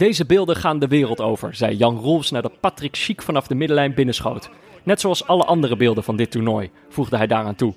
Deze 0.00 0.26
beelden 0.26 0.56
gaan 0.56 0.78
de 0.78 0.86
wereld 0.86 1.20
over, 1.20 1.54
zei 1.54 1.76
Jan 1.76 1.96
Rolfs 1.96 2.30
nadat 2.30 2.60
Patrick 2.60 2.94
Schiek 2.94 3.22
vanaf 3.22 3.46
de 3.46 3.54
middenlijn 3.54 3.94
binnenschoot. 3.94 4.50
Net 4.82 5.00
zoals 5.00 5.26
alle 5.26 5.44
andere 5.44 5.76
beelden 5.76 6.04
van 6.04 6.16
dit 6.16 6.30
toernooi, 6.30 6.70
voegde 6.88 7.16
hij 7.16 7.26
daaraan 7.26 7.54
toe. 7.54 7.74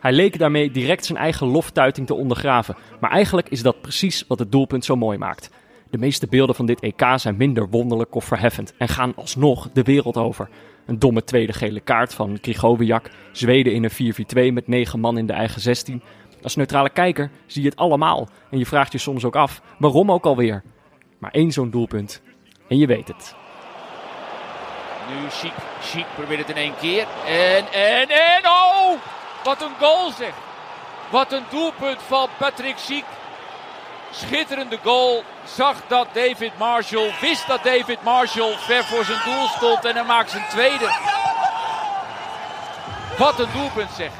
Hij 0.00 0.12
leek 0.12 0.38
daarmee 0.38 0.70
direct 0.70 1.04
zijn 1.04 1.18
eigen 1.18 1.46
loftuiting 1.46 2.06
te 2.06 2.14
ondergraven, 2.14 2.76
maar 3.00 3.10
eigenlijk 3.10 3.48
is 3.48 3.62
dat 3.62 3.80
precies 3.80 4.24
wat 4.28 4.38
het 4.38 4.52
doelpunt 4.52 4.84
zo 4.84 4.96
mooi 4.96 5.18
maakt. 5.18 5.50
De 5.90 5.98
meeste 5.98 6.26
beelden 6.26 6.54
van 6.54 6.66
dit 6.66 6.80
EK 6.80 7.04
zijn 7.16 7.36
minder 7.36 7.68
wonderlijk 7.68 8.14
of 8.14 8.24
verheffend 8.24 8.74
en 8.78 8.88
gaan 8.88 9.14
alsnog 9.16 9.70
de 9.72 9.82
wereld 9.82 10.16
over. 10.16 10.48
Een 10.86 10.98
domme 10.98 11.24
tweede 11.24 11.52
gele 11.52 11.80
kaart 11.80 12.14
van 12.14 12.40
Krigoviak, 12.40 13.10
Zweden 13.32 13.74
in 13.74 13.84
een 13.84 14.50
4-4-2 14.50 14.52
met 14.52 14.68
negen 14.68 15.00
man 15.00 15.18
in 15.18 15.26
de 15.26 15.32
eigen 15.32 15.60
16. 15.60 16.02
Als 16.42 16.56
neutrale 16.56 16.90
kijker 16.90 17.30
zie 17.46 17.62
je 17.62 17.68
het 17.68 17.78
allemaal 17.78 18.28
en 18.50 18.58
je 18.58 18.66
vraagt 18.66 18.92
je 18.92 18.98
soms 18.98 19.24
ook 19.24 19.36
af, 19.36 19.62
waarom 19.78 20.12
ook 20.12 20.24
alweer? 20.24 20.62
Maar 21.22 21.30
één 21.30 21.52
zo'n 21.52 21.70
doelpunt 21.70 22.22
en 22.68 22.78
je 22.78 22.86
weet 22.86 23.08
het. 23.08 23.34
Nu 25.08 25.30
Chic, 25.30 25.52
Chic 25.80 26.06
probeert 26.14 26.38
het 26.38 26.48
in 26.48 26.56
één 26.56 26.76
keer. 26.76 27.06
En, 27.26 27.72
en, 27.72 28.08
en, 28.08 28.46
oh! 28.46 28.98
Wat 29.44 29.62
een 29.62 29.74
goal 29.78 30.10
zeg! 30.10 30.32
Wat 31.10 31.32
een 31.32 31.42
doelpunt 31.50 32.02
van 32.02 32.28
Patrick 32.38 32.78
Chic. 32.78 33.04
Schitterende 34.10 34.78
goal. 34.82 35.22
Zag 35.44 35.86
dat 35.88 36.06
David 36.12 36.58
Marshall, 36.58 37.10
wist 37.20 37.46
dat 37.46 37.62
David 37.62 38.02
Marshall 38.02 38.52
ver 38.58 38.84
voor 38.84 39.04
zijn 39.04 39.20
doel 39.24 39.46
stond 39.46 39.84
en 39.84 39.94
hij 39.94 40.04
maakt 40.04 40.30
zijn 40.30 40.48
tweede. 40.48 40.90
Wat 43.18 43.38
een 43.38 43.52
doelpunt 43.52 43.90
zeg. 43.90 44.10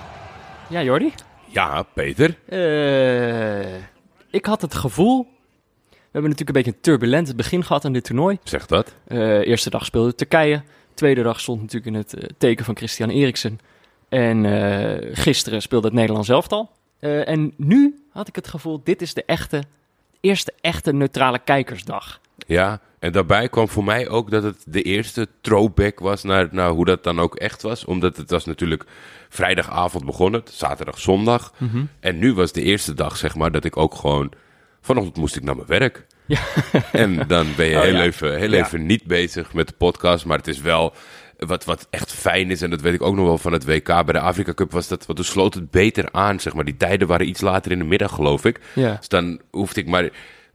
Ja, 0.69 0.83
Jordi? 0.83 1.15
Ja, 1.45 1.83
Peter. 1.83 2.39
Eh, 2.49 3.75
ik 4.31 4.47
had 4.47 4.63
het 4.63 4.75
gevoel. 4.75 5.32
We 6.13 6.19
hebben 6.19 6.39
natuurlijk 6.39 6.59
een 6.59 6.73
beetje 6.73 6.79
een 6.79 6.99
turbulent 6.99 7.37
begin 7.37 7.65
gehad 7.65 7.85
aan 7.85 7.93
dit 7.93 8.05
toernooi. 8.05 8.39
Zeg 8.45 8.67
dat. 8.67 8.95
Eh, 9.05 9.47
eerste 9.47 9.71
dag 9.71 9.85
speelde 9.85 10.15
Turkije. 10.15 10.63
Tweede 10.95 11.23
dag 11.23 11.41
stond 11.41 11.61
natuurlijk 11.61 11.87
in 11.87 11.95
het 11.95 12.15
eh, 12.15 12.29
teken 12.39 12.65
van 12.65 12.77
Christian 12.77 13.09
Eriksen. 13.09 13.59
En 14.09 14.45
eh, 14.45 15.09
gisteren 15.13 15.63
speelde 15.63 15.87
het 15.87 15.97
Nederlands 15.97 16.29
elftal. 16.29 16.71
En 17.01 17.53
nu 17.57 18.05
had 18.11 18.29
ik 18.29 18.35
het 18.35 18.49
gevoel, 18.49 18.81
dit 18.85 19.03
is 19.03 19.15
de 19.15 19.25
echte, 19.25 19.63
eerste 20.21 20.53
echte 20.61 20.93
neutrale 20.93 21.39
kijkersdag. 21.39 22.21
Ja, 22.47 22.81
en 22.99 23.13
daarbij 23.13 23.49
kwam 23.49 23.69
voor 23.69 23.85
mij 23.85 24.09
ook 24.09 24.31
dat 24.31 24.43
het 24.43 24.65
de 24.67 24.83
eerste 24.83 25.29
throwback 25.41 26.01
was 26.01 26.23
naar, 26.23 26.49
naar 26.51 26.71
hoe 26.71 26.85
dat 26.85 27.05
dan 27.05 27.21
ook 27.21 27.37
echt 27.37 27.63
was. 27.63 27.85
Omdat 27.85 28.17
het 28.17 28.31
was 28.31 28.45
natuurlijk 28.45 28.85
vrijdagavond 29.29 30.05
begonnen, 30.05 30.43
zaterdag, 30.45 30.99
zondag. 30.99 31.53
En 32.01 32.19
nu 32.19 32.35
was 32.35 32.53
de 32.53 32.63
eerste 32.63 32.95
dag, 32.95 33.17
zeg 33.17 33.35
maar, 33.35 33.53
dat 33.53 33.65
ik 33.65 33.77
ook 33.77 33.95
gewoon... 33.95 34.33
Vanochtend 34.83 35.17
moest 35.17 35.37
ik 35.37 35.43
naar 35.43 35.57
mijn 35.57 35.69
werk. 35.69 36.07
Ja. 36.27 36.41
En 36.93 37.27
dan 37.29 37.47
ben 37.57 37.67
je 37.67 37.77
Oh, 37.77 37.83
heel, 37.83 37.95
ja. 37.95 38.03
even, 38.03 38.39
heel 38.39 38.51
Ja. 38.53 38.65
even 38.65 38.87
niet 38.87 39.05
bezig 39.05 39.53
met 39.55 39.67
de 39.69 39.75
podcast. 39.79 40.25
Maar 40.25 40.39
het 40.39 40.49
is 40.49 40.61
wel 40.61 40.95
wat, 41.39 41.65
wat 41.65 41.87
echt 41.91 42.13
fijn 42.13 42.51
is. 42.51 42.63
En 42.63 42.71
dat 42.71 42.81
weet 42.81 42.95
ik 42.95 43.03
ook 43.03 43.15
nog 43.15 43.27
wel 43.27 43.39
van 43.39 43.53
het 43.53 43.65
WK. 43.65 43.87
Bij 43.87 44.05
de 44.05 44.21
Afrika 44.21 44.55
Cup 44.55 44.73
was 44.73 44.89
dat, 44.89 45.07
want 45.07 45.19
toen 45.19 45.27
sloot 45.29 45.55
het 45.55 45.71
beter 45.71 46.09
aan. 46.13 46.41
Zeg 46.41 46.55
maar. 46.55 46.65
Die 46.65 46.77
tijden 46.77 47.09
waren 47.09 47.29
iets 47.29 47.41
later 47.41 47.73
in 47.73 47.79
de 47.79 47.85
middag, 47.85 48.15
geloof 48.15 48.45
ik. 48.45 48.61
Dus 48.75 49.09
dan 49.09 49.41
hoefde 49.51 49.81
ik 49.81 49.87
maar... 49.89 50.11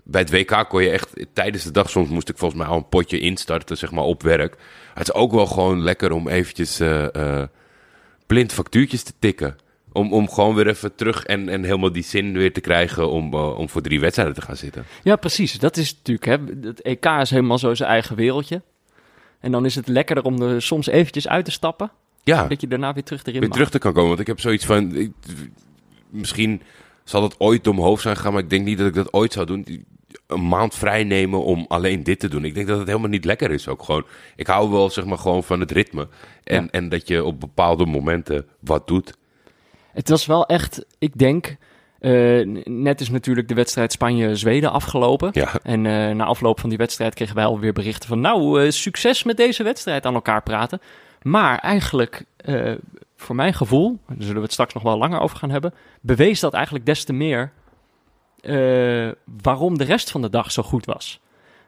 Bij 0.10 0.22
het 0.22 0.32
WK 0.32 0.66
kon 0.70 0.84
je 0.84 0.90
echt... 0.90 1.26
Tijdens 1.34 1.64
de 1.64 1.72
dag 1.72 1.90
soms 1.90 2.10
moest 2.10 2.30
ik 2.30 2.38
volgens 2.38 2.60
mij 2.62 2.70
al 2.70 2.78
een 2.78 2.90
potje 2.90 3.20
instarten, 3.20 3.78
zeg 3.78 3.92
maar, 3.92 4.04
op 4.04 4.24
werk. 4.24 4.56
Het 4.94 5.08
is 5.08 5.14
ook 5.14 5.32
wel 5.32 5.46
gewoon 5.46 5.82
lekker 5.82 6.12
om 6.12 6.28
eventjes 6.28 6.80
eh, 6.80 7.44
blind 8.28 8.54
factuurtjes 8.54 9.04
te 9.04 9.14
tikken. 9.20 9.56
Om, 9.98 10.14
om 10.14 10.30
gewoon 10.30 10.56
weer 10.56 10.68
even 10.68 10.96
terug 10.96 11.24
en, 11.26 11.50
en 11.50 11.64
helemaal 11.64 11.92
die 11.92 12.04
zin 12.04 12.34
weer 12.34 12.54
te 12.54 12.62
krijgen 12.62 13.10
om, 13.10 13.34
eh, 13.34 13.58
om 13.58 13.70
voor 13.70 13.82
drie 13.82 14.00
wedstrijden 14.00 14.36
te 14.36 14.42
gaan 14.42 14.56
zitten. 14.56 14.86
Ja, 15.04 15.16
precies. 15.16 15.60
Dat 15.60 15.78
is 15.78 15.96
natuurlijk, 15.96 16.26
hè, 16.26 16.68
het 16.68 16.82
EK 16.82 17.06
is 17.06 17.30
helemaal 17.30 17.58
zo 17.58 17.74
zijn 17.76 17.90
eigen 17.90 18.16
wereldje. 18.16 18.62
En 19.40 19.52
dan 19.52 19.66
is 19.66 19.76
het 19.76 19.88
lekkerder 19.88 20.24
om 20.24 20.42
er 20.42 20.62
soms 20.62 20.88
eventjes 20.88 21.28
uit 21.28 21.46
te 21.46 21.52
stappen. 21.52 21.92
Ja, 22.24 22.48
Dat 22.48 22.62
je 22.62 22.68
daarna 22.68 22.94
weer 22.94 23.04
terug 23.04 23.24
erin 23.26 23.40
weer 23.40 23.50
terug 23.50 23.70
te 23.70 23.80
kan 23.80 23.94
komen. 23.94 24.08
Want 24.08 24.20
ik 24.20 24.28
heb 24.28 24.40
zoiets 24.40 24.66
van... 24.66 24.96
ik- 24.96 25.12
misschien 26.10 26.62
zal 27.04 27.24
het 27.24 27.36
ooit 27.40 27.64
door 27.64 27.74
mijn 27.76 27.86
hoofd 27.88 28.02
zijn 28.02 28.16
gegaan, 28.16 28.34
maar 28.34 28.42
ik 28.44 28.50
denk 28.50 28.66
niet 28.66 28.78
dat 28.78 28.88
ik 28.88 28.94
dat 28.94 29.14
ooit 29.14 29.34
zou 29.34 29.46
doen. 29.46 29.86
Een 30.28 30.48
maand 30.48 30.76
vrij 30.76 31.04
nemen 31.04 31.44
om 31.44 31.66
alleen 31.68 32.04
dit 32.04 32.20
te 32.20 32.28
doen. 32.28 32.46
Ik 32.46 32.54
denk 32.54 32.68
dat 32.68 32.78
het 32.78 32.88
helemaal 32.88 33.10
niet 33.10 33.26
lekker 33.26 33.52
is 33.52 33.68
ook 33.68 33.84
gewoon. 33.84 34.06
Ik 34.36 34.48
hou 34.48 34.70
wel 34.70 34.90
zeg 34.90 35.06
maar 35.06 35.18
gewoon 35.18 35.44
van 35.44 35.60
het 35.60 35.72
ritme. 35.72 36.08
En, 36.44 36.64
Ja. 36.64 36.70
en 36.72 36.90
dat 36.90 37.08
je 37.08 37.24
op 37.24 37.40
bepaalde 37.40 37.86
momenten 37.86 38.46
wat 38.60 38.88
doet. 38.88 39.18
Het 39.98 40.10
was 40.10 40.26
wel 40.26 40.46
echt, 40.46 40.86
ik 41.00 41.18
denk, 41.18 41.58
eh, 42.00 42.46
net 42.64 43.02
is 43.02 43.10
natuurlijk 43.10 43.48
de 43.48 43.54
wedstrijd 43.54 43.92
Spanje-Zweden 43.92 44.72
afgelopen. 44.72 45.30
Ja, 45.34 45.50
En 45.64 45.86
eh, 45.86 46.16
na 46.16 46.26
afloop 46.26 46.60
van 46.60 46.70
die 46.70 46.78
wedstrijd 46.78 47.14
kregen 47.14 47.36
wij 47.36 47.46
alweer 47.46 47.74
berichten 47.74 48.10
van... 48.10 48.20
nou, 48.20 48.64
eh, 48.64 48.72
succes 48.72 49.24
met 49.24 49.38
deze 49.38 49.64
wedstrijd 49.64 50.06
aan 50.06 50.14
elkaar 50.14 50.44
praten. 50.44 50.82
Maar 51.22 51.60
eigenlijk, 51.60 52.24
voor 53.16 53.36
mijn 53.36 53.54
gevoel, 53.54 54.00
daar 54.08 54.18
zullen 54.20 54.36
we 54.36 54.42
het 54.42 54.52
straks 54.52 54.74
nog 54.74 54.84
wel 54.84 54.98
langer 54.98 55.20
over 55.20 55.38
gaan 55.38 55.50
hebben... 55.50 55.74
bewees 56.02 56.40
dat 56.40 56.54
eigenlijk 56.54 56.86
des 56.86 57.04
te 57.04 57.14
meer 57.14 57.52
waarom 59.42 59.78
de 59.78 59.84
rest 59.84 60.12
van 60.12 60.22
de 60.22 60.30
dag 60.30 60.52
zo 60.52 60.64
goed 60.64 60.86
was. 60.86 61.20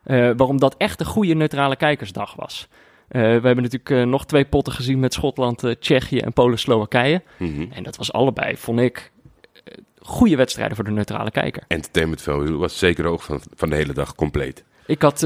Waarom 0.04 0.60
dat 0.60 0.76
echt 0.78 1.00
een 1.00 1.06
goede 1.06 1.34
neutrale 1.34 1.76
kijkersdag 1.76 2.36
was. 2.36 2.68
Eh, 3.10 3.22
we 3.22 3.28
hebben 3.28 3.56
natuurlijk 3.56 3.90
eh, 3.90 4.04
nog 4.04 4.26
twee 4.26 4.46
potten 4.46 4.74
gezien 4.74 5.00
met 5.00 5.14
Schotland, 5.14 5.64
eh, 5.64 5.72
Tsjechië 5.80 6.20
en 6.20 6.34
Polen-Slowakije. 6.34 7.22
Mhm. 7.38 7.66
En 7.72 7.84
dat 7.84 7.96
was 7.96 8.14
allebei, 8.14 8.58
vond 8.58 8.80
ik, 8.80 9.12
goede 10.00 10.36
wedstrijden 10.36 10.76
voor 10.76 10.86
de 10.86 10.92
neutrale 10.92 11.32
kijker. 11.32 11.64
entertainment 11.68 12.22
value 12.22 12.58
was 12.58 12.78
zeker 12.78 13.06
ook 13.06 13.22
van, 13.22 13.42
van 13.56 13.70
de 13.70 13.76
hele 13.76 13.94
dag 13.94 14.16
compleet. 14.16 14.64
Ik 14.86 15.02
had. 15.02 15.20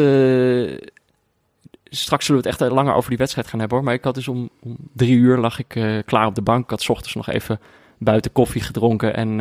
straks 1.83 2.25
zullen 2.25 2.41
we 2.41 2.49
het 2.49 2.61
echt 2.61 2.71
langer 2.71 2.93
over 2.93 3.09
die 3.09 3.17
wedstrijd 3.17 3.47
gaan 3.47 3.59
hebben 3.59 3.77
hoor. 3.77 3.85
Maar 3.85 3.95
ik 3.95 4.03
had 4.03 4.15
dus 4.15 4.27
om, 4.27 4.49
om 4.61 4.77
drie 4.93 5.15
uur 5.15 5.37
lag 5.37 5.59
ik 5.59 6.03
klaar 6.05 6.25
op 6.25 6.35
de 6.35 6.41
bank. 6.41 6.63
Ik 6.63 6.69
had 6.69 6.81
's 6.81 6.89
ochtends 6.89 7.15
nog 7.15 7.29
even 7.29 7.59
buiten 7.97 8.31
koffie 8.31 8.61
gedronken 8.61 9.15
en 9.15 9.39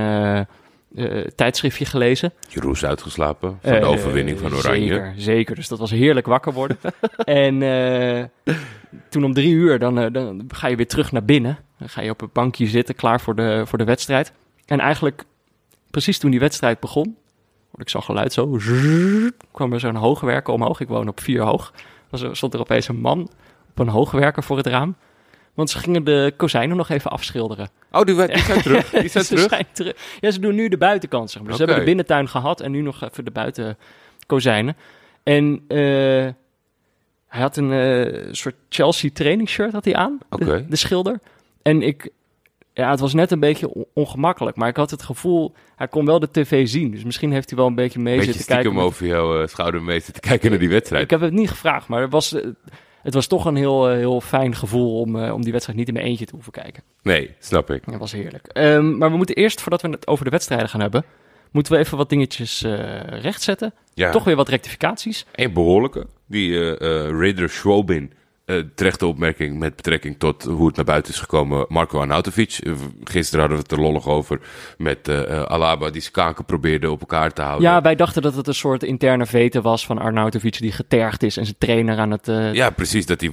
eh, 0.94 1.26
tijdschriftje 1.34 1.84
gelezen. 1.84 2.32
Jeroen 2.48 2.72
is 2.72 2.84
uitgeslapen 2.84 3.58
van 3.62 3.72
de 3.72 3.78
Eh, 3.78 3.88
overwinning 3.88 4.38
van 4.38 4.54
Oranje. 4.54 4.86
Zeker, 4.86 5.14
zeker. 5.16 5.54
Dus 5.54 5.68
dat 5.68 5.78
was 5.78 5.90
heerlijk 5.90 6.26
wakker 6.26 6.52
worden. 6.52 6.78
en 7.24 7.62
eh, 7.62 8.54
toen 9.08 9.24
om 9.24 9.34
drie 9.34 9.52
uur, 9.52 9.78
dan, 9.78 10.12
dan 10.12 10.44
ga 10.48 10.66
je 10.66 10.76
weer 10.76 10.88
terug 10.88 11.12
naar 11.12 11.24
binnen. 11.24 11.58
Dan 11.78 11.88
ga 11.88 12.00
je 12.02 12.10
op 12.10 12.20
een 12.20 12.30
bankje 12.32 12.66
zitten, 12.66 12.94
klaar 12.94 13.20
voor 13.20 13.34
de, 13.34 13.62
voor 13.66 13.78
de 13.78 13.84
wedstrijd. 13.84 14.32
En 14.66 14.80
eigenlijk, 14.80 15.24
precies 15.90 16.18
toen 16.18 16.30
die 16.30 16.40
wedstrijd 16.40 16.80
begon, 16.80 17.16
hoorde 17.66 17.82
ik 17.82 17.88
zo'n 17.88 18.02
geluid 18.02 18.32
zo. 18.32 18.58
zzzz, 18.58 19.30
kwam 19.52 19.72
er 19.72 19.80
zo'n 19.80 19.94
hoogwerker 19.94 20.54
omhoog. 20.54 20.80
Ik 20.80 20.88
woon 20.88 21.08
op 21.08 21.20
vier 21.20 21.42
hoog. 21.42 21.72
Er, 22.10 22.36
stond 22.36 22.54
er 22.54 22.60
opeens 22.60 22.88
een 22.88 23.00
man 23.00 23.30
op 23.70 23.78
een 23.78 23.88
hoogwerker 23.88 24.42
voor 24.42 24.56
het 24.56 24.66
raam. 24.66 24.96
Want 25.54 25.70
ze 25.70 25.78
gingen 25.78 26.04
de 26.04 26.32
kozijnen 26.36 26.76
nog 26.76 26.88
even 26.88 27.10
afschilderen. 27.10 27.68
Oh, 27.90 28.02
die, 28.02 28.14
die 28.26 28.38
zijn 28.38 28.62
terug. 28.68 28.90
Die 28.90 29.08
zijn 29.08 29.24
Ze 29.24 29.34
terug. 29.34 29.48
zijn 29.50 29.66
terug. 29.72 29.94
Ja, 30.20 30.30
ze 30.30 30.40
doen 30.40 30.54
nu 30.54 30.68
de 30.68 30.76
buitenkant, 30.76 31.30
zeg 31.30 31.42
maar. 31.42 31.50
Dus. 31.50 31.56
Ze 31.56 31.62
hebben 31.64 31.80
de 31.82 31.86
binnentuin 31.88 32.28
gehad 32.28 32.60
en 32.60 32.70
nu 32.70 32.80
nog 32.80 33.02
even 33.02 33.24
de 33.24 33.30
buitenkozijnen. 33.30 34.76
En 35.22 35.64
eh, 35.68 35.78
hij 37.26 37.40
had 37.40 37.56
een 37.56 37.72
eh, 37.72 38.28
soort 38.32 38.54
Chelsea 38.68 39.10
training 39.12 39.48
shirt 39.48 39.72
had 39.72 39.84
hij 39.84 39.94
aan, 39.94 40.18
de- 40.18 40.36
Oké. 40.36 40.66
de, 40.68 40.76
schilder. 40.76 41.18
En 41.62 41.82
ik, 41.82 42.10
ja, 42.72 42.90
het 42.90 43.00
was 43.00 43.14
net 43.14 43.30
een 43.30 43.40
beetje 43.40 43.68
on- 43.74 43.86
ongemakkelijk, 43.94 44.56
maar 44.56 44.68
ik 44.68 44.76
had 44.76 44.90
het 44.90 45.02
gevoel, 45.02 45.54
hij 45.76 45.88
kon 45.88 46.04
wel 46.06 46.18
de 46.20 46.30
tv 46.30 46.68
zien. 46.68 46.90
Dus 46.90 47.04
misschien 47.04 47.32
heeft 47.32 47.48
hij 47.50 47.58
wel 47.58 47.66
een 47.68 47.74
beetje 47.74 47.98
mee 48.00 48.16
Beetje 48.16 48.32
zitten 48.32 48.46
kijken. 48.54 48.64
stiekem 48.72 48.88
met- 48.90 48.94
over 48.94 49.06
jouw 49.06 49.42
eh, 49.42 49.48
schouder 49.48 49.82
mee 49.82 50.00
zitten 50.00 50.22
kijken 50.22 50.50
naar 50.50 50.58
die 50.58 50.68
wedstrijd. 50.68 51.04
ik 51.04 51.10
heb 51.10 51.20
het 51.20 51.32
niet 51.32 51.48
gevraagd, 51.50 51.88
maar 51.88 52.02
het 52.02 52.12
was, 52.12 52.36
het 53.02 53.14
was 53.14 53.26
toch 53.26 53.44
een 53.44 53.56
heel, 53.56 53.88
eh, 53.88 53.96
heel 53.96 54.20
fijn 54.20 54.54
gevoel 54.54 55.00
om, 55.00 55.16
eh, 55.16 55.34
om 55.34 55.42
die 55.42 55.52
wedstrijd 55.52 55.78
niet 55.78 55.88
in 55.88 55.94
mijn 55.94 56.06
eentje 56.06 56.24
te 56.24 56.34
hoeven 56.34 56.52
kijken. 56.52 56.82
Nee, 57.02 57.34
snap 57.38 57.70
ik. 57.70 57.82
Dat 57.90 57.98
was 57.98 58.12
heerlijk. 58.12 58.46
Ehm, 58.46 58.98
maar 58.98 59.10
we 59.10 59.16
moeten 59.16 59.34
eerst, 59.34 59.60
voordat 59.60 59.82
we 59.82 59.88
het 59.88 60.06
over 60.06 60.24
de 60.24 60.30
wedstrijden 60.30 60.68
gaan 60.68 60.80
hebben, 60.80 61.04
moeten 61.50 61.72
we 61.72 61.78
even 61.78 61.96
wat 61.96 62.08
dingetjes 62.08 62.62
eh 62.62 63.00
rechtzetten. 63.06 63.74
Ja. 63.94 64.10
Toch 64.10 64.24
weer 64.24 64.36
wat 64.36 64.48
rectificaties. 64.48 65.26
Een 65.34 65.52
behoorlijke. 65.52 66.06
Die 66.26 66.76
eh 66.76 66.88
Raider 67.08 67.48
Schwobin. 67.48 68.12
Eh 68.52 68.64
terechte 68.74 69.06
opmerking 69.06 69.58
met 69.58 69.76
betrekking 69.76 70.18
tot 70.18 70.42
hoe 70.42 70.66
het 70.66 70.76
naar 70.76 70.84
buiten 70.84 71.12
is 71.12 71.20
gekomen. 71.20 71.64
Marco 71.68 72.00
Arnautovic. 72.00 72.58
Eh, 72.62 72.72
gisteren 73.04 73.40
hadden 73.40 73.58
we 73.58 73.62
het 73.62 73.72
er 73.72 73.80
lollig 73.80 74.08
over 74.08 74.40
met 74.78 75.08
eh, 75.08 75.42
Alaba 75.42 75.90
die 75.90 76.00
zijn 76.00 76.12
kaken 76.12 76.44
probeerde 76.44 76.90
op 76.90 77.00
elkaar 77.00 77.32
te 77.32 77.42
houden. 77.42 77.70
Ja, 77.70 77.80
wij 77.80 77.94
dachten 77.94 78.22
dat 78.22 78.34
het 78.34 78.46
een 78.46 78.54
soort 78.54 78.82
interne 78.82 79.26
vete 79.26 79.60
was 79.60 79.86
van 79.86 79.98
Arnautovic 79.98 80.58
die 80.58 80.72
getergd 80.72 81.22
is 81.22 81.36
en 81.36 81.44
zijn 81.44 81.56
trainer 81.58 81.98
aan 81.98 82.10
het... 82.10 82.26
Ja, 82.52 82.70
precies. 82.70 83.06
Dat 83.06 83.20
hij 83.20 83.30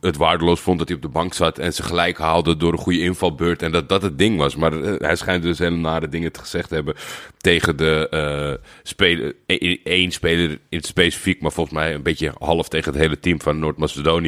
het 0.00 0.16
waardeloos 0.16 0.60
vond 0.60 0.78
dat 0.78 0.88
hij 0.88 0.96
op 0.96 1.02
de 1.02 1.08
bank 1.08 1.34
zat 1.34 1.58
en 1.58 1.72
ze 1.72 1.82
gelijk 1.82 2.18
haalde 2.18 2.56
door 2.56 2.72
een 2.72 2.78
goede 2.78 3.00
invalbeurt. 3.00 3.62
En 3.62 3.72
dat 3.72 3.88
dat 3.88 4.02
het 4.02 4.18
ding 4.18 4.38
was. 4.38 4.56
Maar 4.56 4.72
hij 4.72 5.16
schijnt 5.16 5.42
dus 5.42 5.58
hele 5.58 5.76
nare 5.76 6.08
dingen 6.08 6.32
te 6.32 6.40
gezegd 6.40 6.68
te 6.68 6.74
hebben 6.74 6.94
tegen 7.36 7.76
de 7.76 8.60
speler, 8.82 9.34
één 9.82 10.10
speler 10.10 10.50
in 10.50 10.78
het 10.78 10.86
specifiek, 10.86 11.40
maar 11.40 11.52
volgens 11.52 11.76
mij 11.76 11.94
een 11.94 12.02
beetje 12.02 12.32
half 12.38 12.68
tegen 12.68 12.92
het 12.92 13.00
hele 13.00 13.20
team 13.20 13.40
van 13.40 13.58
Noord-Macedonië. 13.58 14.27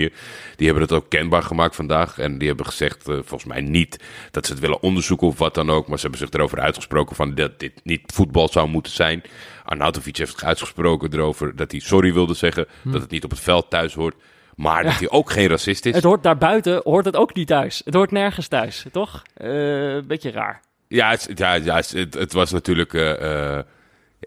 Die 0.56 0.66
hebben 0.66 0.82
het 0.82 0.92
ook 0.92 1.08
kenbaar 1.08 1.42
gemaakt 1.42 1.74
vandaag. 1.74 2.18
En 2.18 2.38
die 2.38 2.48
hebben 2.48 2.66
gezegd, 2.66 3.08
uh, 3.08 3.14
volgens 3.14 3.44
mij 3.44 3.60
niet 3.60 4.04
dat 4.30 4.46
ze 4.46 4.52
het 4.52 4.60
willen 4.60 4.82
onderzoeken 4.82 5.26
of 5.26 5.38
wat 5.38 5.54
dan 5.54 5.70
ook. 5.70 5.88
Maar 5.88 5.98
ze 5.98 6.06
hebben 6.06 6.26
zich 6.26 6.30
erover 6.30 6.60
uitgesproken 6.60 7.16
van 7.16 7.34
dat 7.34 7.58
dit 7.58 7.72
niet 7.82 8.02
voetbal 8.06 8.48
zou 8.48 8.68
moeten 8.68 8.92
zijn. 8.92 9.22
Arnautovic 9.64 10.16
heeft 10.16 10.44
uitgesproken 10.44 11.12
erover 11.12 11.56
dat 11.56 11.70
hij 11.70 11.80
sorry 11.80 12.12
wilde 12.12 12.34
zeggen. 12.34 12.66
Hm. 12.82 12.90
Dat 12.90 13.00
het 13.00 13.10
niet 13.10 13.24
op 13.24 13.30
het 13.30 13.40
veld 13.40 13.70
thuis 13.70 13.94
hoort. 13.94 14.14
Maar 14.56 14.84
dat 14.84 14.98
hij 14.98 15.10
ook 15.10 15.30
geen 15.30 15.48
racist 15.48 15.86
is. 15.86 15.94
Het 15.94 16.04
hoort 16.04 16.22
daarbuiten, 16.22 16.80
hoort 16.84 17.04
het 17.04 17.16
ook 17.16 17.34
niet 17.34 17.46
thuis. 17.46 17.82
Het 17.84 17.94
hoort 17.94 18.10
nergens 18.10 18.48
thuis, 18.48 18.84
toch? 18.92 19.22
Een 19.34 19.96
uh, 19.96 20.02
beetje 20.02 20.30
raar. 20.30 20.60
Ja, 20.88 21.10
het, 21.10 21.30
ja, 21.34 21.54
ja 21.54 21.76
het, 21.76 22.14
het 22.14 22.32
was 22.32 22.50
natuurlijk. 22.50 22.92
Uh, 22.92 23.58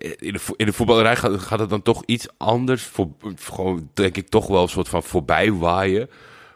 in, 0.04 0.34
de, 0.34 0.40
in 0.56 0.66
de 0.66 0.74
voetballerij 0.74 1.16
gaat, 1.16 1.40
gaat, 1.40 1.60
het 1.60 1.70
dan 1.70 1.82
toch 1.82 2.04
iets 2.06 2.28
anders. 2.38 2.84
Voor, 2.84 3.08
gewoon, 3.36 3.90
denk 3.94 4.18
ik, 4.18 4.30
toch 4.30 4.48
wel 4.48 4.62
een 4.62 4.70
soort 4.70 4.90
van 4.90 5.04
voorbij 5.04 5.52
waaien. 5.54 6.10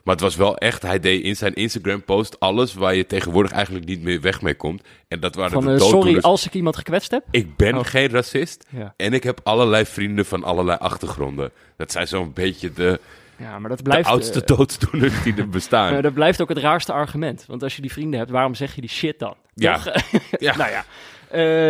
Maar 0.03 0.15
het 0.15 0.23
was 0.23 0.35
wel 0.35 0.57
echt, 0.57 0.81
hij 0.81 0.99
deed 0.99 1.23
in 1.23 1.35
zijn 1.35 1.53
Instagram-post 1.53 2.39
alles 2.39 2.73
waar 2.73 2.95
je 2.95 3.05
tegenwoordig 3.05 3.51
eigenlijk 3.51 3.85
niet 3.85 4.01
meer 4.01 4.21
weg 4.21 4.41
mee 4.41 4.55
komt. 4.55 4.81
En 5.07 5.19
dat 5.19 5.35
waren 5.35 5.51
van, 5.51 5.65
de 5.65 5.71
uh, 5.71 5.77
Sorry 5.77 6.19
als 6.19 6.45
ik 6.45 6.53
iemand 6.53 6.77
gekwetst 6.77 7.11
heb. 7.11 7.23
Ik 7.31 7.55
ben 7.55 7.77
oh. 7.77 7.85
geen 7.85 8.09
racist. 8.09 8.65
Ja. 8.69 8.93
En 8.97 9.13
ik 9.13 9.23
heb 9.23 9.39
allerlei 9.43 9.85
vrienden 9.85 10.25
van 10.25 10.43
allerlei 10.43 10.77
achtergronden. 10.77 11.51
Dat 11.77 11.91
zijn 11.91 12.07
zo'n 12.07 12.33
beetje 12.33 12.73
de, 12.73 12.99
ja, 13.37 13.59
maar 13.59 13.69
dat 13.69 13.83
blijft, 13.83 14.05
de 14.05 14.11
oudste 14.11 14.39
uh, 14.39 14.45
dooddoeners 14.45 15.23
die 15.23 15.35
er 15.35 15.49
bestaan. 15.49 15.91
Maar 15.93 16.01
dat 16.01 16.13
blijft 16.13 16.41
ook 16.41 16.49
het 16.49 16.57
raarste 16.57 16.93
argument. 16.93 17.45
Want 17.47 17.63
als 17.63 17.75
je 17.75 17.81
die 17.81 17.91
vrienden 17.91 18.19
hebt, 18.19 18.31
waarom 18.31 18.55
zeg 18.55 18.75
je 18.75 18.81
die 18.81 18.89
shit 18.89 19.19
dan? 19.19 19.35
Ja. 19.53 19.79
ja. 20.39 20.57
nou 20.57 20.71
ja. 20.71 20.85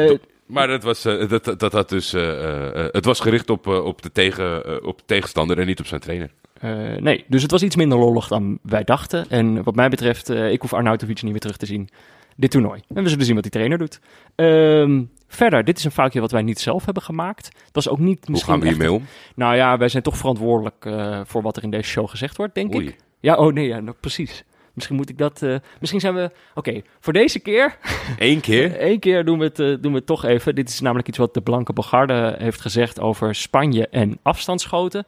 Uh, 0.09 0.17
maar 0.47 0.69
het 0.69 0.83
was, 0.83 1.05
uh, 1.05 1.29
dat, 1.29 1.43
dat, 1.59 1.71
dat 1.71 1.89
dus, 1.89 2.11
het 2.91 3.05
was 3.05 3.19
gericht 3.19 3.49
op, 3.49 3.67
op, 3.67 4.01
de 4.01 4.11
tegen, 4.11 4.85
op 4.85 4.97
de 4.97 5.03
tegenstander 5.05 5.59
en 5.59 5.65
niet 5.65 5.79
op 5.79 5.85
zijn 5.85 6.01
trainer. 6.01 6.31
nee, 6.99 7.25
dus 7.27 7.41
het 7.41 7.51
was 7.51 7.63
iets 7.63 7.75
minder 7.75 7.97
lollig 7.97 8.27
dan 8.27 8.59
wij 8.61 8.83
dachten. 8.83 9.29
En 9.29 9.63
wat 9.63 9.75
mij 9.75 9.89
betreft, 9.89 10.29
ik 10.29 10.61
hoef 10.61 10.73
Arnautovic 10.73 11.21
niet 11.21 11.31
meer 11.31 11.41
terug 11.41 11.57
te 11.57 11.65
zien 11.65 11.89
dit 12.35 12.51
toernooi. 12.51 12.81
En 12.93 13.03
we 13.03 13.09
zullen 13.09 13.25
zien 13.25 13.33
wat 13.33 13.43
die 13.43 13.51
trainer 13.51 13.77
doet. 13.77 13.99
Ehm, 14.35 15.03
verder, 15.27 15.63
dit 15.63 15.77
is 15.77 15.83
een 15.83 15.91
foutje 15.91 16.19
wat 16.19 16.31
wij 16.31 16.41
niet 16.41 16.59
zelf 16.59 16.85
hebben 16.85 17.03
gemaakt. 17.03 17.45
Het 17.45 17.75
was 17.75 17.89
ook 17.89 17.99
niet 17.99 18.27
Hoe 18.27 18.43
gaan 18.43 18.59
we 18.59 18.67
hiermee 18.67 18.91
om? 18.91 19.05
Nou 19.35 19.55
ja, 19.55 19.77
wij 19.77 19.89
zijn 19.89 20.03
toch 20.03 20.17
verantwoordelijk 20.17 20.89
voor 21.27 21.41
wat 21.41 21.57
er 21.57 21.63
in 21.63 21.71
deze 21.71 21.89
show 21.89 22.09
gezegd 22.09 22.37
wordt, 22.37 22.55
denk 22.55 22.75
Oei. 22.75 22.87
ik. 22.87 22.95
Ja, 23.19 23.35
oh 23.35 23.53
nee, 23.53 23.67
ja, 23.67 23.79
nou, 23.79 23.95
precies. 23.99 24.43
Misschien 24.77 24.97
moet 24.97 25.09
ik 25.09 25.17
dat. 25.17 25.41
Uh, 25.41 25.55
misschien 25.79 25.99
zijn 26.01 26.13
we. 26.13 26.23
Oké, 26.23 26.69
okay, 26.69 26.83
voor 26.99 27.13
deze 27.13 27.39
keer. 27.39 27.77
Eén 28.17 28.39
keer? 28.39 28.75
Eén 28.89 28.99
keer 28.99 29.25
doen 29.25 29.39
we, 29.39 29.43
het, 29.43 29.59
uh, 29.59 29.77
doen 29.81 29.91
we 29.91 29.97
het 29.97 30.05
toch 30.05 30.25
even. 30.25 30.55
Dit 30.55 30.69
is 30.69 30.79
namelijk 30.79 31.07
iets 31.07 31.17
wat 31.17 31.33
de 31.33 31.41
Blanke 31.41 31.73
Bogarde 31.73 32.35
heeft 32.37 32.61
gezegd 32.61 32.99
over 32.99 33.35
Spanje 33.35 33.87
en 33.87 34.19
afstandsschoten. 34.21 35.05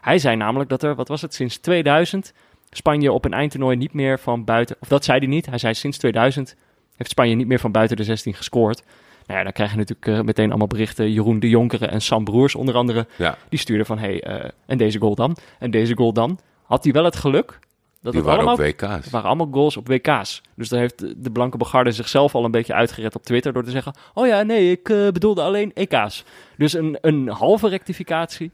Hij 0.00 0.18
zei 0.18 0.36
namelijk 0.36 0.70
dat 0.70 0.82
er, 0.82 0.94
wat 0.94 1.08
was 1.08 1.22
het, 1.22 1.34
sinds 1.34 1.56
2000 1.56 2.32
Spanje 2.70 3.12
op 3.12 3.24
een 3.24 3.32
eindtoernooi 3.32 3.76
niet 3.76 3.92
meer 3.92 4.18
van 4.18 4.44
buiten. 4.44 4.76
Of 4.80 4.88
dat 4.88 5.04
zei 5.04 5.18
hij 5.18 5.28
niet. 5.28 5.46
Hij 5.46 5.58
zei 5.58 5.74
sinds 5.74 5.98
2000 5.98 6.56
heeft 6.96 7.10
Spanje 7.10 7.34
niet 7.34 7.46
meer 7.46 7.60
van 7.60 7.72
buiten 7.72 7.96
de 7.96 8.04
16 8.04 8.34
gescoord. 8.34 8.82
Nou 9.26 9.38
ja, 9.38 9.44
dan 9.44 9.52
krijg 9.52 9.70
je 9.70 9.76
natuurlijk 9.76 10.06
uh, 10.06 10.20
meteen 10.20 10.48
allemaal 10.48 10.66
berichten. 10.66 11.12
Jeroen 11.12 11.40
de 11.40 11.48
Jonkeren 11.48 11.90
en 11.90 12.00
Sam 12.00 12.24
Broers 12.24 12.54
onder 12.54 12.74
andere. 12.74 13.06
Ja. 13.16 13.36
Die 13.48 13.58
stuurden 13.58 13.86
van, 13.86 13.98
hey, 13.98 14.28
uh, 14.28 14.50
en 14.66 14.78
deze 14.78 14.98
goal 14.98 15.14
dan? 15.14 15.36
En 15.58 15.70
deze 15.70 15.96
goal 15.96 16.12
dan? 16.12 16.38
Had 16.62 16.84
hij 16.84 16.92
wel 16.92 17.04
het 17.04 17.16
geluk 17.16 17.58
dat 18.02 18.12
die 18.12 18.22
het 18.22 18.30
waren 18.30 18.46
allemaal, 18.46 18.66
op 18.66 18.72
WK's. 18.72 19.10
Waren 19.10 19.28
allemaal 19.28 19.48
goals 19.52 19.76
op 19.76 19.88
WK's. 19.88 20.42
Dus 20.54 20.68
dan 20.68 20.78
heeft 20.78 21.24
de 21.24 21.30
Blanke 21.30 21.56
Begarde 21.56 21.92
zichzelf 21.92 22.34
al 22.34 22.44
een 22.44 22.50
beetje 22.50 22.74
uitgered 22.74 23.14
op 23.14 23.22
Twitter... 23.22 23.52
door 23.52 23.64
te 23.64 23.70
zeggen, 23.70 23.94
oh 24.14 24.26
ja, 24.26 24.42
nee, 24.42 24.70
ik 24.70 24.88
uh, 24.88 25.08
bedoelde 25.08 25.42
alleen 25.42 25.72
EK's. 25.74 26.24
Dus 26.56 26.72
een, 26.72 26.98
een 27.00 27.28
halve 27.28 27.68
rectificatie. 27.68 28.50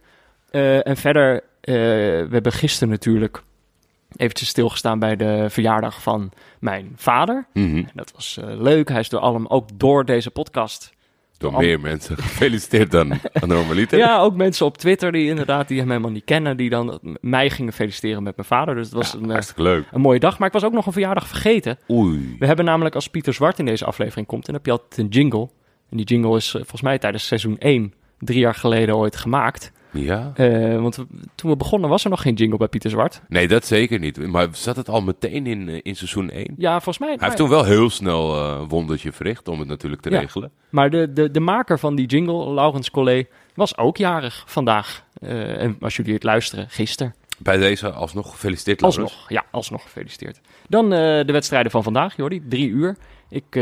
en 0.51 0.97
verder, 0.97 1.43
we 1.61 2.29
hebben 2.31 2.53
gisteren 2.53 2.89
natuurlijk 2.89 3.43
eventjes 4.17 4.49
stilgestaan 4.49 4.99
bij 4.99 5.17
de 5.17 5.47
verjaardag 5.49 6.03
van 6.03 6.33
mijn 6.59 6.93
vader. 6.97 7.47
Mm 7.53 7.71
-hmm. 7.71 7.89
Dat 7.95 8.13
was 8.13 8.39
leuk. 8.43 8.89
Hij 8.89 9.01
is 9.01 9.09
door 9.09 9.21
allemaal, 9.21 9.51
ook 9.51 9.69
door 9.75 10.05
deze 10.05 10.31
podcast... 10.31 10.95
Door, 11.39 11.59
meer 11.59 11.81
mensen 11.81 12.17
gefeliciteerd 12.23 12.91
dan, 12.91 13.09
dan 13.33 13.49
normaliter. 13.49 13.99
ja, 13.99 14.21
ook 14.21 14.35
mensen 14.35 14.67
op 14.67 14.79
Twitter 14.79 15.13
die 15.13 15.29
inderdaad 15.29 15.69
die 15.69 15.79
hem 15.79 15.89
helemaal 15.89 16.11
niet 16.11 16.25
kennen... 16.25 16.57
die 16.57 16.71
dan 16.71 17.01
mij 17.21 17.51
gingen 17.51 17.73
feliciteren 17.73 18.23
met 18.23 18.37
mijn 18.37 18.49
vader. 18.49 18.75
Dus 18.75 18.85
het 18.85 18.95
was 18.95 19.13
ja, 19.13 19.19
een, 19.19 19.31
hartstikke 19.31 19.63
leuk. 19.63 19.85
een 19.93 20.01
mooie 20.01 20.19
dag. 20.19 20.39
Maar 20.39 20.47
ik 20.49 20.55
was 20.55 20.65
ook 20.65 20.73
nog 20.73 20.87
een 20.87 20.93
verjaardag 20.93 21.29
vergeten. 21.29 21.79
Oei. 21.91 22.37
We 22.39 22.47
hebben 22.47 22.65
namelijk 22.65 22.95
als 22.95 23.09
Pieter 23.09 23.35
Zwart 23.35 23.59
in 23.59 23.65
deze 23.65 23.85
aflevering 23.85 24.27
komt... 24.27 24.47
en 24.47 24.53
dan 24.53 24.55
heb 24.55 24.67
je 24.67 24.83
altijd 24.83 24.99
een 24.99 25.21
jingle. 25.21 25.49
En 25.91 25.97
die 25.97 26.07
jingle 26.07 26.37
is 26.37 26.47
uh, 26.47 26.53
volgens 26.53 26.83
mij 26.83 26.99
tijdens 26.99 27.27
seizoen 27.27 27.59
1... 27.59 27.95
drie 28.19 28.39
jaar 28.39 28.55
geleden 28.55 28.97
ooit 28.97 29.17
gemaakt... 29.17 29.73
Ja. 30.05 30.33
Uh, 30.37 30.81
want 30.81 30.97
we, 30.97 31.07
toen 31.35 31.51
we 31.51 31.57
begonnen 31.57 31.91
was 31.91 32.05
er 32.05 32.11
nog 32.11 32.23
geen 32.23 32.35
jingle 32.35 32.59
bij 32.59 32.69
Pieter 32.69 32.91
Zwart. 32.91 33.23
Nee, 33.29 33.49
dat 33.49 33.67
zeker 33.67 33.99
niet. 33.99 34.27
Maar 34.27 34.49
zat 34.53 34.77
het 34.77 34.89
al 34.89 35.01
meteen 35.01 35.47
in, 35.47 35.69
uh, 35.69 35.81
in 35.83 35.97
seizoen 35.97 36.31
1? 36.31 36.55
Ja, 36.59 36.73
volgens 36.73 36.99
mij. 36.99 37.09
Hij 37.09 37.19
heeft 37.21 37.37
toen 37.37 37.49
wel 37.49 37.65
heel 37.65 37.91
snel 37.91 38.37
een 38.37 38.63
uh, 38.63 38.69
wondertje 38.69 39.13
verricht 39.13 39.49
om 39.49 39.59
het 39.59 39.69
natuurlijk 39.69 40.03
te 40.03 40.11
ja. 40.11 40.21
regelen. 40.21 40.51
Maar 40.71 40.91
de, 40.91 41.13
de, 41.13 41.31
de 41.31 41.41
maker 41.41 41.79
van 41.79 41.95
die 41.95 42.07
jingle, 42.07 42.53
Laurens 42.53 42.91
Collet, 42.91 43.29
was 43.55 43.79
ook 43.79 43.97
jarig 43.97 44.45
vandaag. 44.47 45.05
en 45.21 45.77
als 45.81 45.97
jullie 45.97 46.15
het 46.15 46.23
luisteren, 46.23 46.71
gisteren. 46.71 47.15
Bij 47.39 47.57
deze 47.57 47.91
alsnog 47.91 48.31
gefeliciteerd, 48.31 48.81
Laurens. 48.81 49.13
Alsnog, 49.13 49.31
ja, 49.31 49.45
alsnog 49.51 49.83
gefeliciteerd. 49.83 50.41
Dan 50.69 50.91
de 50.91 51.33
wedstrijden 51.33 51.71
van 51.71 51.83
vandaag, 51.83 52.17
Jordi. 52.17 52.43
Drie 52.49 52.69
uur. 52.69 52.97
Ik, 53.29 53.55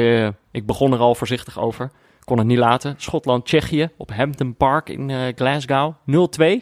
ik 0.50 0.66
begon 0.66 0.92
er 0.92 0.98
al 0.98 1.14
voorzichtig 1.14 1.58
over. 1.58 1.90
Kon 2.24 2.38
het 2.38 2.46
niet 2.46 2.58
laten. 2.58 2.94
Schotland-Tsjechië 2.96 3.88
op 3.96 4.12
Hampton 4.12 4.54
Park 4.54 4.88
in 4.88 5.08
uh, 5.08 5.18
Glasgow. 5.34 5.94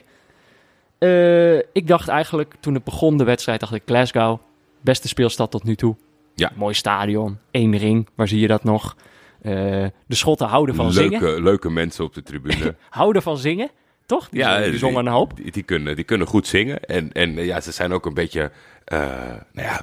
0-2. 0.00 0.11
Uh, 0.99 1.56
ik 1.56 1.87
dacht 1.87 2.09
eigenlijk, 2.09 2.55
toen 2.61 2.75
het 2.75 2.85
begon 2.85 3.17
de 3.17 3.25
wedstrijd, 3.25 3.61
dacht 3.61 3.75
ik 3.75 3.82
Glasgow, 3.87 4.38
beste 4.81 5.09
speelstad 5.09 5.50
tot 5.50 5.64
nu 5.64 5.75
toe. 5.75 5.97
Ja. 6.35 6.53
Mooi 6.55 6.75
stadion, 6.75 7.38
één 7.50 7.76
ring, 7.76 8.09
waar 8.14 8.29
zie 8.29 8.41
je 8.41 8.47
dat 8.47 8.64
nog? 8.64 8.97
Uh, 9.43 9.53
de 10.06 10.14
Schotten 10.14 10.47
houden 10.47 10.75
van 10.75 10.93
leuke, 10.93 11.19
zingen. 11.19 11.43
Leuke 11.43 11.70
mensen 11.70 12.05
op 12.05 12.14
de 12.14 12.23
tribune. 12.23 12.75
houden 12.91 13.23
van 13.23 13.38
zingen, 13.38 13.70
toch? 14.06 14.29
Die, 14.29 14.41
ja, 14.41 14.61
die, 14.61 14.70
die 14.70 14.79
zongen 14.79 15.06
een 15.06 15.12
hoop. 15.12 15.37
Die, 15.37 15.50
die, 15.50 15.62
kunnen, 15.62 15.97
die 15.97 16.05
kunnen 16.05 16.26
goed 16.26 16.47
zingen. 16.47 16.85
En, 16.85 17.12
en 17.12 17.35
ja, 17.35 17.61
ze 17.61 17.73
zijn 17.73 17.93
ook 17.93 18.06
een 18.06 18.14
beetje, 18.14 18.50
nou 18.87 19.43
ja, 19.53 19.82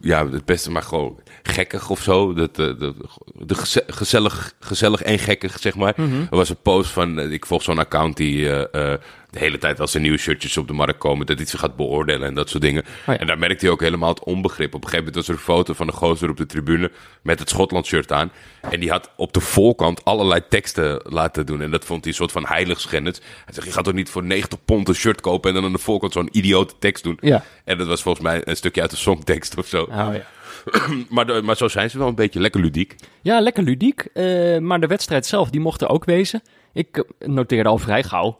ja, 0.00 0.28
het 0.30 0.44
beste 0.44 0.70
maar 0.70 0.82
gewoon 0.82 1.20
gekkig 1.42 1.90
of 1.90 2.02
zo. 2.02 2.34
Dat, 2.34 2.54
de, 2.54 2.76
de, 2.76 2.94
de 3.34 3.54
gezellig, 3.86 4.54
gezellig 4.60 5.02
en 5.02 5.18
gekkig, 5.18 5.58
zeg 5.58 5.74
maar. 5.74 5.94
Mm 5.96 6.10
-hmm. 6.10 6.26
Er 6.30 6.36
was 6.36 6.48
een 6.48 6.62
post 6.62 6.90
van, 6.90 7.20
ik 7.20 7.46
volg 7.46 7.62
zo'n 7.62 7.78
account 7.78 8.16
die 8.16 8.38
uh, 8.38 8.64
uh, 8.72 8.94
de 9.30 9.38
hele 9.38 9.58
tijd 9.58 9.80
als 9.80 9.94
er 9.94 10.00
nieuwe 10.00 10.18
shirtjes 10.18 10.56
op 10.56 10.66
de 10.66 10.72
markt 10.72 10.98
komen, 10.98 11.26
dat 11.26 11.36
hij 11.36 11.46
ze 11.46 11.58
gaat 11.58 11.76
beoordelen 11.76 12.28
en 12.28 12.34
dat 12.34 12.48
soort 12.48 12.62
dingen. 12.62 12.82
Oh 12.82 13.14
ja. 13.14 13.18
En 13.18 13.26
daar 13.26 13.38
merkte 13.38 13.64
hij 13.64 13.74
ook 13.74 13.80
helemaal 13.80 14.08
het 14.08 14.24
onbegrip. 14.24 14.74
Op 14.74 14.84
een 14.84 14.88
gegeven 14.88 15.04
moment 15.04 15.14
was 15.14 15.28
er 15.28 15.34
een 15.34 15.54
foto 15.54 15.72
van 15.74 15.86
een 15.86 15.92
gozer 15.92 16.30
op 16.30 16.36
de 16.36 16.46
tribune 16.46 16.90
met 17.22 17.38
het 17.38 17.48
Schotland 17.48 17.86
shirt 17.86 18.12
aan. 18.12 18.30
En 18.70 18.80
die 18.80 18.90
had 18.90 19.10
op 19.16 19.32
de 19.32 19.40
voorkant 19.40 20.04
allerlei 20.04 20.40
teksten 20.48 21.00
laten 21.04 21.46
doen. 21.46 21.62
En 21.62 21.70
dat 21.70 21.84
vond 21.84 22.00
hij 22.00 22.12
een 22.12 22.18
soort 22.18 22.32
van 22.32 22.46
heiligschennis. 22.46 23.20
Hij 23.44 23.54
zegt, 23.54 23.66
je 23.66 23.72
gaat 23.72 23.84
toch 23.84 23.94
niet 23.94 24.10
voor 24.10 24.24
90 24.24 24.64
pond 24.64 24.88
een 24.88 24.94
shirt 24.94 25.20
kopen 25.20 25.48
en 25.48 25.54
dan 25.56 25.64
aan 25.64 25.72
de 25.72 25.78
voorkant 25.78 26.12
zo'n 26.12 26.28
idiote 26.32 26.74
tekst 26.78 27.04
doen. 27.04 27.18
Ja. 27.20 27.44
En 27.64 27.78
dat 27.78 27.86
was 27.86 28.02
volgens 28.02 28.24
mij 28.24 28.40
een 28.44 28.56
stukje 28.56 28.80
uit 28.80 28.90
de 28.90 28.96
songtekst 28.96 29.58
of 29.58 29.66
zo. 29.66 29.82
Oh, 29.82 29.88
ja. 29.90 30.26
maar, 31.14 31.26
de, 31.26 31.42
maar 31.42 31.56
zo 31.56 31.68
zijn 31.68 31.90
ze 31.90 31.98
wel 31.98 32.08
een 32.08 32.14
beetje 32.14 32.40
lekker 32.40 32.60
ludiek. 32.60 32.94
Ja, 33.22 33.40
lekker 33.40 33.62
ludiek. 33.62 34.06
Uh, 34.14 34.58
maar 34.58 34.80
de 34.80 34.86
wedstrijd 34.86 35.26
zelf, 35.26 35.50
die 35.50 35.60
mocht 35.60 35.80
er 35.80 35.88
ook 35.88 36.04
wezen. 36.04 36.42
Ik 36.72 37.04
noteerde 37.18 37.68
al 37.68 37.78
vrij 37.78 38.02
gauw. 38.02 38.38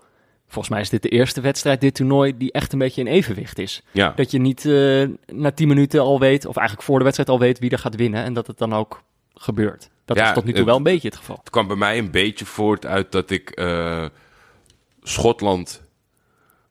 Volgens 0.48 0.68
mij 0.68 0.80
is 0.80 0.90
dit 0.90 1.02
de 1.02 1.08
eerste 1.08 1.40
wedstrijd, 1.40 1.80
dit 1.80 1.94
toernooi, 1.94 2.36
die 2.36 2.52
echt 2.52 2.72
een 2.72 2.78
beetje 2.78 3.00
in 3.00 3.06
evenwicht 3.06 3.58
is. 3.58 3.82
Ja. 3.92 4.12
Dat 4.16 4.30
je 4.30 4.38
niet 4.38 4.64
uh, 4.64 5.08
na 5.26 5.50
10 5.50 5.68
minuten 5.68 6.00
al 6.00 6.20
weet, 6.20 6.46
of 6.46 6.56
eigenlijk 6.56 6.86
voor 6.86 6.98
de 6.98 7.04
wedstrijd 7.04 7.30
al 7.30 7.38
weet 7.38 7.58
wie 7.58 7.70
er 7.70 7.78
gaat 7.78 7.96
winnen. 7.96 8.24
En 8.24 8.32
dat 8.32 8.46
het 8.46 8.58
dan 8.58 8.72
ook 8.74 9.02
gebeurt. 9.34 9.90
Dat 10.04 10.16
ja, 10.16 10.28
is 10.28 10.34
tot 10.34 10.44
nu 10.44 10.50
toe 10.50 10.58
het, 10.58 10.68
wel 10.68 10.76
een 10.76 10.82
beetje 10.82 11.08
het 11.08 11.16
geval. 11.16 11.36
Het 11.36 11.50
kwam 11.50 11.66
bij 11.66 11.76
mij 11.76 11.98
een 11.98 12.10
beetje 12.10 12.44
voort 12.44 12.86
uit 12.86 13.12
dat 13.12 13.30
ik 13.30 13.60
uh, 13.60 14.04
Schotland 15.02 15.82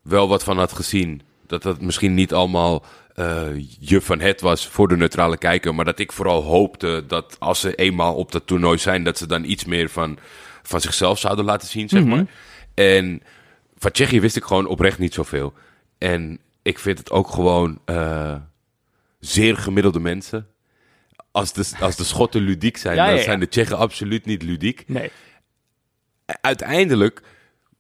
wel 0.01 0.27
wat 0.27 0.43
van 0.43 0.57
had 0.57 0.73
gezien. 0.73 1.21
Dat 1.47 1.61
dat 1.63 1.81
misschien 1.81 2.13
niet 2.13 2.33
allemaal 2.33 2.85
uh, 3.15 3.47
je 3.79 4.01
van 4.01 4.19
het 4.19 4.41
was 4.41 4.67
voor 4.67 4.87
de 4.87 4.97
neutrale 4.97 5.37
kijker. 5.37 5.75
Maar 5.75 5.85
dat 5.85 5.99
ik 5.99 6.11
vooral 6.11 6.43
hoopte 6.43 7.03
dat 7.07 7.35
als 7.39 7.59
ze 7.59 7.75
eenmaal 7.75 8.15
op 8.15 8.31
dat 8.31 8.47
toernooi 8.47 8.77
zijn, 8.77 9.03
dat 9.03 9.17
ze 9.17 9.27
dan 9.27 9.43
iets 9.43 9.65
meer 9.65 9.89
van, 9.89 10.17
van 10.63 10.81
zichzelf 10.81 11.19
zouden 11.19 11.45
laten 11.45 11.67
zien, 11.67 11.89
zeg 11.89 12.01
Mhm. 12.01 12.09
maar. 12.09 12.25
En 12.73 13.21
van 13.85 13.93
Tsjechië 13.93 14.21
wist 14.21 14.35
ik 14.35 14.43
gewoon 14.43 14.67
oprecht 14.67 14.99
niet 14.99 15.13
zoveel. 15.13 15.53
En 15.97 16.39
ik 16.61 16.79
vind 16.79 16.97
het 16.97 17.11
ook 17.11 17.29
gewoon 17.29 17.79
uh, 17.85 18.35
zeer 19.19 19.57
gemiddelde 19.57 19.99
mensen. 19.99 20.47
Als 21.31 21.53
de, 21.53 21.69
als 21.79 21.95
de 21.95 22.03
Schotten 22.03 22.41
ludiek 22.41 22.77
zijn, 22.77 22.95
Ja, 22.95 23.05
dan 23.05 23.15
ja, 23.15 23.21
zijn 23.21 23.39
de 23.39 23.47
Tsjechen 23.47 23.77
absoluut 23.77 24.25
niet 24.25 24.43
ludiek. 24.43 24.83
Nee. 24.87 25.11
Uiteindelijk 26.41 27.21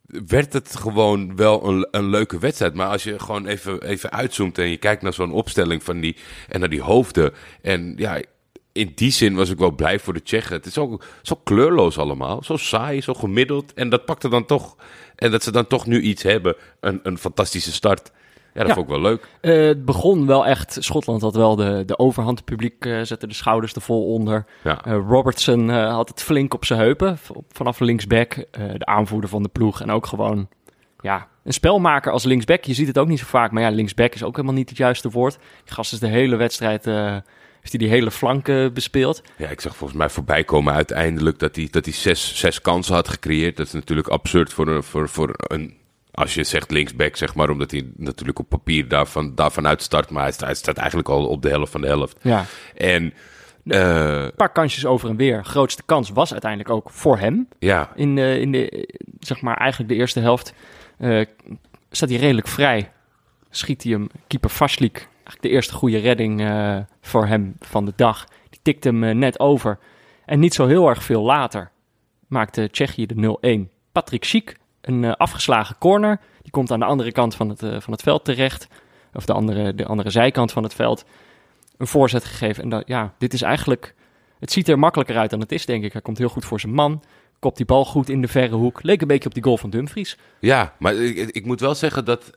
werd 0.05 0.53
het 0.53 0.75
gewoon 0.75 1.35
wel 1.35 1.67
een, 1.67 1.87
een 1.91 2.09
leuke 2.09 2.39
wedstrijd. 2.39 2.73
Maar 2.73 2.87
als 2.87 3.03
je 3.03 3.19
gewoon 3.19 3.45
even, 3.45 3.81
even 3.81 4.11
uitzoomt 4.11 4.57
en 4.57 4.69
je 4.69 4.77
kijkt 4.77 5.01
naar 5.01 5.13
zo'n 5.13 5.31
opstelling 5.31 5.83
van 5.83 5.99
die, 5.99 6.15
en 6.49 6.59
naar 6.59 6.69
die 6.69 6.81
hoofden. 6.81 7.33
En 7.61 7.93
ja, 7.97 8.21
in 8.71 8.91
die 8.95 9.11
zin 9.11 9.35
was 9.35 9.49
ik 9.49 9.57
wel 9.57 9.71
blij 9.71 9.99
voor 9.99 10.13
de 10.13 10.23
Tsjechen. 10.23 10.55
Het 10.55 10.65
is 10.65 10.77
ook 10.77 11.03
zo 11.21 11.35
kleurloos 11.43 11.97
allemaal. 11.97 12.43
Zo 12.43 12.57
saai, 12.57 13.01
zo 13.01 13.13
gemiddeld. 13.13 13.73
En 13.73 13.89
dat 13.89 14.05
pakte 14.05 14.29
dan 14.29 14.45
toch... 14.45 14.75
En 15.15 15.31
dat 15.31 15.43
ze 15.43 15.51
dan 15.51 15.67
toch 15.67 15.85
nu 15.85 16.01
iets 16.01 16.23
hebben. 16.23 16.55
Een, 16.79 16.99
een 17.03 17.17
fantastische 17.17 17.71
start. 17.71 18.11
Ja, 18.53 18.61
dat 18.61 18.67
Ja. 18.69 18.73
vond 18.75 18.87
ik 18.87 18.93
wel 18.93 19.01
leuk. 19.01 19.27
Eh, 19.41 19.65
het 19.67 19.85
begon 19.85 20.27
wel 20.27 20.45
echt. 20.45 20.77
Schotland 20.79 21.21
had 21.21 21.35
wel 21.35 21.55
de, 21.55 21.83
de 21.85 21.97
overhand. 21.99 22.37
Het 22.37 22.45
publiek 22.47 22.85
eh, 22.85 23.01
zette 23.01 23.27
de 23.27 23.33
schouders 23.33 23.73
er 23.73 23.81
vol 23.81 24.13
onder. 24.13 24.45
Ja. 24.63 24.85
Eh, 24.85 24.93
Robertson 25.07 25.69
had 25.69 26.09
het 26.09 26.21
flink 26.21 26.53
op 26.53 26.65
zijn 26.65 26.79
heupen. 26.79 27.17
vanaf 27.51 27.79
linksback. 27.79 28.35
de 28.51 28.85
aanvoerder 28.85 29.29
van 29.29 29.43
de 29.43 29.49
ploeg. 29.49 29.81
En 29.81 29.91
ook 29.91 30.05
gewoon. 30.05 30.47
Ja, 31.01 31.27
een 31.43 31.53
spelmaker 31.53 32.11
als 32.11 32.23
linksback. 32.23 32.63
Je 32.63 32.73
ziet 32.73 32.87
het 32.87 32.97
ook 32.97 33.07
niet 33.07 33.19
zo 33.19 33.25
vaak. 33.25 33.51
Maar 33.51 33.61
ja, 33.63 33.69
linksback 33.69 34.13
is 34.13 34.23
ook 34.23 34.35
helemaal 34.35 34.55
niet 34.57 34.69
het 34.69 34.77
juiste 34.77 35.09
woord. 35.09 35.37
Die 35.63 35.73
gast 35.73 35.93
is 35.93 35.99
de 35.99 36.07
hele 36.07 36.35
wedstrijd. 36.35 36.85
Heeft 37.65 37.77
hij 37.77 37.87
die 37.89 37.97
hele 37.97 38.11
flank 38.11 38.47
eh, 38.47 38.69
bespeeld. 38.73 39.21
Ja, 39.35 39.49
ik 39.49 39.61
zag 39.61 39.75
volgens 39.75 39.99
mij 39.99 40.09
voorbij 40.09 40.43
komen 40.43 40.73
uiteindelijk 40.73 41.39
dat 41.39 41.55
hij, 41.55 41.67
dat 41.71 41.85
hij 41.85 41.93
zes, 41.93 42.37
zes 42.37 42.61
kansen 42.61 42.95
had 42.95 43.09
gecreëerd. 43.09 43.57
Dat 43.57 43.65
is 43.65 43.73
natuurlijk 43.73 44.07
absurd 44.07 44.53
voor 44.53 44.67
een, 44.67 44.83
voor, 44.83 45.09
voor 45.09 45.33
een... 45.37 45.73
Als 46.11 46.33
je 46.33 46.43
zegt 46.43 46.71
linksback, 46.71 47.15
zeg 47.15 47.35
maar, 47.35 47.49
omdat 47.49 47.71
hij 47.71 47.87
natuurlijk 47.95 48.39
op 48.39 48.49
papier 48.49 48.87
daarvan, 48.87 49.35
daarvan 49.35 49.67
uitstart. 49.67 50.09
Maar 50.09 50.23
hij 50.23 50.31
staat, 50.31 50.45
hij 50.45 50.55
staat 50.55 50.77
eigenlijk 50.77 51.09
al 51.09 51.27
op 51.27 51.41
de 51.41 51.49
helft 51.49 51.71
van 51.71 51.81
de 51.81 51.87
helft. 51.87 52.17
Ja, 52.21 52.45
En 52.75 53.13
eh, 53.65 54.23
een 54.23 54.35
paar 54.35 54.51
kansjes 54.51 54.85
over 54.85 55.09
en 55.09 55.15
weer. 55.15 55.45
Grootste 55.45 55.83
kans 55.85 56.09
was 56.09 56.31
uiteindelijk 56.31 56.69
ook 56.69 56.89
voor 56.89 57.17
hem. 57.17 57.47
ja, 57.59 57.91
in 57.95 58.15
de, 58.15 58.39
in 58.39 58.51
de, 58.51 58.89
zeg 59.19 59.41
maar, 59.41 59.57
eigenlijk 59.57 59.89
de 59.89 59.97
eerste 59.97 60.19
helft 60.19 60.53
eh, 60.97 61.21
staat 61.91 62.09
hij 62.09 62.17
redelijk 62.17 62.47
vrij. 62.47 62.91
Schiet 63.49 63.83
hij 63.83 63.91
hem, 63.91 64.09
keeper 64.27 64.49
Vaslik, 64.49 65.07
eigenlijk 65.25 65.41
de 65.41 65.49
eerste 65.49 65.73
goede 65.73 65.97
redding 65.97 66.41
eh, 66.41 66.77
voor 67.01 67.25
hem 67.25 67.55
van 67.59 67.85
de 67.85 67.93
dag. 67.95 68.25
Die 68.49 68.59
tikt 68.61 68.83
hem 68.83 69.03
eh, 69.03 69.15
net 69.15 69.39
over. 69.39 69.79
En 70.25 70.39
niet 70.39 70.53
zo 70.53 70.67
heel 70.67 70.89
erg 70.89 71.03
veel 71.03 71.21
later 71.21 71.71
maakte 72.27 72.69
Tsjechië 72.69 73.05
de 73.05 73.67
0-1. 73.67 73.73
Patrick 73.91 74.23
Schiek, 74.23 74.57
een 74.81 75.03
eh, 75.03 75.11
afgeslagen 75.11 75.77
corner. 75.77 76.19
Die 76.41 76.51
komt 76.51 76.71
aan 76.71 76.79
de 76.79 76.85
andere 76.85 77.11
kant 77.11 77.35
van 77.35 77.49
het, 77.49 77.59
van 77.59 77.93
het 77.93 78.01
veld 78.01 78.25
terecht. 78.25 78.67
Of 79.13 79.25
de 79.25 79.33
andere, 79.33 79.75
de 79.75 79.85
andere 79.85 80.09
zijkant 80.09 80.51
van 80.51 80.63
het 80.63 80.73
veld. 80.73 81.05
Een 81.77 81.87
voorzet 81.87 82.25
gegeven. 82.25 82.63
En 82.63 82.69
dat, 82.69 82.83
ja, 82.87 83.13
dit 83.17 83.33
is 83.33 83.41
eigenlijk... 83.41 83.95
Het 84.39 84.51
ziet 84.51 84.67
er 84.67 84.79
makkelijker 84.79 85.17
uit 85.17 85.29
dan 85.29 85.39
het 85.39 85.51
is, 85.51 85.65
denk 85.65 85.83
ik. 85.83 85.93
Hij 85.93 86.01
komt 86.01 86.17
heel 86.17 86.29
goed 86.29 86.45
voor 86.45 86.59
zijn 86.59 86.73
man. 86.73 87.03
Kopt 87.39 87.57
die 87.57 87.65
bal 87.65 87.85
goed 87.85 88.09
in 88.09 88.21
de 88.21 88.27
verre 88.27 88.55
hoek. 88.55 88.83
Leek 88.83 89.01
een 89.01 89.07
beetje 89.07 89.27
op 89.27 89.33
die 89.33 89.43
goal 89.43 89.57
van 89.57 89.69
Dumfries. 89.69 90.17
ja, 90.39 90.73
maar 90.79 90.95
ik, 90.95 91.29
ik 91.29 91.45
moet 91.45 91.59
wel 91.59 91.75
zeggen 91.75 92.05
dat... 92.05 92.31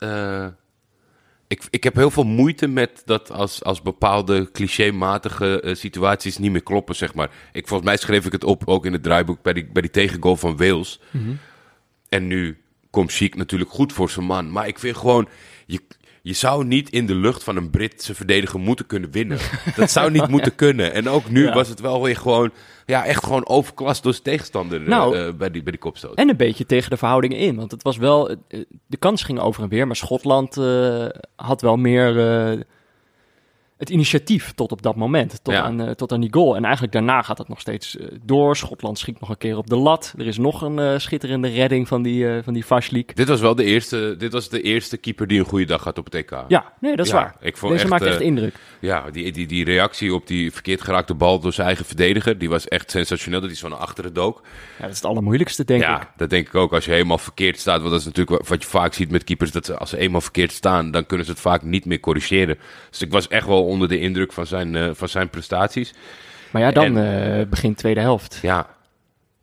ik, 1.49 1.67
ik 1.69 1.83
heb 1.83 1.95
heel 1.95 2.11
veel 2.11 2.23
moeite 2.23 2.67
met 2.67 3.01
dat 3.05 3.31
als, 3.31 3.63
als 3.63 3.81
bepaalde 3.81 4.51
clichématige 4.51 5.61
eh, 5.61 5.75
situaties 5.75 6.37
niet 6.37 6.51
meer 6.51 6.63
kloppen, 6.63 6.95
zeg 6.95 7.13
maar. 7.13 7.29
Ik, 7.51 7.67
volgens 7.67 7.89
mij 7.89 7.97
schreef 7.97 8.25
ik 8.25 8.31
het 8.31 8.43
op, 8.43 8.67
ook 8.67 8.85
in 8.85 8.93
het 8.93 9.03
draaiboek, 9.03 9.41
bij 9.41 9.53
die, 9.53 9.65
bij 9.65 9.81
die 9.81 9.91
tegengoal 9.91 10.35
van 10.35 10.57
Wales. 10.57 10.99
En 12.09 12.27
nu 12.27 12.57
komt 12.89 13.11
Chic 13.11 13.35
natuurlijk 13.35 13.71
goed 13.71 13.93
voor 13.93 14.09
zijn 14.09 14.25
man. 14.25 14.51
Maar 14.51 14.67
ik 14.67 14.79
vind 14.79 14.97
gewoon, 14.97 15.29
je, 15.65 15.81
je 16.21 16.33
zou 16.33 16.65
niet 16.65 16.89
in 16.89 17.05
de 17.05 17.15
lucht 17.15 17.43
van 17.43 17.55
een 17.55 17.69
Britse 17.69 18.15
verdediger 18.15 18.59
moeten 18.59 18.85
kunnen 18.85 19.11
winnen. 19.11 19.37
Dat 19.75 19.91
zou 19.91 20.11
niet 20.11 20.27
moeten 20.27 20.55
kunnen. 20.55 20.93
En 20.93 21.09
ook 21.09 21.29
nu 21.29 21.43
Ja. 21.45 21.53
was 21.53 21.67
het 21.69 21.79
wel 21.79 22.01
weer 22.03 22.15
gewoon, 22.17 22.51
ja, 22.85 23.05
echt 23.05 23.23
gewoon 23.23 23.47
overklast 23.47 24.03
door 24.03 24.11
zijn 24.11 24.23
tegenstander 24.23 24.81
eh, 24.81 24.87
Nou, 24.87 25.17
eh, 25.17 25.33
bij, 25.33 25.51
die, 25.51 25.63
bij 25.63 25.71
die 25.71 25.81
kopstoot. 25.81 26.15
En 26.15 26.29
een 26.29 26.37
beetje 26.37 26.65
tegen 26.65 26.89
de 26.89 26.97
verhoudingen 26.97 27.37
in. 27.37 27.55
Want 27.55 27.71
het 27.71 27.83
was 27.83 27.97
wel... 27.97 28.29
eh, 28.29 28.35
De 28.87 28.97
kans 28.97 29.23
ging 29.23 29.39
over 29.39 29.63
en 29.63 29.69
weer. 29.69 29.87
Maar 29.87 29.95
Schotland 29.95 30.55
had 31.35 31.61
wel 31.61 31.77
meer... 31.77 32.15
het 33.79 33.89
initiatief 33.89 34.51
tot 34.55 34.71
op 34.71 34.81
dat 34.81 34.95
moment. 34.95 35.39
Tot, 35.43 35.53
Ja. 35.53 35.61
aan, 35.61 35.81
eh, 35.81 35.91
tot 35.91 36.11
aan 36.11 36.21
die 36.21 36.33
goal. 36.33 36.55
En 36.55 36.63
eigenlijk 36.63 36.93
daarna 36.93 37.21
gaat 37.21 37.37
het 37.37 37.47
nog 37.47 37.59
steeds 37.59 37.97
eh, 37.97 38.07
door. 38.23 38.55
Schotland 38.57 38.99
schiet 38.99 39.19
nog 39.19 39.29
een 39.29 39.37
keer 39.37 39.57
op 39.57 39.67
de 39.69 39.75
lat. 39.75 40.13
Er 40.17 40.27
is 40.27 40.37
nog 40.37 40.61
een 40.61 40.79
eh, 40.79 40.97
schitterende 40.97 41.47
redding 41.47 41.87
van 41.87 42.01
die, 42.01 42.43
van 42.43 42.53
die 42.53 42.65
Vaslik. 42.65 43.15
Dit 43.15 43.27
was 43.27 43.41
wel 43.41 43.55
de 43.55 43.63
eerste, 43.63 44.15
dit 44.17 44.33
was 44.33 44.49
de 44.49 44.61
eerste 44.61 44.97
keeper 44.97 45.27
die 45.27 45.39
een 45.39 45.45
goede 45.45 45.65
dag 45.65 45.83
had 45.83 45.97
op 45.97 46.05
het 46.05 46.15
EK. 46.15 46.43
Ja, 46.47 46.73
nee, 46.81 46.95
dat 46.95 47.05
is 47.05 47.11
Ja, 47.11 47.17
waar. 47.17 47.35
ik 47.41 47.57
vond 47.57 47.71
Deze 47.71 47.83
echt, 47.83 47.91
maakt 47.93 48.05
echt 48.05 48.19
indruk. 48.21 48.55
Ja, 48.79 49.11
die, 49.11 49.31
die, 49.31 49.47
die 49.47 49.63
reactie 49.65 50.13
op 50.13 50.27
die 50.27 50.51
verkeerd 50.51 50.81
geraakte 50.81 51.13
bal 51.13 51.39
door 51.39 51.53
zijn 51.53 51.67
eigen 51.67 51.85
verdediger, 51.85 52.37
die 52.37 52.49
was 52.49 52.67
echt 52.67 52.91
sensationeel. 52.91 53.39
Dat 53.39 53.49
hij 53.49 53.57
zo 53.59 53.67
naar 53.67 53.77
achteren 53.77 54.13
dook. 54.13 54.41
Ja, 54.77 54.81
dat 54.83 54.89
is 54.89 54.95
het 54.95 55.05
allermoeilijkste, 55.05 55.65
denk 55.65 55.81
ja, 55.81 56.01
ik. 56.01 56.07
dat 56.17 56.29
denk 56.29 56.47
ik 56.47 56.55
ook. 56.55 56.73
Als 56.73 56.85
je 56.85 56.91
helemaal 56.91 57.17
verkeerd 57.17 57.59
staat, 57.59 57.79
want 57.79 57.91
dat 57.91 57.99
is 57.99 58.05
natuurlijk 58.05 58.37
wat- 58.37 58.47
wat 58.47 58.63
je 58.63 58.69
vaak 58.69 58.93
ziet 58.93 59.11
met 59.11 59.23
keepers, 59.23 59.51
dat 59.51 59.65
ze, 59.65 59.77
als 59.77 59.89
ze 59.89 59.97
eenmaal 59.97 60.21
verkeerd 60.21 60.51
staan, 60.51 60.91
dan 60.91 61.05
kunnen 61.05 61.25
ze 61.25 61.31
het 61.31 61.41
vaak 61.41 61.61
niet 61.63 61.85
meer 61.85 61.99
corrigeren. 61.99 62.57
Dus 62.89 63.01
ik 63.01 63.11
was 63.11 63.27
echt 63.27 63.47
wel 63.47 63.65
onder 63.69 63.87
de 63.87 63.99
indruk 63.99 64.33
van 64.33 64.45
zijn, 64.45 64.75
eh, 64.75 64.89
van 64.93 65.09
zijn 65.09 65.29
prestaties. 65.29 65.93
Maar 66.51 66.61
ja, 66.61 66.71
dan 66.71 66.97
En- 66.97 67.39
eh, 67.41 67.45
begint 67.47 67.77
tweede 67.77 67.99
helft. 67.99 68.39
Ja, 68.41 68.67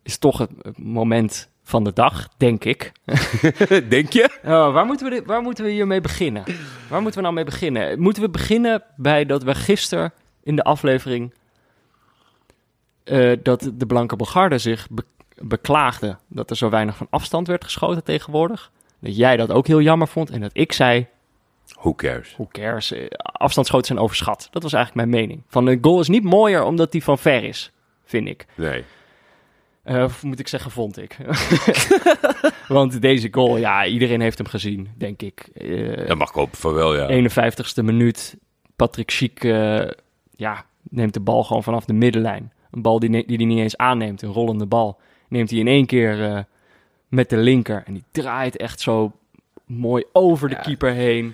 Is 0.03 0.17
toch 0.17 0.37
het 0.37 0.49
moment 0.77 1.49
van 1.63 1.83
de 1.83 1.93
dag, 1.93 2.27
denk 2.37 2.63
ik. 2.63 2.91
denk 3.89 4.13
je? 4.13 4.29
Oh, 4.43 4.73
waar, 4.73 4.85
moeten 4.85 5.09
we 5.09 5.15
dit, 5.15 5.25
waar 5.25 5.41
moeten 5.41 5.63
we 5.63 5.69
hiermee 5.71 6.01
beginnen? 6.01 6.43
Waar 6.89 7.01
moeten 7.01 7.15
we 7.19 7.21
nou 7.21 7.33
mee 7.33 7.43
beginnen? 7.45 7.99
Moeten 7.99 8.23
we 8.23 8.29
beginnen 8.29 8.83
bij 8.95 9.25
dat 9.25 9.43
we 9.43 9.55
gisteren 9.55 10.13
in 10.43 10.55
de 10.55 10.63
aflevering... 10.63 11.33
eh, 13.03 13.37
dat 13.43 13.71
de 13.73 13.85
Blanke 13.85 14.15
Bulgarden 14.15 14.59
zich 14.61 14.87
be- 14.91 15.03
beklaagden 15.41 16.19
dat 16.27 16.49
er 16.49 16.55
zo 16.57 16.69
weinig 16.69 16.95
van 16.97 17.07
afstand 17.09 17.47
werd 17.47 17.63
geschoten 17.63 18.03
tegenwoordig. 18.03 18.71
Dat 18.99 19.17
jij 19.17 19.37
dat 19.37 19.51
ook 19.51 19.67
heel 19.67 19.81
jammer 19.81 20.07
vond 20.07 20.29
en 20.29 20.41
dat 20.41 20.51
ik 20.53 20.71
zei, 20.73 21.07
Who 21.77 21.95
cares? 21.95 22.33
who 22.33 22.47
cares, 22.51 22.91
eh, 22.91 23.05
afstandsschoten 23.21 23.87
zijn 23.87 23.99
overschat. 23.99 24.47
Dat 24.51 24.63
was 24.63 24.73
eigenlijk 24.73 25.07
mijn 25.09 25.21
mening. 25.21 25.43
Van 25.47 25.65
de 25.65 25.77
goal 25.81 25.99
is 25.99 26.07
niet 26.07 26.23
mooier 26.23 26.63
omdat 26.63 26.91
die 26.91 27.03
van 27.03 27.17
ver 27.17 27.43
is, 27.43 27.71
vind 28.05 28.27
ik. 28.27 28.45
Nee. 28.55 28.83
Eh, 29.83 30.03
of 30.03 30.23
moet 30.23 30.39
ik 30.39 30.47
zeggen, 30.47 30.71
vond 30.71 30.97
ik. 30.97 31.17
Want 32.67 33.01
deze 33.01 33.27
goal, 33.31 33.57
ja, 33.57 33.85
iedereen 33.85 34.21
heeft 34.21 34.37
hem 34.37 34.47
gezien, 34.47 34.89
denk 34.97 35.21
ik. 35.21 35.39
Eh, 35.53 36.07
Dat 36.07 36.17
mag 36.17 36.29
ik 36.29 36.35
hopen 36.35 36.57
van 36.57 36.73
wel, 36.73 36.95
ja. 36.95 37.29
51ste 37.29 37.83
minuut. 37.83 38.37
Patrick 38.75 39.11
Schiek 39.11 39.43
eh, 39.43 39.87
ja, 40.35 40.65
neemt 40.89 41.13
de 41.13 41.19
bal 41.19 41.43
gewoon 41.43 41.63
vanaf 41.63 41.85
de 41.85 41.93
middenlijn. 41.93 42.53
Een 42.71 42.81
bal 42.81 42.99
die, 42.99 43.09
ne- 43.09 43.23
die 43.25 43.37
hij 43.37 43.45
niet 43.45 43.59
eens 43.59 43.77
aanneemt, 43.77 44.21
een 44.21 44.31
rollende 44.31 44.65
bal. 44.65 44.99
Neemt 45.29 45.49
hij 45.49 45.59
in 45.59 45.67
één 45.67 45.85
keer 45.85 46.23
eh, 46.33 46.39
met 47.07 47.29
de 47.29 47.37
linker. 47.37 47.83
En 47.85 47.93
die 47.93 48.03
draait 48.11 48.57
echt 48.57 48.79
zo 48.79 49.11
mooi 49.65 50.03
over 50.13 50.49
de 50.49 50.55
Ja. 50.55 50.61
keeper 50.61 50.91
heen. 50.91 51.33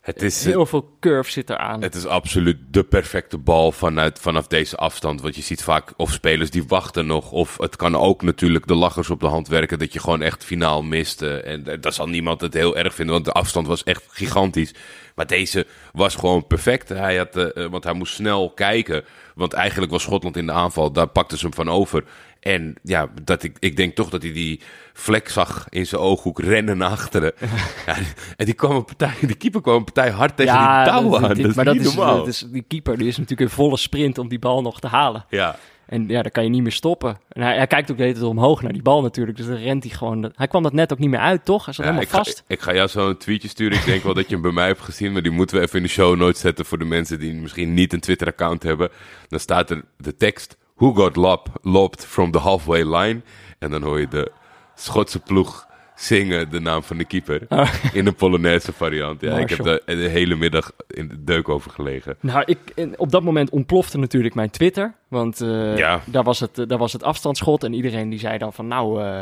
Het 0.00 0.22
is, 0.22 0.44
Heel 0.44 0.66
veel 0.66 0.96
curve 1.00 1.30
zit 1.30 1.50
eraan. 1.50 1.82
Het 1.82 1.94
is 1.94 2.06
absoluut 2.06 2.58
de 2.70 2.84
perfecte 2.84 3.38
bal 3.38 3.72
vanuit, 3.72 4.18
vanaf 4.18 4.46
deze 4.46 4.76
afstand. 4.76 5.20
Want 5.20 5.36
je 5.36 5.42
ziet 5.42 5.62
vaak 5.62 5.92
of 5.96 6.12
spelers 6.12 6.50
die 6.50 6.64
wachten 6.66 7.06
nog. 7.06 7.32
Of 7.32 7.58
het 7.58 7.76
kan 7.76 7.96
ook 7.96 8.22
natuurlijk 8.22 8.66
de 8.66 8.74
lachers 8.74 9.10
op 9.10 9.20
de 9.20 9.26
hand 9.26 9.48
werken. 9.48 9.78
Dat 9.78 9.92
je 9.92 10.00
gewoon 10.00 10.22
echt 10.22 10.44
finaal 10.44 10.82
mist. 10.82 11.22
eh, 11.22 11.52
En 11.52 11.66
eh, 11.66 11.80
daar 11.80 11.92
zal 11.92 12.06
niemand 12.08 12.40
het 12.40 12.54
heel 12.54 12.76
erg 12.76 12.94
vinden. 12.94 13.14
Want 13.14 13.24
de 13.26 13.32
afstand 13.32 13.66
was 13.66 13.82
echt 13.84 14.04
gigantisch. 14.08 14.74
Maar 15.14 15.26
deze 15.26 15.66
was 15.92 16.14
gewoon 16.14 16.46
perfect. 16.46 16.88
Hij 16.88 17.16
had, 17.16 17.36
eh, 17.36 17.64
eh, 17.64 17.70
want 17.70 17.84
hij 17.84 17.92
moest 17.92 18.14
snel 18.14 18.50
kijken. 18.50 19.04
Want 19.34 19.52
eigenlijk 19.52 19.92
was 19.92 20.02
Schotland 20.02 20.36
in 20.36 20.46
de 20.46 20.52
aanval. 20.52 20.92
Daar 20.92 21.06
pakte 21.06 21.36
ze 21.38 21.44
hem 21.44 21.54
van 21.54 21.70
over. 21.70 22.04
En 22.40 22.74
ja, 22.82 23.08
dat 23.22 23.42
ik, 23.42 23.56
ik 23.58 23.76
denk 23.76 23.94
toch 23.94 24.10
dat 24.10 24.22
hij 24.22 24.32
die 24.32 24.60
vlek 24.92 25.28
zag 25.28 25.66
in 25.68 25.86
zijn 25.86 26.00
ooghoek 26.00 26.40
rennen 26.40 26.78
naar 26.78 26.90
achteren. 26.90 27.32
ja, 27.86 27.96
en 28.36 28.44
die, 28.44 28.54
kwam 28.54 28.76
een 28.76 28.84
partij, 28.84 29.14
die 29.20 29.36
keeper 29.36 29.60
kwam 29.60 29.76
een 29.76 29.84
partij 29.84 30.10
hard 30.10 30.36
tegen 30.36 30.58
die 30.58 30.84
touw 30.84 31.16
aan. 31.16 31.22
dat 31.22 31.38
is 31.38 31.54
maar 31.54 31.64
dat 31.64 31.76
is, 31.76 31.94
normaal. 31.94 32.16
dat 32.16 32.26
is, 32.26 32.46
die 32.50 32.64
keeper 32.68 32.98
die 32.98 33.08
is 33.08 33.16
natuurlijk 33.16 33.50
in 33.50 33.56
volle 33.56 33.76
sprint 33.76 34.18
om 34.18 34.28
die 34.28 34.38
bal 34.38 34.62
nog 34.62 34.80
te 34.80 34.86
halen. 34.86 35.24
Ja, 35.28 35.56
En 35.86 36.08
ja, 36.08 36.22
dan 36.22 36.30
kan 36.30 36.44
je 36.44 36.50
niet 36.50 36.62
meer 36.62 36.72
stoppen. 36.72 37.18
En 37.28 37.42
hij, 37.42 37.56
hij 37.56 37.66
kijkt 37.66 37.90
ook 37.90 37.96
de 37.96 38.02
hele 38.02 38.14
tijd 38.14 38.26
omhoog 38.26 38.62
naar 38.62 38.72
die 38.72 38.82
bal 38.82 39.02
natuurlijk. 39.02 39.36
Dus 39.36 39.46
dan 39.46 39.56
rent 39.56 39.84
hij 39.84 39.92
gewoon. 39.92 40.32
Hij 40.34 40.48
kwam 40.48 40.62
dat 40.62 40.72
net 40.72 40.92
ook 40.92 40.98
niet 40.98 41.10
meer 41.10 41.20
uit, 41.20 41.44
toch? 41.44 41.64
Hij 41.64 41.74
zat 41.74 41.84
ja 41.84 41.92
helemaal 41.92 42.10
ik, 42.12 42.16
ga, 42.16 42.24
vast. 42.24 42.44
ik 42.46 42.60
ga 42.60 42.74
jou 42.74 42.88
zo 42.88 43.08
een 43.08 43.16
tweetje 43.16 43.48
sturen. 43.48 43.78
Ik 43.78 43.84
denk 43.84 44.02
wel 44.02 44.14
dat 44.14 44.28
je 44.28 44.32
hem 44.32 44.42
bij 44.42 44.52
mij 44.52 44.66
hebt 44.66 44.80
gezien, 44.80 45.12
maar 45.12 45.22
die 45.22 45.32
moeten 45.32 45.56
we 45.56 45.62
even 45.62 45.76
in 45.76 45.82
de 45.82 45.88
show 45.88 46.16
notes 46.16 46.40
zetten 46.40 46.64
voor 46.64 46.78
de 46.78 46.84
mensen 46.84 47.18
die 47.18 47.34
misschien 47.34 47.74
niet 47.74 47.92
een 47.92 48.00
Twitter-account 48.00 48.62
hebben. 48.62 48.90
Dan 49.28 49.40
staat 49.40 49.70
er 49.70 49.82
de 49.96 50.16
tekst: 50.16 50.56
Who 50.80 50.94
got 50.94 51.16
lobbed 51.62 52.06
from 52.06 52.30
the 52.30 52.38
halfway 52.38 52.84
line? 52.96 53.20
En 53.58 53.70
dan 53.70 53.82
hoor 53.82 54.00
je 54.00 54.08
de 54.08 54.32
Schotse 54.74 55.18
ploeg 55.18 55.66
zingen 55.94 56.50
de 56.50 56.60
naam 56.60 56.82
van 56.82 56.96
de 56.96 57.04
keeper 57.04 57.46
in 57.92 58.06
een 58.06 58.14
Polonaise 58.14 58.72
variant. 58.72 59.20
Ja, 59.20 59.38
ik 59.38 59.48
heb 59.48 59.62
daar 59.64 59.80
de 59.84 59.94
hele 59.94 60.34
middag 60.34 60.72
in 60.86 61.08
de 61.08 61.24
deuk 61.24 61.48
over 61.48 61.70
gelegen. 61.70 62.16
Nou, 62.20 62.42
ik, 62.46 62.58
op 62.96 63.10
dat 63.10 63.22
moment 63.22 63.50
ontplofte 63.50 63.98
natuurlijk 63.98 64.34
mijn 64.34 64.50
Twitter. 64.50 64.94
Want 65.08 65.40
eh, 65.40 65.76
Ja. 65.76 66.00
daar, 66.06 66.22
was 66.22 66.40
het, 66.40 66.64
daar 66.68 66.78
was 66.78 66.92
het 66.92 67.02
afstandsschot. 67.02 67.64
En 67.64 67.72
iedereen 67.72 68.08
die 68.10 68.18
zei 68.18 68.38
dan 68.38 68.52
van, 68.52 68.66
nou, 68.68 69.02
eh, 69.02 69.20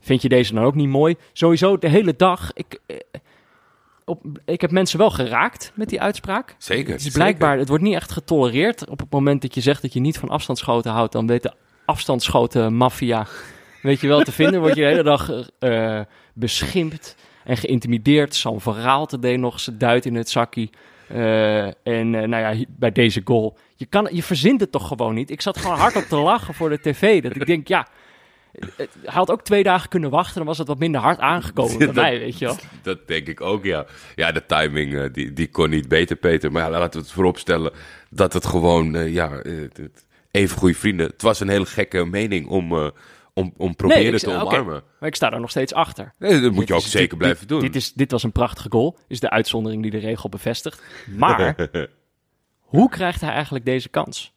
vind 0.00 0.22
je 0.22 0.28
deze 0.28 0.54
dan 0.54 0.64
ook 0.64 0.74
niet 0.74 0.88
mooi? 0.88 1.16
Sowieso 1.32 1.78
de 1.78 1.88
hele 1.88 2.14
dag. 2.16 2.50
Ik, 2.54 2.78
eh, 2.86 2.96
op, 4.04 4.22
ik 4.44 4.60
heb 4.60 4.70
mensen 4.70 4.98
wel 4.98 5.10
geraakt 5.10 5.72
met 5.74 5.88
die 5.88 6.00
uitspraak. 6.00 6.54
Zeker. 6.58 6.92
Het 6.92 7.04
is 7.04 7.12
blijkbaar, 7.12 7.58
het 7.58 7.68
wordt 7.68 7.84
niet 7.84 7.94
echt 7.94 8.12
getolereerd. 8.12 8.88
Op 8.88 8.98
het 8.98 9.10
moment 9.10 9.42
dat 9.42 9.54
je 9.54 9.60
zegt 9.60 9.82
dat 9.82 9.92
je 9.92 10.00
niet 10.00 10.18
van 10.18 10.28
afstandsschoten 10.28 10.90
houdt, 10.92 11.12
dan 11.12 11.26
weet 11.26 11.42
de 11.42 11.52
afstandsschoten 11.84 12.74
maffia, 12.74 13.26
weet 13.82 14.00
je 14.00 14.06
wel, 14.06 14.22
te 14.22 14.32
vinden. 14.32 14.60
Word 14.60 14.74
je 14.74 14.80
de 14.80 14.86
hele 14.86 15.02
dag 15.02 15.50
eh, 15.58 16.00
beschimpt. 16.34 17.16
en 17.44 17.56
geïntimideerd. 17.56 18.34
Sam 18.34 18.60
Verraalte 18.60 19.18
deed 19.18 19.38
nog 19.38 19.60
zijn 19.60 19.78
duit 19.78 20.06
in 20.06 20.14
het 20.14 20.30
zakkie. 20.30 20.70
Eh, 21.08 21.86
en 21.86 22.10
nou 22.10 22.36
ja, 22.36 22.64
bij 22.68 22.92
deze 22.92 23.20
goal. 23.24 23.56
Je, 23.76 23.86
kan, 23.86 24.08
je 24.10 24.22
verzint 24.22 24.60
het 24.60 24.72
toch 24.72 24.88
gewoon 24.88 25.14
niet? 25.14 25.30
Ik 25.30 25.40
zat 25.40 25.58
gewoon 25.58 25.78
hard 25.78 25.96
op 25.96 26.02
te 26.02 26.16
lachen 26.16 26.54
voor 26.54 26.68
de 26.68 26.80
tv. 26.80 27.22
Dat 27.22 27.36
ik 27.36 27.46
denk, 27.46 27.68
ja... 27.68 27.86
het- 28.58 28.76
Hij 28.76 28.88
had 29.14 29.30
ook 29.30 29.42
twee 29.42 29.62
dagen 29.62 29.88
kunnen 29.88 30.10
wachten, 30.10 30.34
dan 30.36 30.46
was 30.46 30.58
het 30.58 30.66
wat 30.68 30.78
minder 30.78 31.00
hard 31.00 31.18
aangekomen 31.18 31.78
bij 31.78 31.86
Dat- 31.86 31.94
mij, 31.94 32.18
weet 32.18 32.38
je 32.38 32.44
wel. 32.44 32.56
Dat 32.82 33.06
denk 33.08 33.26
ik 33.26 33.40
ook, 33.40 33.64
ja. 33.64 33.86
Ja, 34.14 34.32
de 34.32 34.46
timing, 34.46 34.94
eh, 34.96 35.04
die, 35.12 35.32
die 35.32 35.48
kon 35.48 35.70
niet 35.70 35.88
beter, 35.88 36.16
Peter. 36.16 36.52
Maar 36.52 36.62
ja, 36.62 36.70
laten 36.70 36.98
we 37.00 37.06
het 37.06 37.14
vooropstellen 37.14 37.72
dat 38.10 38.32
het 38.32 38.46
gewoon, 38.46 38.94
eh, 38.96 39.12
ja, 39.12 39.30
eh, 39.32 39.54
even 40.30 40.58
goede 40.58 40.74
vrienden. 40.74 41.06
Het 41.06 41.22
was 41.22 41.40
een 41.40 41.48
hele 41.48 41.66
gekke 41.66 42.04
mening 42.04 42.46
om, 42.48 42.72
eh, 42.72 42.88
om, 43.34 43.54
om 43.56 43.76
proberen 43.76 44.18
te 44.18 44.30
omarmen. 44.30 44.82
Maar 45.00 45.08
ik 45.08 45.14
sta 45.14 45.30
daar 45.30 45.40
nog 45.40 45.50
steeds 45.50 45.72
achter. 45.74 46.12
Nee, 46.18 46.40
dat 46.40 46.50
moet 46.50 46.58
Dit 46.58 46.68
je 46.68 46.74
ook 46.74 46.80
is- 46.80 46.90
zeker 46.90 47.08
dit- 47.08 47.18
blijven 47.18 47.40
dit- 47.40 47.48
doen. 47.48 47.60
Dit, 47.60 47.76
is, 47.76 47.92
dit 47.92 48.10
was 48.10 48.22
een 48.22 48.32
prachtige 48.32 48.70
goal. 48.70 48.98
Is 49.08 49.20
de 49.20 49.30
uitzondering 49.30 49.82
die 49.82 49.90
de 49.90 49.98
regel 49.98 50.28
bevestigt. 50.28 50.82
Maar 51.16 51.68
hoe 52.58 52.88
krijgt 52.88 53.20
hij 53.20 53.30
eigenlijk 53.30 53.64
deze 53.64 53.88
kans? 53.88 54.33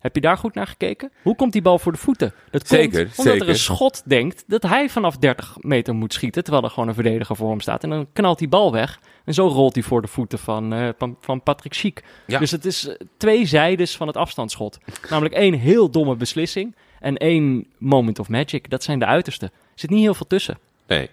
Heb 0.00 0.14
je 0.14 0.20
daar 0.20 0.36
goed 0.36 0.54
naar 0.54 0.66
gekeken? 0.66 1.12
Hoe 1.22 1.36
komt 1.36 1.52
die 1.52 1.62
bal 1.62 1.78
voor 1.78 1.92
de 1.92 1.98
voeten? 1.98 2.32
Dat 2.50 2.68
komt 2.68 2.80
Zeker, 2.80 3.00
omdat 3.00 3.14
zeker. 3.14 3.42
er 3.42 3.48
een 3.48 3.56
schot 3.58 4.02
denkt 4.04 4.44
dat 4.46 4.62
hij 4.62 4.88
vanaf 4.88 5.16
30 5.16 5.56
meter 5.60 5.94
moet 5.94 6.12
schieten, 6.12 6.42
terwijl 6.42 6.64
er 6.64 6.70
gewoon 6.70 6.88
een 6.88 6.94
verdediger 6.94 7.36
voor 7.36 7.50
hem 7.50 7.60
staat. 7.60 7.82
En 7.82 7.90
dan 7.90 8.06
knalt 8.12 8.38
die 8.38 8.48
bal 8.48 8.72
weg. 8.72 9.00
En 9.24 9.34
zo 9.34 9.46
rolt 9.46 9.74
hij 9.74 9.82
voor 9.82 10.02
de 10.02 10.08
voeten 10.08 10.38
van, 10.38 10.72
eh, 10.72 10.88
van, 11.20 11.42
Patrick 11.42 11.74
Schiek. 11.74 12.02
Ja. 12.26 12.38
Dus 12.38 12.50
het 12.50 12.64
is 12.64 12.86
eh, 12.86 12.94
twee 13.16 13.46
zijdes 13.46 13.96
van 13.96 14.06
het 14.06 14.16
afstandsschot. 14.16 14.78
Namelijk 15.10 15.34
één 15.34 15.54
heel 15.54 15.90
domme 15.90 16.16
beslissing 16.16 16.74
en 17.00 17.16
één 17.16 17.66
moment 17.78 18.18
of 18.18 18.28
magic. 18.28 18.70
Dat 18.70 18.82
zijn 18.82 18.98
de 18.98 19.06
uiterste. 19.06 19.46
Er 19.46 19.52
zit 19.74 19.90
niet 19.90 20.02
heel 20.02 20.14
veel 20.14 20.26
tussen. 20.26 20.58
Nee. 20.86 21.10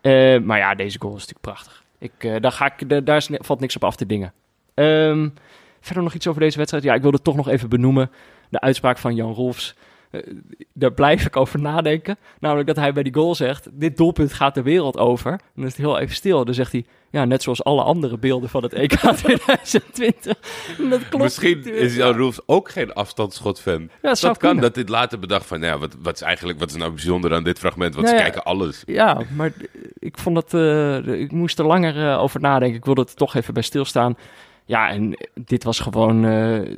Eh, 0.00 0.40
maar 0.40 0.58
ja, 0.58 0.74
deze 0.74 0.98
goal 0.98 1.16
is 1.16 1.26
natuurlijk 1.26 1.44
prachtig. 1.44 1.84
Ik, 1.98 2.42
daar, 2.42 2.52
ga 2.52 2.74
ik, 2.76 3.06
daar, 3.06 3.16
is, 3.16 3.28
valt 3.32 3.60
niks 3.60 3.76
op 3.76 3.84
af 3.84 3.96
te 3.96 4.06
dingen. 4.06 4.32
Ehm, 4.74 5.28
verder 5.80 6.02
nog 6.02 6.14
iets 6.14 6.26
over 6.26 6.40
deze 6.40 6.56
wedstrijd. 6.56 6.84
Ja, 6.84 6.94
ik 6.94 7.00
wilde 7.02 7.16
het 7.16 7.24
toch 7.24 7.36
nog 7.36 7.48
even 7.48 7.68
benoemen. 7.68 8.10
De 8.48 8.60
uitspraak 8.60 8.98
van 8.98 9.14
Jan 9.14 9.32
Rolfs. 9.32 9.74
Eh, 10.10 10.20
daar 10.72 10.92
blijf 10.92 11.26
ik 11.26 11.36
over 11.36 11.60
nadenken. 11.60 12.16
Namelijk 12.40 12.66
dat 12.66 12.76
hij 12.76 12.92
bij 12.92 13.02
die 13.02 13.14
goal 13.14 13.34
zegt: 13.34 13.68
Dit 13.72 13.96
doelpunt 13.96 14.32
gaat 14.32 14.54
de 14.54 14.62
wereld 14.62 14.96
over. 14.98 15.30
En 15.32 15.38
dan 15.54 15.64
is 15.64 15.70
het 15.76 15.80
heel 15.86 15.98
even 15.98 16.14
stil. 16.14 16.44
Dan 16.44 16.54
zegt 16.54 16.72
hij: 16.72 16.84
Ja, 17.10 17.24
net 17.24 17.42
zoals 17.42 17.64
alle 17.64 17.82
andere 17.82 18.18
beelden 18.18 18.48
van 18.48 18.62
het 18.62 18.72
EK 18.72 18.92
2020. 19.22 20.36
En 20.78 20.88
dat 20.90 21.08
klopt. 21.08 21.24
Misschien 21.24 21.74
is 21.74 21.96
Jan 21.96 22.16
Roels 22.16 22.40
ook 22.46 22.70
geen 22.70 22.92
afstandsschot-fan. 22.92 23.80
Ja, 23.80 23.88
dat 24.00 24.20
dat 24.20 24.20
kan, 24.20 24.36
kunnen. 24.36 24.60
dat 24.62 24.74
dit 24.74 24.88
later 24.88 25.18
bedacht 25.18 25.46
van, 25.46 25.60
nou 25.60 25.72
ja, 25.72 25.78
wat, 25.78 25.96
wat 26.02 26.14
is 26.14 26.22
eigenlijk, 26.22 26.58
wat 26.58 26.70
is 26.70 26.76
nou 26.76 26.90
bijzonder 26.92 27.34
aan 27.34 27.44
dit 27.44 27.58
fragment? 27.58 27.94
Want 27.94 28.06
Nou 28.06 28.18
ze 28.18 28.24
ja. 28.24 28.30
kijken 28.30 28.50
alles. 28.50 28.82
Ja, 28.86 29.20
maar 29.36 29.52
ik 29.98 30.18
vond 30.18 30.36
het. 30.36 30.54
eh, 30.54 31.20
ik 31.20 31.32
moest 31.32 31.58
er 31.58 31.66
langer 31.66 32.10
eh, 32.10 32.22
over 32.22 32.40
nadenken. 32.40 32.76
Ik 32.78 32.84
wilde 32.84 33.00
er 33.04 33.14
toch 33.14 33.34
even 33.34 33.54
bij 33.54 33.62
stilstaan. 33.62 34.16
Ja, 34.68 34.90
en 34.90 35.16
dit 35.34 35.64
was 35.64 35.80
gewoon. 35.80 36.24
eh, 36.24 36.74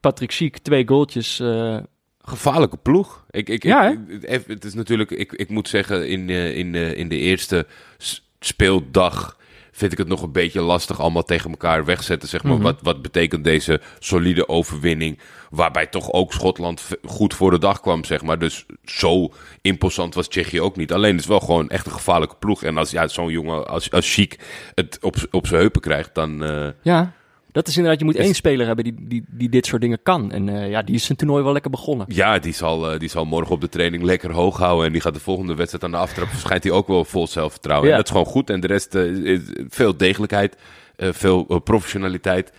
Patrick 0.00 0.30
Schiek, 0.30 0.58
twee 0.58 0.86
goaltjes. 0.88 1.40
eh, 1.40 1.76
Gevaarlijke 2.20 2.76
ploeg. 2.76 3.24
Ik, 3.30 3.48
ik, 3.48 3.62
Ja, 3.62 3.88
ik, 3.88 4.44
het- 4.46 4.64
is 4.64 4.74
natuurlijk, 4.74 5.10
ik, 5.10 5.32
ik 5.32 5.48
moet 5.48 5.68
zeggen, 5.68 6.08
in, 6.08 6.28
eh, 6.30 6.56
in, 6.56 6.74
eh, 6.74 6.96
in 6.98 7.08
de 7.08 7.16
eerste 7.16 7.66
speeldag 8.40 9.36
vind 9.72 9.92
ik 9.92 9.98
het 9.98 10.08
nog 10.08 10.22
een 10.22 10.32
beetje 10.32 10.60
lastig 10.60 11.00
allemaal 11.00 11.22
tegen 11.22 11.50
elkaar 11.50 11.84
wegzetten. 11.84 12.28
Zeg 12.28 12.42
maar. 12.42 12.52
Mhm. 12.54 12.62
wat, 12.62 12.78
wat 12.82 13.02
betekent 13.02 13.44
deze 13.44 13.80
solide 13.98 14.48
overwinning? 14.48 15.18
Waarbij 15.50 15.86
toch 15.86 16.12
ook 16.12 16.32
Schotland 16.32 16.88
goed 17.04 17.34
voor 17.34 17.50
de 17.50 17.58
dag 17.58 17.80
kwam, 17.80 18.04
zeg 18.04 18.22
maar. 18.22 18.38
Dus 18.38 18.66
zo 18.84 19.32
imposant 19.62 20.14
was 20.14 20.28
Tsjechië 20.28 20.60
ook 20.60 20.76
niet. 20.76 20.92
Alleen 20.92 21.10
het 21.12 21.20
is 21.20 21.26
wel 21.26 21.40
gewoon 21.40 21.68
echt 21.68 21.86
een 21.86 21.92
gevaarlijke 21.92 22.36
ploeg. 22.36 22.62
En 22.62 22.76
als 22.78 22.90
ja, 22.90 23.08
zo'n 23.08 23.30
jongen 23.30 23.66
als, 23.66 23.90
als 23.90 24.14
Chic 24.14 24.38
het 24.74 24.98
op, 25.00 25.16
op 25.30 25.46
zijn 25.46 25.60
heupen 25.60 25.80
krijgt, 25.80 26.14
dan... 26.14 26.44
eh, 26.44 26.68
ja, 26.82 27.12
dat 27.54 27.68
is 27.68 27.76
inderdaad. 27.76 28.00
Je 28.00 28.06
moet 28.06 28.16
Is- 28.16 28.24
één 28.24 28.34
speler 28.34 28.66
hebben 28.66 28.84
die, 28.84 28.94
die, 28.98 29.24
die 29.28 29.48
dit 29.48 29.66
soort 29.66 29.80
dingen 29.80 30.02
kan. 30.02 30.32
En 30.32 30.48
eh, 30.48 30.70
ja, 30.70 30.82
die 30.82 30.94
is 30.94 31.04
zijn 31.04 31.18
toernooi 31.18 31.42
wel 31.42 31.52
lekker 31.52 31.70
begonnen. 31.70 32.06
Ja, 32.08 32.38
die 32.38 32.52
zal, 32.52 32.90
eh, 32.92 32.98
die 32.98 33.08
zal 33.08 33.24
morgen 33.24 33.54
op 33.54 33.60
de 33.60 33.68
training 33.68 34.02
lekker 34.02 34.32
hoog 34.32 34.56
houden. 34.58 34.86
En 34.86 34.92
die 34.92 35.00
gaat 35.00 35.14
de 35.14 35.20
volgende 35.20 35.54
wedstrijd 35.54 35.84
aan 35.84 35.90
de 35.90 35.96
aftrap. 35.96 36.28
Verschijnt 36.28 36.62
hij 36.64 36.72
ook 36.72 36.86
wel 36.88 37.04
vol 37.04 37.26
zelfvertrouwen. 37.26 37.88
Ja. 37.88 37.92
En 37.94 37.98
dat 38.00 38.06
is 38.08 38.16
gewoon 38.16 38.32
goed. 38.32 38.50
En 38.50 38.60
de 38.60 38.66
rest, 38.66 38.94
eh, 38.94 39.04
is 39.04 39.40
veel 39.68 39.96
degelijkheid, 39.96 40.56
veel 40.96 41.44
professionaliteit. 41.64 42.52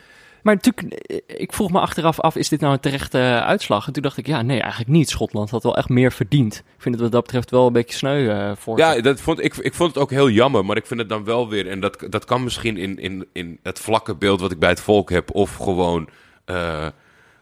Maar 0.45 0.55
natuurlijk, 0.55 0.93
eh, 0.93 1.19
ik 1.27 1.53
vroeg 1.53 1.71
me 1.71 1.79
achteraf 1.79 2.19
af: 2.19 2.35
is 2.35 2.49
dit 2.49 2.59
nou 2.59 2.73
een 2.73 2.79
terechte 2.79 3.17
eh, 3.17 3.46
uitslag? 3.46 3.87
En 3.87 3.93
toen 3.93 4.03
dacht 4.03 4.17
ik: 4.17 4.27
ja, 4.27 4.41
nee, 4.41 4.59
eigenlijk 4.59 4.91
niet. 4.91 5.09
Schotland 5.09 5.50
had 5.50 5.63
wel 5.63 5.77
echt 5.77 5.89
meer 5.89 6.11
verdiend. 6.11 6.55
Ik 6.55 6.81
vind 6.81 6.96
het 6.96 7.03
wat 7.03 7.11
dat 7.11 7.24
betreft 7.24 7.51
wel 7.51 7.67
een 7.67 7.74
beetje 7.74 7.98
sneu 7.98 8.29
eh, 8.29 8.51
voor. 8.55 8.77
Ja, 8.77 9.01
dat 9.01 9.22
vond, 9.22 9.43
ik, 9.43 9.55
ik 9.55 9.74
vond 9.74 9.93
het 9.93 10.03
ook 10.03 10.09
heel 10.09 10.29
jammer. 10.29 10.65
Maar 10.65 10.77
ik 10.77 10.85
vind 10.85 11.00
het 11.00 11.09
dan 11.09 11.24
wel 11.24 11.50
weer. 11.50 11.67
En 11.67 11.79
dat, 11.79 12.05
dat 12.09 12.25
kan 12.25 12.43
misschien 12.43 12.77
in, 12.77 13.00
in, 13.00 13.27
in 13.33 13.59
het 13.63 13.79
vlakke 13.79 14.15
beeld 14.15 14.41
wat 14.41 14.51
ik 14.51 14.59
bij 14.59 14.70
het 14.70 14.81
volk 14.81 15.09
heb. 15.09 15.31
Of 15.31 15.55
gewoon 15.55 16.09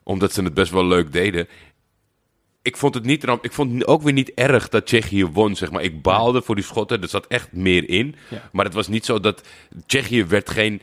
omdat 0.04 0.34
ze 0.34 0.44
het 0.44 0.54
best 0.54 0.72
wel 0.72 0.86
leuk 0.86 1.12
deden. 1.12 1.48
Ik 2.62 2.78
vond 2.78 2.94
het 2.94 3.06
niet 3.06 3.24
ramp. 3.24 3.46
Ik 3.46 3.52
vond 3.52 3.74
het 3.74 3.88
ook 3.88 4.02
weer 4.02 4.14
niet 4.14 4.34
erg 4.34 4.70
dat 4.70 4.86
Tsjechië 4.86 5.26
won. 5.26 5.56
Zeg 5.56 5.72
maar. 5.72 5.84
Ik 5.84 6.02
baalde 6.02 6.42
voor 6.42 6.56
die 6.56 6.64
Schotten. 6.64 7.02
Er 7.02 7.08
zat 7.08 7.28
echt 7.28 7.52
meer 7.52 7.90
in. 7.90 8.16
Ja. 8.30 8.50
Maar 8.52 8.66
het 8.66 8.74
was 8.74 8.88
niet 8.88 9.06
zo 9.06 9.20
dat. 9.20 9.48
Tsjechië 9.86 10.26
werd 10.26 10.50
geen 10.50 10.82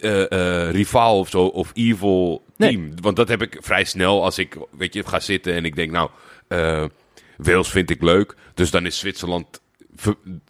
eh, 0.00 0.32
eh, 0.66 0.70
rivaal 0.70 1.18
of 1.18 1.28
zo. 1.28 1.44
Of 1.44 1.70
evil 1.74 2.42
Nee. 2.56 2.70
team. 2.72 2.90
Want 3.00 3.16
dat 3.16 3.28
heb 3.28 3.42
ik 3.42 3.56
vrij 3.60 3.84
snel 3.84 4.24
als 4.24 4.38
ik 4.38 4.56
weet 4.70 4.94
je, 4.94 5.04
ga 5.06 5.20
zitten 5.20 5.54
en 5.54 5.64
ik 5.64 5.76
denk, 5.76 5.90
nou, 5.90 6.10
eh, 6.48 6.84
Wales 7.36 7.68
vind 7.68 7.90
ik 7.90 8.02
leuk. 8.02 8.34
Dus 8.54 8.70
dan 8.70 8.86
is 8.86 8.98
Zwitserland 8.98 9.60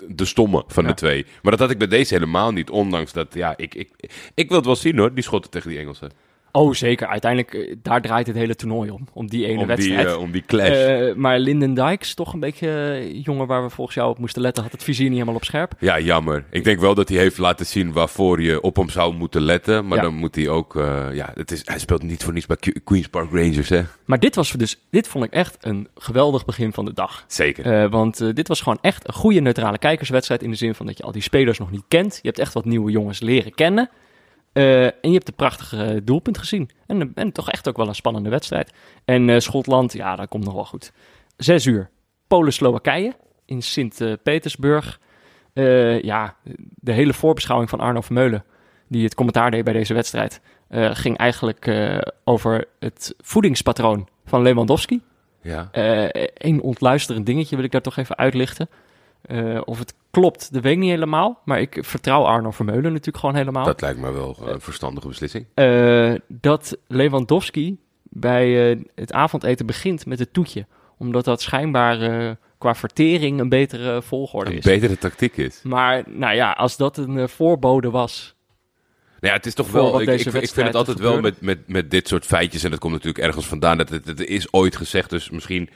de 0.09 0.25
stomme 0.25 0.65
van 0.67 0.83
Ja. 0.85 0.89
de 0.89 0.95
twee. 0.97 1.27
Maar 1.43 1.51
dat 1.53 1.61
had 1.61 1.71
ik 1.71 1.79
bij 1.79 1.87
deze 1.87 2.15
helemaal 2.15 2.53
niet. 2.53 2.71
Ondanks 2.71 3.13
dat, 3.13 3.35
ja, 3.35 3.55
ik, 3.57 3.75
ik, 3.75 3.91
ik 4.35 4.49
wil 4.49 4.57
het 4.57 4.67
wel 4.67 4.77
zien 4.77 4.99
hoor, 4.99 5.15
die 5.15 5.25
schotten 5.25 5.51
tegen 5.51 5.71
die 5.71 5.79
Engelsen. 5.79 6.11
Oh, 6.53 6.75
zeker. 6.75 7.07
Uiteindelijk, 7.07 7.55
eh, 7.55 7.75
daar 7.83 8.01
draait 8.03 8.27
het 8.27 8.37
hele 8.37 8.55
toernooi 8.55 8.91
om. 8.91 9.09
Om 9.13 9.27
die 9.29 9.45
ene 9.47 9.53
Om 9.53 9.59
die, 9.59 9.67
wedstrijd. 9.67 10.07
eh, 10.07 10.19
om 10.21 10.31
die 10.31 10.43
clash. 10.47 10.69
Eh, 10.69 11.15
maar 11.15 11.39
Linden 11.39 11.75
Dykes, 11.75 12.15
toch 12.15 12.33
een 12.33 12.41
beetje 12.41 13.09
jongen 13.23 13.47
waar 13.47 13.63
we 13.63 13.71
volgens 13.71 13.97
jou 13.97 14.11
op 14.11 14.19
moesten 14.19 14.43
letten, 14.43 14.63
had 14.63 14.73
het 14.73 14.83
vizier 14.83 15.05
niet 15.05 15.13
helemaal 15.13 15.35
op 15.35 15.45
scherp. 15.45 15.73
ja, 15.79 16.01
jammer. 16.01 16.45
Ik 16.51 16.65
denk 16.65 16.81
wel 16.81 16.95
dat 16.95 17.09
hij 17.09 17.19
heeft 17.19 17.39
laten 17.39 17.67
zien 17.67 17.93
waarvoor 17.93 18.43
je 18.43 18.61
op 18.61 18.77
hem 18.77 18.89
zou 18.91 19.15
moeten 19.15 19.41
letten. 19.41 19.87
Maar 19.87 19.97
Ja. 19.97 20.03
dan 20.05 20.15
moet 20.15 20.35
hij 20.35 20.49
ook, 20.49 20.75
ja, 21.13 21.31
het 21.35 21.51
is, 21.51 21.63
hij 21.65 21.79
speelt 21.79 22.03
niet 22.03 22.25
voor 22.25 22.33
niets 22.33 22.47
bij 22.47 22.57
Queen's 22.85 23.09
Park 23.09 23.31
Rangers, 23.33 23.69
hè? 23.69 23.83
Maar 24.05 24.19
dit 24.19 24.35
was 24.35 24.53
dus, 24.53 24.79
dit 24.91 25.09
vond 25.09 25.25
ik 25.25 25.33
echt 25.33 25.57
een 25.61 25.89
geweldig 25.95 26.45
begin 26.45 26.73
van 26.73 26.85
de 26.85 26.93
dag. 26.93 27.25
Zeker. 27.27 27.89
Want 27.89 28.35
dit 28.37 28.49
was 28.49 28.61
gewoon 28.61 28.79
echt 28.81 29.09
een 29.09 29.15
goede 29.15 29.41
neutrale 29.41 29.79
kijkerswedstrijd. 29.79 30.43
In 30.43 30.51
de 30.51 30.57
zin 30.57 30.75
van 30.75 30.87
dat 30.87 30.97
je 30.99 31.03
al 31.03 31.13
die 31.13 31.23
spelers 31.23 31.59
nog 31.59 31.71
niet 31.71 31.85
kent. 31.89 32.15
Je 32.23 32.29
hebt 32.29 32.39
echt 32.39 32.53
wat 32.55 32.65
nieuwe 32.65 32.91
jongens 32.91 33.21
leren 33.21 33.55
kennen. 33.55 33.91
Eh, 34.53 34.85
en 34.85 34.93
je 35.01 35.13
hebt 35.13 35.29
een 35.29 35.35
prachtige 35.35 35.85
eh, 35.85 36.01
doelpunt 36.05 36.39
gezien. 36.39 36.71
En, 36.87 37.13
en 37.15 37.33
toch 37.33 37.51
echt 37.51 37.69
ook 37.69 37.77
wel 37.77 37.89
een 37.89 37.95
spannende 37.95 38.29
wedstrijd. 38.29 38.73
En 39.05 39.29
eh, 39.29 39.39
Schotland, 39.39 39.93
ja, 39.93 40.17
dat 40.17 40.29
komt 40.29 40.45
nog 40.45 40.55
wel 40.55 40.65
goed. 40.65 40.93
Zes 41.37 41.67
uur. 41.67 41.91
Polen-Slowakije 42.27 43.15
in 43.45 43.63
Sint-Petersburg. 43.63 45.01
Eh, 45.53 46.03
ja, 46.03 46.37
de 46.75 46.93
hele 46.93 47.13
voorbeschouwing 47.13 47.71
van 47.71 47.81
Arno 47.81 48.01
Vermeulen, 48.01 48.45
die 48.89 49.05
het 49.05 49.15
commentaar 49.15 49.51
deed 49.51 49.65
bij 49.65 49.73
deze 49.73 49.95
wedstrijd, 49.95 50.41
eh, 50.69 50.91
ging 50.93 51.17
eigenlijk 51.17 51.67
eh, 51.67 51.99
over 52.25 52.65
het 52.79 53.15
voedingspatroon 53.21 54.09
van 54.25 54.43
Lewandowski. 54.43 55.03
ja. 55.43 55.69
Eén 56.35 56.61
ontluisterend 56.61 57.27
dingetje 57.27 57.57
wil 57.57 57.65
ik 57.65 57.71
daar 57.73 57.81
toch 57.81 57.97
even 57.97 58.17
uitlichten. 58.17 58.69
Eh, 59.23 59.61
of 59.65 59.79
het 59.79 59.95
klopt, 60.11 60.53
dat 60.53 60.63
weet 60.63 60.73
ik 60.73 60.79
niet 60.79 60.91
helemaal. 60.91 61.41
Maar 61.45 61.61
ik 61.61 61.79
vertrouw 61.81 62.25
Arno 62.25 62.51
Vermeulen 62.51 62.93
natuurlijk 62.93 63.19
gewoon 63.19 63.35
helemaal. 63.35 63.65
Dat 63.65 63.81
lijkt 63.81 63.99
me 63.99 64.13
wel 64.13 64.37
een 64.45 64.61
verstandige 64.61 65.09
beslissing. 65.09 65.47
Eh, 65.55 66.15
dat 66.29 66.79
Lewandowski 66.87 67.79
bij 68.03 68.71
eh, 68.71 68.81
het 68.95 69.13
avondeten 69.13 69.67
begint 69.67 70.07
met 70.07 70.19
het 70.19 70.33
toetje. 70.33 70.67
Omdat 70.99 71.25
dat 71.25 71.43
schijnbaar 71.43 72.37
qua 72.59 72.75
vertering 72.75 73.41
een 73.41 73.49
betere 73.49 74.03
volgorde 74.03 74.51
Een 74.51 74.57
is. 74.57 74.65
betere 74.65 74.99
tactiek 74.99 75.37
is. 75.37 75.61
Maar 75.63 76.03
nou 76.07 76.35
ja, 76.35 76.53
als 76.53 76.77
dat 76.77 76.97
een 76.97 77.29
voorbode 77.29 77.91
was. 77.91 78.37
Nou 79.21 79.33
ja, 79.33 79.39
het 79.39 79.47
is 79.47 79.55
toch 79.55 79.71
wel. 79.71 80.01
Ik, 80.01 80.09
ik, 80.09 80.27
ik 80.27 80.51
vind 80.51 80.67
het 80.67 80.75
altijd 80.75 80.99
wel 80.99 81.21
met, 81.21 81.41
met, 81.41 81.69
met 81.69 81.91
dit 81.91 82.09
soort 82.09 82.27
feitjes. 82.27 82.65
En 82.65 82.71
dat 82.71 82.79
komt 82.79 82.93
natuurlijk 82.93 83.25
ergens 83.25 83.47
vandaan. 83.47 83.79
Dat 83.79 83.89
het, 83.89 84.07
het 84.07 84.21
is 84.21 84.53
ooit 84.53 84.77
gezegd. 84.77 85.11
Dus 85.11 85.31
misschien 85.31 85.71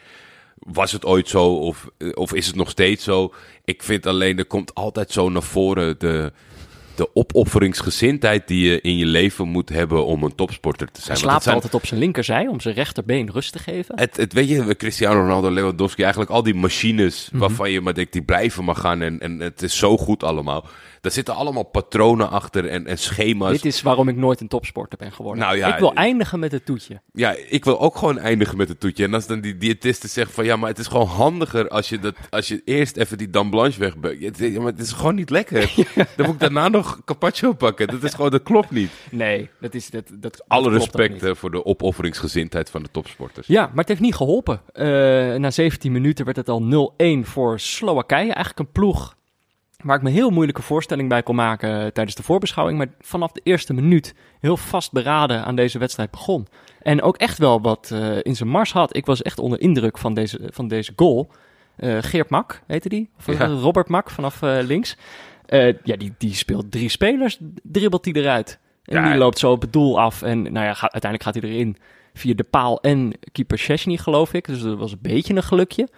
was 0.66 0.92
het 0.92 1.04
ooit 1.04 1.28
zo. 1.28 1.44
Of, 1.44 1.88
of 2.14 2.34
is 2.34 2.46
het 2.46 2.56
nog 2.56 2.70
steeds 2.70 3.04
zo. 3.04 3.34
Ik 3.64 3.82
vind 3.82 4.06
alleen, 4.06 4.38
er 4.38 4.44
komt 4.44 4.74
altijd 4.74 5.12
zo 5.12 5.28
naar 5.28 5.42
voren 5.42 5.98
de, 5.98 6.32
de 6.94 7.14
opofferingsgezindheid 7.14 8.48
die 8.48 8.68
je 8.70 8.80
in 8.80 8.96
je 8.96 9.06
leven 9.06 9.48
moet 9.48 9.68
hebben 9.68 10.06
om 10.06 10.22
een 10.24 10.34
topsporter 10.34 10.86
te 10.92 11.00
zijn. 11.00 11.12
Hij 11.12 11.22
slaapt 11.26 11.42
zijn- 11.42 11.54
altijd 11.54 11.74
op 11.74 11.86
zijn 11.86 12.00
linkerzij 12.00 12.46
om 12.46 12.60
zijn 12.60 12.74
rechterbeen 12.74 13.30
rust 13.30 13.52
te 13.52 13.58
geven. 13.58 13.98
het, 13.98 14.16
het, 14.16 14.32
weet 14.32 14.48
je, 14.48 14.76
Cristiano 14.76 15.20
Ronaldo, 15.20 15.50
Lewandowski, 15.50 16.02
eigenlijk 16.02 16.32
al 16.32 16.42
die 16.42 16.54
machines 16.54 17.28
Mhm. 17.30 17.40
waarvan 17.40 17.70
je 17.70 17.80
maar 17.80 17.94
denkt, 17.94 18.12
die 18.12 18.22
blijven 18.22 18.64
maar 18.64 18.76
gaan 18.76 19.02
en, 19.02 19.20
en 19.20 19.40
het 19.40 19.62
is 19.62 19.76
zo 19.78 19.96
goed 19.96 20.22
allemaal. 20.22 20.66
Daar 21.00 21.12
zitten 21.12 21.34
allemaal 21.34 21.62
patronen 21.62 22.30
achter 22.30 22.68
en, 22.68 22.86
en 22.86 22.98
schema's. 22.98 23.52
Dit 23.52 23.64
is 23.64 23.82
waarom 23.82 24.08
ik 24.08 24.16
nooit 24.16 24.40
een 24.40 24.48
topsporter 24.48 24.98
ben 24.98 25.12
geworden. 25.12 25.42
Nou 25.44 25.56
ja, 25.56 25.72
ik 25.72 25.78
wil 25.78 25.92
eh, 25.92 25.98
eindigen 26.02 26.38
met 26.38 26.52
het 26.52 26.64
toetje. 26.66 27.00
Ja, 27.12 27.34
ik 27.48 27.64
wil 27.64 27.80
ook 27.80 27.96
gewoon 27.96 28.18
eindigen 28.18 28.56
met 28.56 28.68
het 28.68 28.80
toetje. 28.80 29.04
En 29.04 29.14
als 29.14 29.26
dan 29.26 29.40
die 29.40 29.56
diëtisten 29.56 30.08
zeggen 30.08 30.34
van 30.34 30.44
ja, 30.44 30.56
maar 30.56 30.68
het 30.68 30.78
is 30.78 30.86
gewoon 30.86 31.06
handiger 31.06 31.68
als 31.68 31.88
je, 31.88 31.98
dat, 31.98 32.14
als 32.30 32.48
je 32.48 32.62
eerst 32.64 32.96
even 32.96 33.18
die 33.18 33.30
dame 33.30 33.50
blanche 33.50 33.78
weg... 33.78 33.94
Ja, 34.38 34.60
maar 34.60 34.72
het 34.72 34.80
is 34.80 34.92
gewoon 34.92 35.14
niet 35.14 35.30
lekker. 35.30 35.72
Dan 36.16 36.26
moet 36.26 36.34
ik 36.34 36.40
daarna 36.40 36.68
nog 36.68 36.91
carpaccio 37.04 37.52
pakken. 37.52 37.86
Dat 37.86 38.02
is 38.02 38.14
gewoon, 38.14 38.30
dat 38.30 38.42
klopt 38.42 38.70
niet. 38.70 38.90
Nee, 39.10 39.50
dat 39.60 39.74
is... 39.74 39.90
Dat, 39.90 40.10
dat, 40.14 40.44
Alle 40.48 40.70
respect 40.70 41.22
eh, 41.22 41.34
voor 41.34 41.50
de 41.50 41.64
opofferingsgezindheid 41.64 42.70
van 42.70 42.82
de 42.82 42.88
topsporters. 42.90 43.46
Ja, 43.46 43.66
maar 43.66 43.76
het 43.76 43.88
heeft 43.88 44.00
niet 44.00 44.14
geholpen. 44.14 44.60
Eh, 44.72 44.84
na 45.34 45.50
17 45.50 45.92
minuten 45.92 46.24
werd 46.24 46.36
het 46.36 46.48
al 46.48 46.92
0-1 47.22 47.26
voor 47.26 47.60
Slowakije. 47.60 48.32
Eigenlijk 48.32 48.58
een 48.58 48.72
ploeg 48.72 49.16
waar 49.82 49.96
ik 49.96 50.02
me 50.02 50.10
heel 50.10 50.30
moeilijke 50.30 50.62
voorstelling 50.62 51.08
bij 51.08 51.22
kon 51.22 51.34
maken 51.34 51.70
eh, 51.70 51.86
tijdens 51.86 52.16
de 52.16 52.22
voorbeschouwing. 52.22 52.78
Maar 52.78 52.88
vanaf 53.00 53.32
de 53.32 53.40
eerste 53.44 53.72
minuut 53.72 54.14
heel 54.40 54.56
vastberaden 54.56 55.44
aan 55.44 55.56
deze 55.56 55.78
wedstrijd 55.78 56.10
begon. 56.10 56.46
En 56.82 57.02
ook 57.02 57.16
echt 57.16 57.38
wel 57.38 57.60
wat 57.60 57.94
in 58.22 58.36
zijn 58.36 58.48
mars 58.48 58.72
had. 58.72 58.96
Ik 58.96 59.06
was 59.06 59.22
echt 59.22 59.38
onder 59.38 59.60
indruk 59.60 59.98
van 59.98 60.14
deze, 60.14 60.40
van 60.52 60.68
deze 60.68 60.92
goal. 60.96 61.30
Geert 62.00 62.30
Mak, 62.30 62.62
heette 62.66 62.88
die? 62.88 63.10
Of 63.18 63.38
Ja. 63.38 63.46
Robert 63.46 63.88
Mak 63.88 64.10
vanaf 64.10 64.40
links. 64.40 64.96
Eh, 65.52 65.74
ja, 65.84 65.96
die, 65.96 66.14
die 66.18 66.34
speelt 66.34 66.70
drie 66.70 66.88
spelers, 66.88 67.38
dribbelt 67.62 68.04
hij 68.04 68.14
eruit. 68.14 68.58
En 68.84 69.02
Ja, 69.02 69.08
die 69.10 69.18
loopt 69.18 69.38
zo 69.38 69.50
op 69.50 69.60
het 69.60 69.72
doel 69.72 70.00
af. 70.00 70.22
En 70.22 70.42
nou 70.42 70.66
ja, 70.66 70.76
uiteindelijk 70.80 71.22
gaat 71.22 71.34
hij 71.34 71.42
erin 71.50 71.76
via 72.14 72.34
de 72.34 72.42
paal 72.50 72.80
en 72.80 73.12
keeper 73.32 73.58
Szczesny, 73.58 73.96
geloof 73.96 74.32
ik. 74.32 74.46
Dus 74.46 74.60
dat 74.60 74.78
was 74.78 74.92
een 74.92 74.98
beetje 75.02 75.34
een 75.34 75.42
gelukje. 75.42 75.88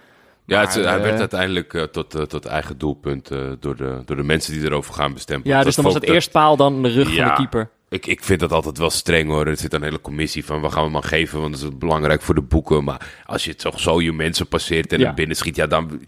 Ja, 0.47 0.61
het, 0.61 0.75
hij 0.75 0.85
eh, 0.97 1.03
werd 1.03 1.19
uiteindelijk 1.19 1.75
eh, 1.75 1.83
tot, 1.83 2.15
eh, 2.15 2.23
tot 2.23 2.45
eigen 2.47 2.79
doelpunt 2.79 3.31
eh, 3.31 3.39
door, 3.61 3.77
de, 3.77 4.03
door 4.05 4.17
de 4.17 4.23
mensen 4.23 4.53
die 4.53 4.63
erover 4.65 4.95
gaan 4.95 5.13
bestempelen. 5.13 5.57
Ja, 5.57 5.65
dus 5.65 5.75
dan 5.75 5.85
was 5.85 5.95
het 5.95 6.03
eerst 6.05 6.31
paal, 6.31 6.57
dan 6.57 6.83
de 6.83 6.89
rug 6.89 7.15
van 7.15 7.25
de 7.25 7.33
keeper. 7.33 7.71
Ik, 7.89 8.07
ik 8.07 8.25
vind 8.25 8.41
dat 8.41 8.53
altijd 8.53 8.79
wel 8.79 8.91
streng 8.91 9.29
hoor. 9.29 9.47
Er 9.47 9.57
zit 9.57 9.73
een 9.73 9.83
hele 9.83 10.01
commissie 10.01 10.45
van, 10.45 10.61
we 10.61 10.71
gaan 10.71 10.83
hem 10.83 10.93
maar 10.93 11.03
geven, 11.03 11.41
want 11.41 11.53
dat 11.53 11.63
is 11.73 11.79
belangrijk 11.79 12.23
voor 12.23 12.35
de 12.35 12.43
boeken. 12.43 12.85
Maar 12.85 13.23
als 13.27 13.45
je 13.45 13.55
toch 13.55 13.81
zo 13.81 14.01
je 14.01 14.13
mensen 14.13 14.47
passeert 14.47 14.93
en 14.93 14.99
Ja. 15.01 15.15
binnen 15.15 15.37
schiet, 15.37 15.57
ja 15.57 15.67
dan... 15.67 16.01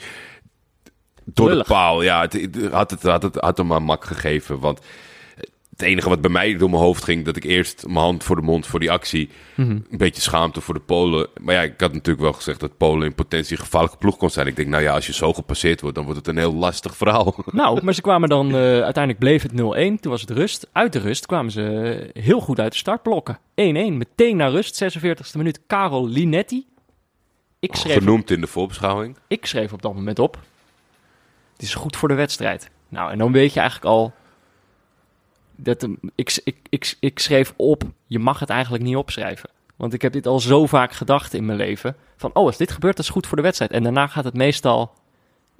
Door 1.34 1.48
Lullig. 1.48 1.66
de 1.66 1.72
paal, 1.72 2.02
ja. 2.02 2.20
Het, 2.20 2.32
het- 2.32 2.70
had, 2.70 2.90
het, 2.90 3.02
had, 3.02 3.22
het, 3.22 3.34
had 3.34 3.56
hem 3.58 3.66
maar 3.66 3.82
mak 3.82 4.04
gegeven, 4.04 4.58
want... 4.58 4.80
Het 5.70 5.84
enige 5.86 6.08
wat 6.08 6.20
bij 6.20 6.30
mij 6.30 6.56
door 6.56 6.70
mijn 6.70 6.82
hoofd 6.82 7.04
ging, 7.04 7.24
dat 7.24 7.36
ik 7.36 7.44
eerst 7.44 7.84
mijn 7.86 7.98
hand 7.98 8.24
voor 8.24 8.36
de 8.36 8.42
mond 8.42 8.66
voor 8.66 8.80
die 8.80 8.90
actie. 8.90 9.28
Mhm. 9.54 9.70
Een 9.70 9.86
beetje 9.90 10.22
schaamte 10.22 10.60
voor 10.60 10.74
de 10.74 10.80
Polen. 10.80 11.28
Maar 11.40 11.54
ja, 11.54 11.62
ik 11.62 11.80
had 11.80 11.92
natuurlijk 11.92 12.24
wel 12.24 12.32
gezegd 12.32 12.60
dat 12.60 12.76
Polen 12.76 13.06
in 13.06 13.14
potentie 13.14 13.56
een 13.56 13.62
gevaarlijke 13.62 13.96
ploeg 13.96 14.16
kon 14.16 14.30
zijn. 14.30 14.46
Ik 14.46 14.56
denk, 14.56 14.68
nou 14.68 14.82
ja, 14.82 14.94
als 14.94 15.06
je 15.06 15.12
zo 15.12 15.32
gepasseerd 15.32 15.80
wordt, 15.80 15.96
dan 15.96 16.04
wordt 16.04 16.18
het 16.18 16.28
een 16.28 16.36
heel 16.38 16.54
lastig 16.54 16.96
verhaal. 16.96 17.34
Nou, 17.52 17.82
maar 17.84 17.94
ze 17.94 18.00
kwamen 18.00 18.28
dan, 18.28 18.48
eh, 18.48 18.56
uiteindelijk 18.60 19.18
bleef 19.18 19.42
het 19.42 19.52
0-1. 19.52 20.00
Toen 20.00 20.10
was 20.10 20.20
het 20.20 20.30
rust. 20.30 20.68
Uit 20.72 20.92
de 20.92 20.98
rust 20.98 21.26
kwamen 21.26 21.52
ze 21.52 21.62
eh, 22.14 22.22
heel 22.22 22.40
goed 22.40 22.60
uit 22.60 22.72
de 22.72 22.78
startblokken. 22.78 23.38
1-1, 23.38 23.42
meteen 23.92 24.36
naar 24.36 24.50
rust, 24.50 24.84
46e 24.84 25.36
minuut. 25.36 25.60
Karol 25.66 26.08
Linetti. 26.08 26.66
Ik 27.60 27.74
schreef, 27.74 27.98
Genoemd 27.98 28.30
in 28.30 28.40
de 28.40 28.46
voorbeschouwing. 28.46 29.16
ik 29.28 29.46
schreef 29.46 29.72
op 29.72 29.82
dat 29.82 29.94
moment 29.94 30.18
op. 30.18 30.38
Het 31.56 31.64
is 31.64 31.74
goed 31.74 31.96
voor 31.96 32.08
de 32.08 32.14
wedstrijd. 32.14 32.70
Nou, 32.88 33.10
en 33.12 33.18
dan 33.18 33.32
weet 33.32 33.52
je 33.52 33.60
eigenlijk 33.60 33.90
al... 33.90 34.14
Dat, 35.56 35.88
ik, 36.14 36.40
ik, 36.44 36.56
ik, 36.68 36.96
ik 37.00 37.18
schreef 37.18 37.54
op, 37.56 37.82
je 38.06 38.18
mag 38.18 38.38
het 38.38 38.50
eigenlijk 38.50 38.84
niet 38.84 38.96
opschrijven. 38.96 39.50
Want 39.76 39.92
ik 39.92 40.02
heb 40.02 40.12
dit 40.12 40.26
al 40.26 40.40
zo 40.40 40.66
vaak 40.66 40.92
gedacht 40.92 41.34
in 41.34 41.46
mijn 41.46 41.58
leven. 41.58 41.96
Van, 42.16 42.30
oh, 42.34 42.46
als 42.46 42.56
dit 42.56 42.70
gebeurt, 42.70 42.96
dat 42.96 43.04
is 43.04 43.10
goed 43.10 43.26
voor 43.26 43.36
de 43.36 43.42
wedstrijd. 43.42 43.70
En 43.70 43.82
daarna 43.82 44.06
gaat 44.06 44.24
het 44.24 44.34
meestal 44.34 44.94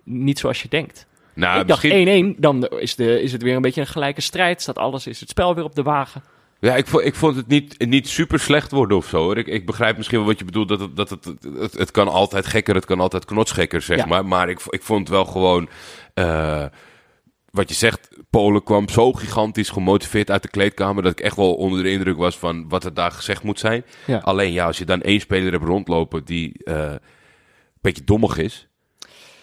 niet 0.05 0.39
zoals 0.39 0.63
je 0.63 0.69
denkt. 0.69 1.07
Nou, 1.35 1.61
ik 1.61 1.69
dacht 1.69 1.83
misschien... 1.83 2.35
1-1, 2.35 2.39
dan 2.39 2.67
is, 2.67 2.95
de, 2.95 3.23
is 3.23 3.33
het 3.33 3.43
weer 3.43 3.57
een 3.57 3.63
beetje 3.63 3.81
een 3.81 3.87
gelijke 3.87 4.21
strijd. 4.21 4.63
Staat 4.63 4.79
alles, 4.79 5.07
is 5.07 5.21
het 5.21 5.29
spel 5.29 5.55
weer 5.55 5.65
op 5.65 5.75
de 5.75 5.83
wagen. 5.83 6.23
Ja, 6.61 6.77
ik 6.77 6.87
vond, 6.87 7.05
ik 7.05 7.15
vond 7.15 7.37
het 7.37 7.47
niet, 7.47 7.87
niet 7.87 8.09
super 8.09 8.39
slecht 8.41 8.71
worden 8.71 8.97
of 8.97 9.07
zo. 9.07 9.23
Hoor. 9.23 9.37
Ik, 9.39 9.47
ik 9.47 9.67
begrijp 9.67 9.97
misschien 9.97 10.19
wel 10.19 10.27
wat 10.27 10.39
je 10.39 10.45
bedoelt. 10.45 10.69
Dat 10.69 10.81
het, 10.81 10.97
dat 10.97 11.11
het, 11.11 11.25
het, 11.59 11.73
het 11.73 11.91
kan 11.91 12.09
altijd 12.09 12.47
gekker, 12.47 12.75
het 12.75 12.85
kan 12.85 13.01
altijd 13.01 13.25
knotsgekker, 13.25 13.83
zeg 13.83 13.97
Ja. 13.99 14.07
maar. 14.07 14.27
Maar 14.27 14.49
ik, 14.49 14.61
ik 14.69 14.83
vond 14.83 15.09
wel 15.09 15.25
gewoon... 15.25 15.69
eh, 16.15 16.65
wat 17.51 17.69
je 17.69 17.75
zegt, 17.75 18.09
Polen 18.31 18.63
kwam 18.63 18.89
zo 18.89 19.13
gigantisch 19.13 19.69
gemotiveerd 19.71 20.31
uit 20.31 20.43
de 20.43 20.49
kleedkamer... 20.49 21.03
dat 21.03 21.13
ik 21.13 21.21
echt 21.21 21.37
wel 21.37 21.55
onder 21.55 21.83
de 21.83 21.91
indruk 21.91 22.17
was 22.17 22.39
van 22.39 22.69
wat 22.69 22.85
er 22.85 22.95
daar 22.95 23.11
gezegd 23.13 23.43
moet 23.43 23.59
zijn. 23.59 23.85
Ja. 24.07 24.19
Alleen 24.19 24.53
ja, 24.53 24.67
als 24.67 24.79
je 24.79 24.85
dan 24.85 25.03
één 25.03 25.21
speler 25.21 25.53
hebt 25.53 25.65
rondlopen 25.65 26.25
die 26.25 26.65
eh, 26.65 26.75
een 26.91 26.99
beetje 27.81 28.05
dommig 28.05 28.37
is... 28.39 28.69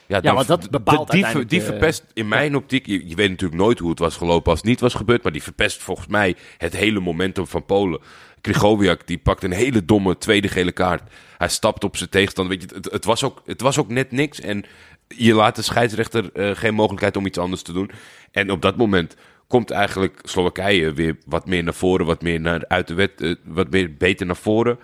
Ja, 0.07 0.33
want 0.33 0.47
dat 0.47 0.69
bepaalt 0.69 1.11
die, 1.11 1.25
die, 1.33 1.45
de- 1.45 1.61
verpest 1.61 2.05
in 2.13 2.27
mijn 2.27 2.55
optiek... 2.55 2.85
Je, 2.85 3.07
je 3.07 3.15
weet 3.15 3.29
natuurlijk 3.29 3.61
nooit 3.61 3.79
hoe 3.79 3.89
het 3.89 3.99
was 3.99 4.15
gelopen 4.15 4.51
als 4.51 4.59
het 4.59 4.69
niet 4.69 4.79
was 4.79 4.93
gebeurd... 4.93 5.23
maar 5.23 5.31
die 5.31 5.43
verpest 5.43 5.81
volgens 5.81 6.07
mij 6.07 6.35
het 6.57 6.75
hele 6.75 6.99
momentum 6.99 7.47
van 7.47 7.65
Polen. 7.65 8.01
Krychowiak, 8.41 9.07
die 9.07 9.17
pakt 9.17 9.43
een 9.43 9.51
hele 9.51 9.85
domme 9.85 10.17
tweede 10.17 10.47
gele 10.47 10.71
kaart. 10.71 11.11
Hij 11.37 11.49
stapt 11.49 11.83
op 11.83 11.97
zijn 11.97 12.09
tegenstander. 12.09 12.57
Weet 12.57 12.69
je, 12.69 12.75
het, 12.75 12.91
het, 12.91 13.05
was 13.05 13.23
ook, 13.23 13.41
het 13.45 13.61
was 13.61 13.77
ook 13.77 13.89
net 13.89 14.11
niks. 14.11 14.39
En 14.39 14.63
je 15.07 15.33
laat 15.33 15.55
de 15.55 15.61
scheidsrechter 15.61 16.31
eh, 16.33 16.55
geen 16.55 16.73
mogelijkheid 16.73 17.17
om 17.17 17.25
iets 17.25 17.37
anders 17.37 17.61
te 17.61 17.73
doen. 17.73 17.91
En 18.31 18.51
op 18.51 18.61
dat 18.61 18.77
moment 18.77 19.15
komt 19.53 19.71
eigenlijk 19.71 20.19
Slowakije 20.23 20.93
weer 20.93 21.17
wat 21.25 21.45
meer 21.45 21.63
naar 21.63 21.73
voren, 21.73 22.05
wat 22.05 22.21
meer 22.21 22.39
naar, 22.39 22.65
uit 22.67 22.87
de 22.87 22.93
wet, 22.93 23.21
eh, 23.21 23.35
wat 23.43 23.69
meer 23.69 23.93
beter 23.93 24.25
naar 24.25 24.35
voren. 24.35 24.79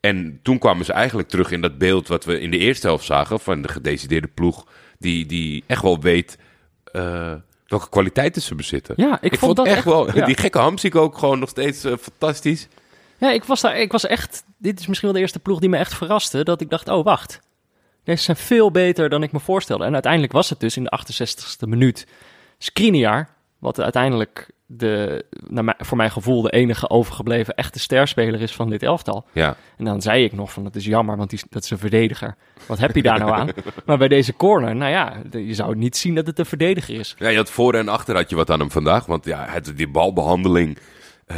En 0.00 0.38
toen 0.42 0.58
kwamen 0.58 0.84
ze 0.84 0.92
eigenlijk 0.92 1.28
terug 1.28 1.50
in 1.50 1.60
dat 1.60 1.78
beeld 1.78 2.08
wat 2.08 2.24
we 2.24 2.40
in 2.40 2.50
de 2.50 2.58
eerste 2.58 2.86
helft 2.86 3.04
zagen 3.04 3.40
van 3.40 3.62
de 3.62 3.68
gedecideerde 3.68 4.28
ploeg, 4.34 4.66
die, 4.98 5.26
die 5.26 5.64
echt 5.66 5.82
wel 5.82 6.00
weet 6.00 6.38
eh, 6.84 7.32
welke 7.66 7.88
kwaliteiten 7.88 8.42
ze 8.42 8.54
bezitten. 8.54 8.94
Ja, 8.96 9.18
ik, 9.20 9.38
vond, 9.38 9.56
dat 9.56 9.66
echt, 9.66 9.76
echt 9.76 9.84
wel, 9.84 10.16
ja. 10.16 10.26
die 10.26 10.36
gekke 10.36 10.58
Hamsik 10.58 10.94
ook 10.94 11.18
gewoon 11.18 11.38
nog 11.38 11.48
steeds 11.48 11.84
eh, 11.84 11.92
fantastisch. 12.00 12.68
Ja, 13.18 13.30
ik 13.30 13.44
was 13.44 13.60
daar, 13.60 13.78
ik 13.78 13.92
was 13.92 14.06
echt, 14.06 14.44
dit 14.58 14.80
is 14.80 14.86
misschien 14.86 15.08
wel 15.08 15.16
de 15.16 15.22
eerste 15.22 15.40
ploeg 15.40 15.60
die 15.60 15.68
me 15.68 15.76
echt 15.76 15.94
verraste. 15.94 16.44
Dat 16.44 16.60
ik 16.60 16.70
dacht, 16.70 16.88
oh 16.88 17.04
wacht, 17.04 17.40
deze 18.04 18.22
zijn 18.22 18.36
veel 18.36 18.70
beter 18.70 19.08
dan 19.08 19.22
ik 19.22 19.32
me 19.32 19.40
voorstelde. 19.40 19.84
En 19.84 19.92
uiteindelijk 19.92 20.32
was 20.32 20.50
het 20.50 20.60
dus 20.60 20.76
in 20.76 20.84
de 20.84 20.98
68ste 21.00 21.68
minuut 21.68 22.06
Skriniar, 22.58 23.28
wat 23.62 23.80
uiteindelijk 23.80 24.50
de, 24.66 25.24
naar 25.48 25.64
mijn, 25.64 25.76
voor 25.80 25.96
mijn 25.96 26.10
gevoel 26.10 26.42
de 26.42 26.50
enige 26.50 26.90
overgebleven 26.90 27.54
echte 27.54 27.78
sterspeler 27.78 28.40
is 28.40 28.54
van 28.54 28.70
dit 28.70 28.82
elftal. 28.82 29.26
Ja, 29.32 29.56
En 29.76 29.84
dan 29.84 30.02
zei 30.02 30.24
ik 30.24 30.32
nog 30.32 30.52
van, 30.52 30.64
dat 30.64 30.74
is 30.74 30.84
jammer, 30.84 31.16
want 31.16 31.30
die, 31.30 31.40
dat 31.50 31.64
is 31.64 31.70
een 31.70 31.78
verdediger. 31.78 32.36
Wat 32.66 32.78
heb 32.78 32.94
je 32.94 33.02
daar 33.02 33.18
nou 33.18 33.32
aan? 33.32 33.48
Maar 33.86 33.98
bij 33.98 34.08
deze 34.08 34.36
corner, 34.36 34.76
nou 34.76 34.90
ja, 34.90 35.22
je 35.30 35.54
zou 35.54 35.76
niet 35.76 35.96
zien 35.96 36.14
dat 36.14 36.26
het 36.26 36.38
een 36.38 36.46
verdediger 36.46 36.98
is. 36.98 37.14
Ja, 37.18 37.28
je 37.28 37.36
had 37.36 37.50
voor 37.50 37.74
en 37.74 37.88
achter 37.88 38.14
had 38.14 38.30
je 38.30 38.36
wat 38.36 38.50
aan 38.50 38.60
hem 38.60 38.70
vandaag. 38.70 39.06
Want 39.06 39.24
ja, 39.24 39.46
het, 39.48 39.76
die 39.76 39.88
balbehandeling, 39.88 40.78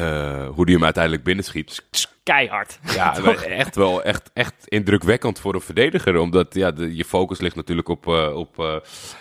eh, 0.01 0.49
hoe 0.49 0.67
die 0.67 0.75
hem 0.75 0.85
uiteindelijk 0.85 1.25
binnenschiet. 1.25 1.85
Keihard. 2.23 2.79
Ja, 2.95 3.17
echt 3.45 3.77
wel 3.77 4.03
echt, 4.03 4.31
echt 4.35 4.55
indrukwekkend 4.65 5.39
voor 5.41 5.55
een 5.55 5.61
verdediger. 5.61 6.17
Omdat 6.17 6.55
ja, 6.55 6.71
de, 6.71 6.97
je 6.97 7.05
focus 7.05 7.41
ligt 7.41 7.57
natuurlijk 7.57 7.89
op, 7.89 8.07
eh, 8.07 8.37
op 8.37 8.59
eh, 8.59 8.75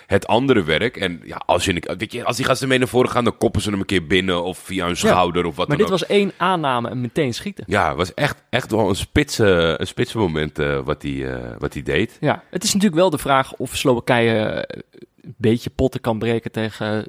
het 0.07 0.27
andere 0.27 0.63
werk. 0.63 0.97
En 0.97 1.21
ja, 1.23 1.41
als, 1.45 1.65
je, 1.65 1.95
weet 1.97 2.11
je, 2.11 2.25
als 2.25 2.35
die 2.35 2.45
gasten 2.45 2.67
mee 2.67 2.77
naar 2.77 2.87
voren 2.87 3.09
gaan, 3.09 3.23
dan 3.23 3.37
koppen 3.37 3.61
ze 3.61 3.69
hem 3.69 3.79
een 3.79 3.85
keer 3.85 4.07
binnen. 4.07 4.43
Of 4.43 4.57
via 4.57 4.85
hun 4.85 4.97
schouder 4.97 5.45
of 5.45 5.55
wat 5.55 5.67
Maar 5.67 5.77
dan 5.77 5.85
dit 5.85 5.95
ook. 5.95 5.99
was 5.99 6.09
één 6.17 6.31
aanname 6.37 6.89
en 6.89 7.01
meteen 7.01 7.33
schieten. 7.33 7.63
Ja, 7.67 7.87
het 7.87 7.97
was 7.97 8.13
echt, 8.13 8.43
echt 8.49 8.71
wel 8.71 8.89
een 8.89 8.95
spitse, 8.95 9.75
een 9.77 9.87
spitse 9.87 10.17
moment 10.17 10.59
eh, 10.59 10.79
wat 10.83 11.01
hij 11.01 11.33
eh, 11.33 11.55
wat 11.59 11.73
hij 11.73 11.83
deed. 11.83 12.17
Ja, 12.19 12.43
het 12.49 12.63
is 12.63 12.73
natuurlijk 12.73 13.01
wel 13.01 13.09
de 13.09 13.17
vraag 13.17 13.53
of 13.53 13.75
Slowakije 13.75 14.65
een 15.21 15.35
beetje 15.37 15.69
potten 15.69 16.01
kan 16.01 16.19
breken 16.19 16.51
tegen 16.51 17.07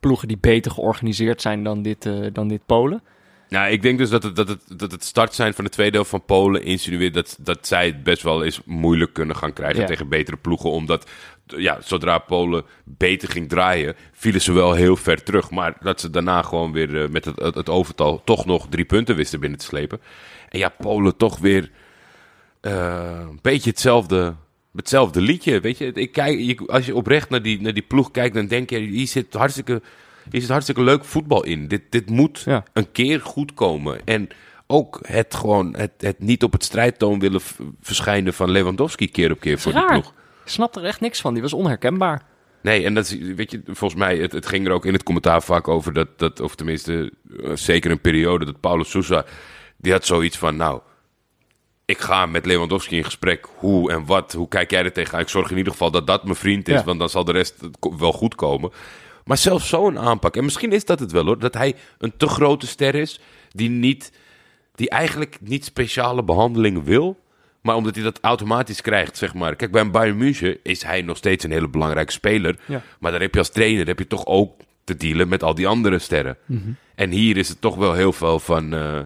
ploegen 0.00 0.28
die 0.28 0.38
beter 0.40 0.70
georganiseerd 0.70 1.42
zijn 1.42 1.62
dan 1.64 1.82
dit, 1.82 2.06
eh, 2.06 2.26
dan 2.32 2.48
dit 2.48 2.66
Polen. 2.66 3.02
Nou, 3.48 3.70
ik 3.70 3.82
denk 3.82 3.98
dus 3.98 4.10
dat 4.10 4.22
het, 4.22 4.36
dat 4.36 4.48
het, 4.48 4.62
dat 4.76 4.92
het 4.92 5.04
start 5.04 5.34
zijn 5.34 5.54
van 5.54 5.64
de 5.64 5.70
tweede 5.70 5.94
helft 5.94 6.10
van 6.10 6.24
Polen 6.24 6.62
insinueert 6.62 7.14
dat, 7.14 7.36
dat 7.40 7.66
zij 7.66 7.86
het 7.86 8.02
best 8.02 8.22
wel 8.22 8.44
eens 8.44 8.60
moeilijk 8.64 9.12
kunnen 9.12 9.36
gaan 9.36 9.52
krijgen 9.52 9.80
Ja. 9.80 9.86
tegen 9.86 10.08
betere 10.08 10.36
ploegen. 10.36 10.70
Omdat, 10.70 11.10
ja, 11.46 11.78
zodra 11.80 12.18
Polen 12.18 12.64
beter 12.84 13.28
ging 13.30 13.48
draaien, 13.48 13.94
vielen 14.12 14.40
ze 14.40 14.52
wel 14.52 14.72
heel 14.72 14.96
ver 14.96 15.22
terug. 15.22 15.50
Maar 15.50 15.76
dat 15.80 16.00
ze 16.00 16.10
daarna 16.10 16.42
gewoon 16.42 16.72
weer 16.72 17.02
eh, 17.02 17.08
met 17.08 17.24
het, 17.24 17.38
het, 17.38 17.54
het 17.54 17.68
overtal 17.68 18.22
toch 18.24 18.46
nog 18.46 18.66
drie 18.68 18.84
punten 18.84 19.16
wisten 19.16 19.40
binnen 19.40 19.58
te 19.58 19.64
slepen. 19.64 20.00
En 20.48 20.58
ja, 20.58 20.68
Polen 20.68 21.16
toch 21.16 21.38
weer 21.38 21.70
eh, 22.60 23.20
een 23.28 23.38
beetje 23.42 23.70
hetzelfde, 23.70 24.34
hetzelfde 24.78 25.20
liedje. 25.20 25.60
Weet 25.60 25.78
je, 25.78 25.92
ik 25.92 26.12
kijk, 26.12 26.38
je, 26.38 26.66
als 26.66 26.86
je 26.86 26.94
oprecht 26.94 27.30
naar 27.30 27.42
die, 27.42 27.60
naar 27.60 27.74
die 27.74 27.82
ploeg 27.82 28.10
kijkt, 28.10 28.34
dan 28.34 28.46
denk 28.46 28.70
je, 28.70 28.78
hier 28.78 29.06
zit 29.06 29.34
hartstikke, 29.34 29.82
hier 30.30 30.40
zit 30.40 30.50
hartstikke 30.50 30.82
leuk 30.82 31.04
voetbal 31.04 31.44
in. 31.44 31.68
Dit, 31.68 31.82
dit 31.90 32.10
moet 32.10 32.42
Ja. 32.44 32.64
een 32.72 32.92
keer 32.92 33.20
goed 33.20 33.54
komen. 33.54 34.00
En 34.04 34.28
ook 34.66 35.00
het 35.02 35.34
gewoon, 35.34 35.74
het, 35.76 35.92
het 35.98 36.18
niet 36.18 36.42
op 36.42 36.52
het 36.52 36.64
strijdtoon 36.64 37.18
willen 37.18 37.40
verschijnen 37.80 38.34
van 38.34 38.50
Lewandowski 38.50 39.10
keer 39.10 39.30
op 39.30 39.40
keer 39.40 39.58
voor 39.58 39.72
die 39.72 39.84
ploeg. 39.86 40.12
Ik 40.44 40.50
snap 40.54 40.76
er 40.76 40.84
echt 40.84 41.00
niks 41.00 41.20
van. 41.20 41.32
Die 41.32 41.42
was 41.42 41.52
onherkenbaar. 41.52 42.22
Nee, 42.62 42.84
en 42.84 42.94
dat 42.94 43.08
weet 43.08 43.50
je, 43.50 43.60
volgens 43.64 44.00
mij, 44.00 44.16
het, 44.16 44.32
het 44.32 44.46
ging 44.46 44.66
er 44.66 44.72
ook 44.72 44.86
in 44.86 44.92
het 44.92 45.02
commentaar 45.02 45.42
vaak 45.42 45.68
over 45.68 45.92
dat, 45.92 46.18
dat 46.18 46.40
of 46.40 46.54
tenminste, 46.54 47.12
eh, 47.42 47.50
zeker 47.54 47.90
een 47.90 48.00
periode, 48.00 48.44
dat 48.44 48.60
Paulo 48.60 48.82
Sousa, 48.82 49.24
die 49.76 49.92
had 49.92 50.06
zoiets 50.06 50.38
van, 50.38 50.56
nou, 50.56 50.80
ik 51.88 51.98
ga 51.98 52.26
met 52.26 52.46
Lewandowski 52.46 52.96
in 52.96 53.04
gesprek, 53.04 53.46
hoe 53.56 53.90
en 53.92 54.06
wat, 54.06 54.32
hoe 54.32 54.48
kijk 54.48 54.70
jij 54.70 54.84
er 54.84 54.92
tegenaan? 54.92 55.20
Ik 55.20 55.28
zorg 55.28 55.50
in 55.50 55.56
ieder 55.56 55.72
geval 55.72 55.90
dat 55.90 56.06
dat 56.06 56.24
mijn 56.24 56.36
vriend 56.36 56.68
is, 56.68 56.74
Ja. 56.74 56.84
want 56.84 56.98
dan 56.98 57.08
zal 57.08 57.24
de 57.24 57.32
rest 57.32 57.54
wel 57.98 58.12
goed 58.12 58.34
komen. 58.34 58.70
Maar 59.24 59.36
zelfs 59.36 59.68
zo'n 59.68 59.98
aanpak. 59.98 60.36
En 60.36 60.44
misschien 60.44 60.72
is 60.72 60.84
dat 60.84 61.00
het 61.00 61.12
wel 61.12 61.24
hoor. 61.24 61.38
Dat 61.38 61.54
hij 61.54 61.74
een 61.98 62.12
te 62.16 62.28
grote 62.28 62.66
ster 62.66 62.94
is. 62.94 63.20
Die, 63.50 63.68
niet, 63.68 64.12
die 64.74 64.90
eigenlijk 64.90 65.38
niet 65.40 65.64
speciale 65.64 66.22
behandeling 66.24 66.84
wil. 66.84 67.18
Maar 67.62 67.76
omdat 67.76 67.94
hij 67.94 68.04
dat 68.04 68.18
automatisch 68.22 68.80
krijgt, 68.80 69.16
zeg 69.16 69.34
maar. 69.34 69.56
Kijk, 69.56 69.70
bij 69.70 69.80
een 69.80 69.90
Bayern 69.90 70.16
München 70.16 70.58
is 70.62 70.82
hij 70.82 71.02
nog 71.02 71.16
steeds 71.16 71.44
een 71.44 71.50
hele 71.52 71.68
belangrijke 71.68 72.12
speler. 72.12 72.58
Ja. 72.66 72.82
Maar 73.00 73.10
daar 73.10 73.20
heb 73.20 73.32
je 73.32 73.38
als 73.38 73.50
trainer 73.50 73.86
heb 73.86 73.98
je 73.98 74.06
toch 74.06 74.26
ook 74.26 74.60
te 74.84 74.96
dealen 74.96 75.28
met 75.28 75.42
al 75.42 75.54
die 75.54 75.66
andere 75.68 75.98
sterren. 75.98 76.36
En 76.94 77.10
hier 77.10 77.36
is 77.36 77.48
het 77.48 77.60
toch 77.60 77.76
wel 77.76 77.92
heel 77.92 78.12
veel 78.12 78.38
van... 78.38 78.74
eh, 78.74 78.98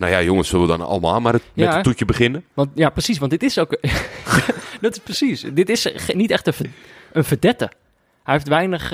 nou 0.00 0.12
ja, 0.12 0.22
jongens, 0.22 0.48
zullen 0.48 0.66
we 0.66 0.76
dan 0.76 0.86
allemaal 0.86 1.20
maar 1.20 1.32
het, 1.32 1.42
met 1.54 1.74
het 1.74 1.84
toetje 1.84 2.04
beginnen? 2.04 2.44
Want 2.54 2.70
ja, 2.74 2.90
precies, 2.90 3.18
want 3.18 3.30
dit 3.30 3.42
is 3.42 3.58
ook. 3.58 3.70
dat 4.80 4.92
is 4.92 4.98
precies. 4.98 5.44
Dit 5.52 5.68
is 5.68 5.92
niet 6.14 6.30
echt 6.30 6.46
een, 6.46 6.72
een 7.12 7.24
verdette. 7.24 7.70
Hij 8.22 8.34
heeft 8.34 8.48
weinig 8.48 8.92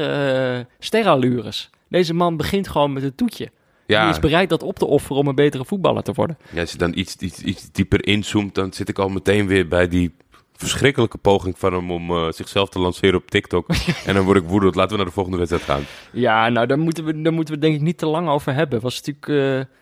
sterallures. 0.79 1.71
Deze 1.88 2.14
man 2.14 2.37
begint 2.37 2.69
gewoon 2.69 2.92
met 2.92 3.03
het 3.03 3.16
toetje. 3.16 3.51
Ja. 3.87 4.01
Hij 4.01 4.11
is 4.11 4.19
bereid 4.19 4.49
dat 4.49 4.62
op 4.62 4.79
te 4.79 4.87
offeren 4.87 5.16
om 5.16 5.27
een 5.27 5.35
betere 5.35 5.64
voetballer 5.64 6.03
te 6.03 6.12
worden. 6.12 6.38
Ja, 6.51 6.61
als 6.61 6.73
je 6.73 6.79
dan 6.79 6.92
iets, 6.95 7.16
iets, 7.16 7.42
iets 7.42 7.73
dieper 7.73 8.07
inzoomt, 8.07 8.55
dan 8.55 8.73
zit 8.73 8.88
ik 8.88 8.99
al 8.99 9.09
meteen 9.09 9.47
weer 9.47 9.69
bij 9.69 9.88
die 9.88 10.14
verschrikkelijke 10.53 11.19
poging 11.19 11.59
van 11.59 11.73
hem 11.73 11.90
om 11.90 12.11
eh, 12.11 12.33
zichzelf 12.33 12.69
te 12.69 12.79
lanceren 12.79 13.14
op 13.14 13.31
TikTok. 13.31 13.69
en 14.07 14.14
dan 14.14 14.25
word 14.25 14.37
ik 14.37 14.49
woedend. 14.49 14.75
Laten 14.75 14.90
we 14.90 14.97
naar 14.97 15.07
de 15.07 15.12
volgende 15.12 15.38
wedstrijd 15.38 15.64
gaan. 15.64 15.83
Ja, 16.12 16.49
nou, 16.49 16.66
daar 16.66 16.79
moeten 16.79 17.05
we, 17.05 17.23
daar 17.23 17.33
moeten 17.33 17.55
we 17.55 17.61
denk 17.61 17.75
ik 17.75 17.81
niet 17.81 17.99
te 17.99 18.07
lang 18.07 18.29
over 18.29 18.55
hebben. 18.55 18.81
Was 18.81 19.03
natuurlijk. 19.03 19.29
eh, 19.29 19.75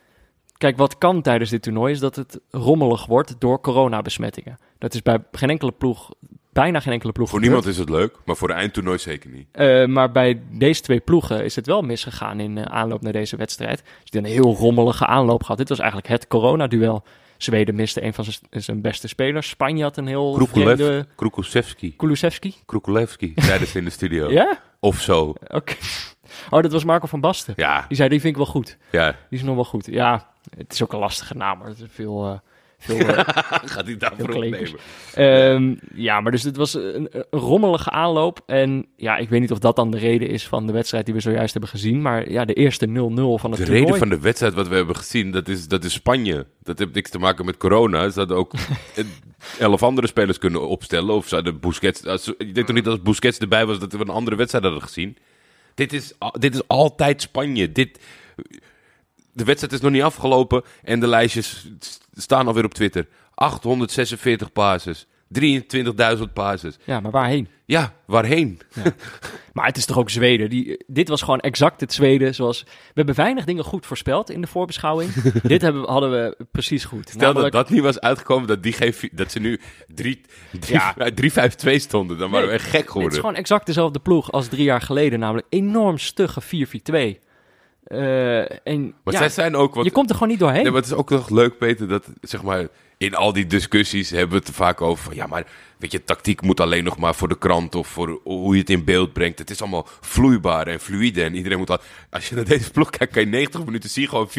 Kijk, 0.64 0.76
wat 0.76 0.98
kan 0.98 1.22
tijdens 1.22 1.50
dit 1.50 1.62
toernooi 1.62 1.92
is 1.92 1.98
dat 1.98 2.16
het 2.16 2.40
rommelig 2.50 3.06
wordt 3.06 3.34
door 3.38 3.60
coronabesmettingen. 3.60 4.58
Dat 4.78 4.94
is 4.94 5.02
bij 5.02 5.18
geen 5.32 5.50
enkele 5.50 5.72
ploeg, 5.72 6.10
bijna 6.52 6.80
geen 6.80 6.92
enkele 6.92 7.12
ploeg. 7.12 7.28
Voor 7.28 7.38
gebeurd. 7.38 7.62
niemand 7.64 7.78
is 7.78 7.80
het 7.90 7.98
leuk, 7.98 8.16
maar 8.24 8.36
voor 8.36 8.48
de 8.48 8.54
eindtoernooi 8.54 8.98
zeker 8.98 9.30
niet. 9.30 9.46
Eh, 9.52 9.86
maar 9.86 10.12
bij 10.12 10.42
deze 10.50 10.80
twee 10.80 11.00
ploegen 11.00 11.44
is 11.44 11.56
het 11.56 11.66
wel 11.66 11.82
misgegaan 11.82 12.40
in 12.40 12.58
eh, 12.58 12.64
aanloop 12.64 13.02
naar 13.02 13.12
deze 13.12 13.36
wedstrijd. 13.36 13.78
Ze 13.78 13.84
hebben 14.04 14.30
een 14.30 14.36
heel 14.36 14.54
rommelige 14.54 15.06
aanloop 15.06 15.40
gehad. 15.42 15.58
Dit 15.58 15.68
was 15.68 15.78
eigenlijk 15.78 16.08
het 16.08 16.26
coronaduel. 16.26 17.04
Zweden 17.36 17.74
miste 17.74 18.04
een 18.04 18.14
van 18.14 18.24
zijn- 18.50 18.80
beste 18.80 19.08
spelers. 19.08 19.48
Spanje 19.48 19.82
had 19.82 19.96
een 19.96 20.06
heel 20.06 20.32
Krukulev, 20.32 20.76
vreemde... 20.76 21.06
Krukusevski, 21.16 21.96
Kulusevski? 21.96 22.54
Krukulevski, 22.66 23.32
zeiden 23.48 23.68
ze 23.68 23.78
in 23.78 23.84
de 23.84 23.90
studio. 23.90 24.30
Ja? 24.30 24.60
Of 24.80 25.00
zo. 25.00 25.34
Oké. 25.48 25.74
Oh, 26.50 26.62
dat 26.62 26.72
was 26.72 26.84
Marco 26.84 27.06
van 27.06 27.20
Basten. 27.20 27.54
Ja, 27.56 27.84
Die 27.88 27.96
zei, 27.96 28.08
die 28.08 28.20
vind 28.20 28.32
ik 28.32 28.42
wel 28.42 28.50
goed. 28.52 28.76
ja. 28.90 29.10
Die 29.10 29.38
is 29.38 29.42
nog 29.44 29.54
wel 29.54 29.64
goed. 29.64 29.86
Ja, 29.86 30.32
het 30.56 30.72
is 30.72 30.82
ook 30.82 30.92
een 30.92 30.98
lastige 30.98 31.34
naam. 31.34 31.58
hoor. 31.58 31.68
Het 31.68 31.78
is 31.80 31.86
veel... 31.90 32.24
eh, 32.24 32.38
veel 32.78 32.98
eh, 32.98 33.18
Gaat 33.74 33.84
hij 33.86 33.96
daarvoor 33.96 34.28
opnemen? 34.34 34.68
Ehm, 35.14 35.74
ja, 35.94 36.20
maar 36.20 36.32
dus 36.32 36.42
het 36.42 36.56
was 36.56 36.74
een, 36.74 37.08
een 37.12 37.24
rommelige 37.40 37.90
aanloop. 37.90 38.40
En 38.46 38.86
ja, 38.96 39.16
ik 39.16 39.28
weet 39.28 39.40
niet 39.40 39.52
of 39.52 39.58
dat 39.58 39.76
dan 39.76 39.90
de 39.90 39.98
reden 39.98 40.28
is 40.28 40.46
van 40.48 40.66
de 40.66 40.72
wedstrijd 40.72 41.04
die 41.04 41.14
we 41.14 41.20
zojuist 41.20 41.52
hebben 41.52 41.70
gezien. 41.70 42.02
Maar 42.02 42.30
ja, 42.30 42.44
de 42.44 42.54
eerste 42.54 42.86
0-0 42.86 42.90
van 42.92 43.00
het 43.04 43.40
De 43.42 43.56
toernooi. 43.56 43.78
reden 43.84 43.96
van 43.98 44.08
de 44.08 44.20
wedstrijd 44.20 44.54
wat 44.54 44.68
we 44.68 44.74
hebben 44.74 44.96
gezien, 44.96 45.30
dat 45.30 45.48
is, 45.48 45.68
dat 45.68 45.84
is 45.84 45.92
Spanje. 45.92 46.46
Dat 46.62 46.78
heeft 46.78 46.94
niks 46.94 47.10
te 47.10 47.18
maken 47.18 47.44
met 47.44 47.56
corona. 47.56 48.08
Ze 48.10 48.18
hadden 48.18 48.36
ook 48.36 48.52
elf 49.58 49.82
andere 49.82 50.06
spelers 50.06 50.38
kunnen 50.38 50.68
opstellen. 50.68 51.14
Of 51.14 51.28
ze 51.28 51.34
hadden 51.34 51.60
Busquets... 51.60 52.04
als- 52.06 52.32
Ik 52.38 52.54
denk 52.54 52.66
toch 52.66 52.76
niet 52.76 52.84
dat 52.84 52.92
als 52.94 53.02
Busquets 53.02 53.38
erbij 53.38 53.66
was 53.66 53.78
dat 53.78 53.92
we 53.92 53.98
een 53.98 54.08
andere 54.08 54.36
wedstrijd 54.36 54.64
hadden 54.64 54.82
gezien. 54.82 55.16
Dit 55.74 55.92
is, 55.92 56.12
dit 56.38 56.54
is 56.54 56.68
altijd 56.68 57.22
Spanje. 57.22 57.72
Dit, 57.72 57.98
de 59.34 59.44
wedstrijd 59.44 59.72
is 59.72 59.80
nog 59.80 59.90
niet 59.92 60.02
afgelopen 60.02 60.62
en 60.82 61.00
de 61.00 61.06
lijstjes 61.06 61.70
st- 61.78 62.06
staan 62.12 62.46
alweer 62.46 62.64
op 62.64 62.74
Twitter. 62.74 63.06
846 63.34 64.52
passes. 64.52 65.06
23.000 65.40 66.22
passes. 66.32 66.76
Ja, 66.84 67.00
maar 67.00 67.10
waarheen? 67.10 67.48
Ja, 67.66 67.94
waarheen? 68.06 68.60
Maar 69.52 69.66
het 69.66 69.76
is 69.76 69.84
toch 69.84 69.98
ook 69.98 70.10
Zweden. 70.10 70.50
Die, 70.50 70.84
dit 70.86 71.08
was 71.08 71.20
gewoon 71.22 71.40
exact 71.40 71.80
het 71.80 71.92
Zweden 71.92 72.34
zoals... 72.34 72.62
We 72.62 72.70
hebben 72.94 73.14
weinig 73.14 73.44
dingen 73.44 73.64
goed 73.64 73.86
voorspeld 73.86 74.30
in 74.30 74.40
de 74.40 74.46
voorbeschouwing. 74.46 75.12
dit 75.42 75.62
hebben, 75.62 75.88
hadden 75.88 76.10
we 76.10 76.36
precies 76.52 76.84
goed. 76.84 77.08
Stel 77.08 77.20
Namelijk- 77.20 77.52
dat 77.52 77.62
dat 77.66 77.74
niet 77.74 77.82
was 77.82 78.00
uitgekomen, 78.00 78.48
dat, 78.48 78.62
die 78.62 78.72
geen, 78.72 78.94
dat 79.12 79.32
ze 79.32 79.38
nu 79.40 79.60
3-5-2 79.92 80.00
Ja. 80.66 81.78
stonden. 81.78 82.18
Dan 82.18 82.30
waren 82.30 82.48
Nee, 82.48 82.56
we 82.56 82.62
echt 82.62 82.70
gek 82.70 82.72
Het 82.78 82.84
is 82.86 82.92
geworden. 82.92 83.18
gewoon 83.20 83.34
exact 83.34 83.66
dezelfde 83.66 83.98
ploeg 83.98 84.32
als 84.32 84.48
drie 84.48 84.64
jaar 84.64 84.80
geleden. 84.80 85.18
Namelijk 85.18 85.46
enorm 85.50 85.98
stugge 85.98 86.42
4-4-2. 86.42 87.23
Eh, 87.94 88.58
en 88.72 88.94
Maar 89.04 89.14
ja, 89.14 89.18
zij 89.20 89.28
zijn 89.28 89.56
ook 89.56 89.74
wat... 89.74 89.84
je 89.84 89.90
komt 89.90 90.08
er 90.08 90.14
gewoon 90.14 90.28
niet 90.28 90.38
doorheen. 90.38 90.62
Nee, 90.62 90.70
maar 90.72 90.80
het 90.80 90.90
is 90.90 90.96
ook 90.96 91.10
nog 91.10 91.30
leuk, 91.30 91.58
Peter, 91.58 91.88
dat 91.88 92.06
zeg 92.20 92.42
maar 92.42 92.66
in 92.98 93.14
al 93.14 93.32
die 93.32 93.46
discussies 93.46 94.10
hebben 94.10 94.30
we 94.30 94.36
het 94.36 94.48
er 94.48 94.54
vaak 94.54 94.80
over 94.80 95.04
van 95.04 95.14
ja, 95.14 95.26
maar 95.26 95.44
weet 95.78 95.92
je, 95.92 96.04
tactiek 96.04 96.42
moet 96.42 96.60
alleen 96.60 96.84
nog 96.84 96.98
maar 96.98 97.14
voor 97.14 97.28
de 97.28 97.38
krant 97.38 97.74
of 97.74 97.88
voor 97.88 98.20
hoe 98.24 98.54
je 98.54 98.60
het 98.60 98.70
in 98.70 98.84
beeld 98.84 99.12
brengt. 99.12 99.38
Het 99.38 99.50
is 99.50 99.60
allemaal 99.60 99.86
vloeibaar 100.00 100.66
en 100.66 100.80
fluide 100.80 101.22
en 101.22 101.34
iedereen 101.34 101.58
moet 101.58 101.70
al. 101.70 101.78
Als 102.10 102.28
je 102.28 102.34
naar 102.34 102.44
deze 102.44 102.70
ploeg 102.70 102.90
kijkt, 102.90 103.12
kan 103.12 103.22
je 103.22 103.28
90 103.28 103.64
minuten 103.64 103.90
zien 103.90 104.08
gewoon 104.08 104.28
4-4-2 104.28 104.32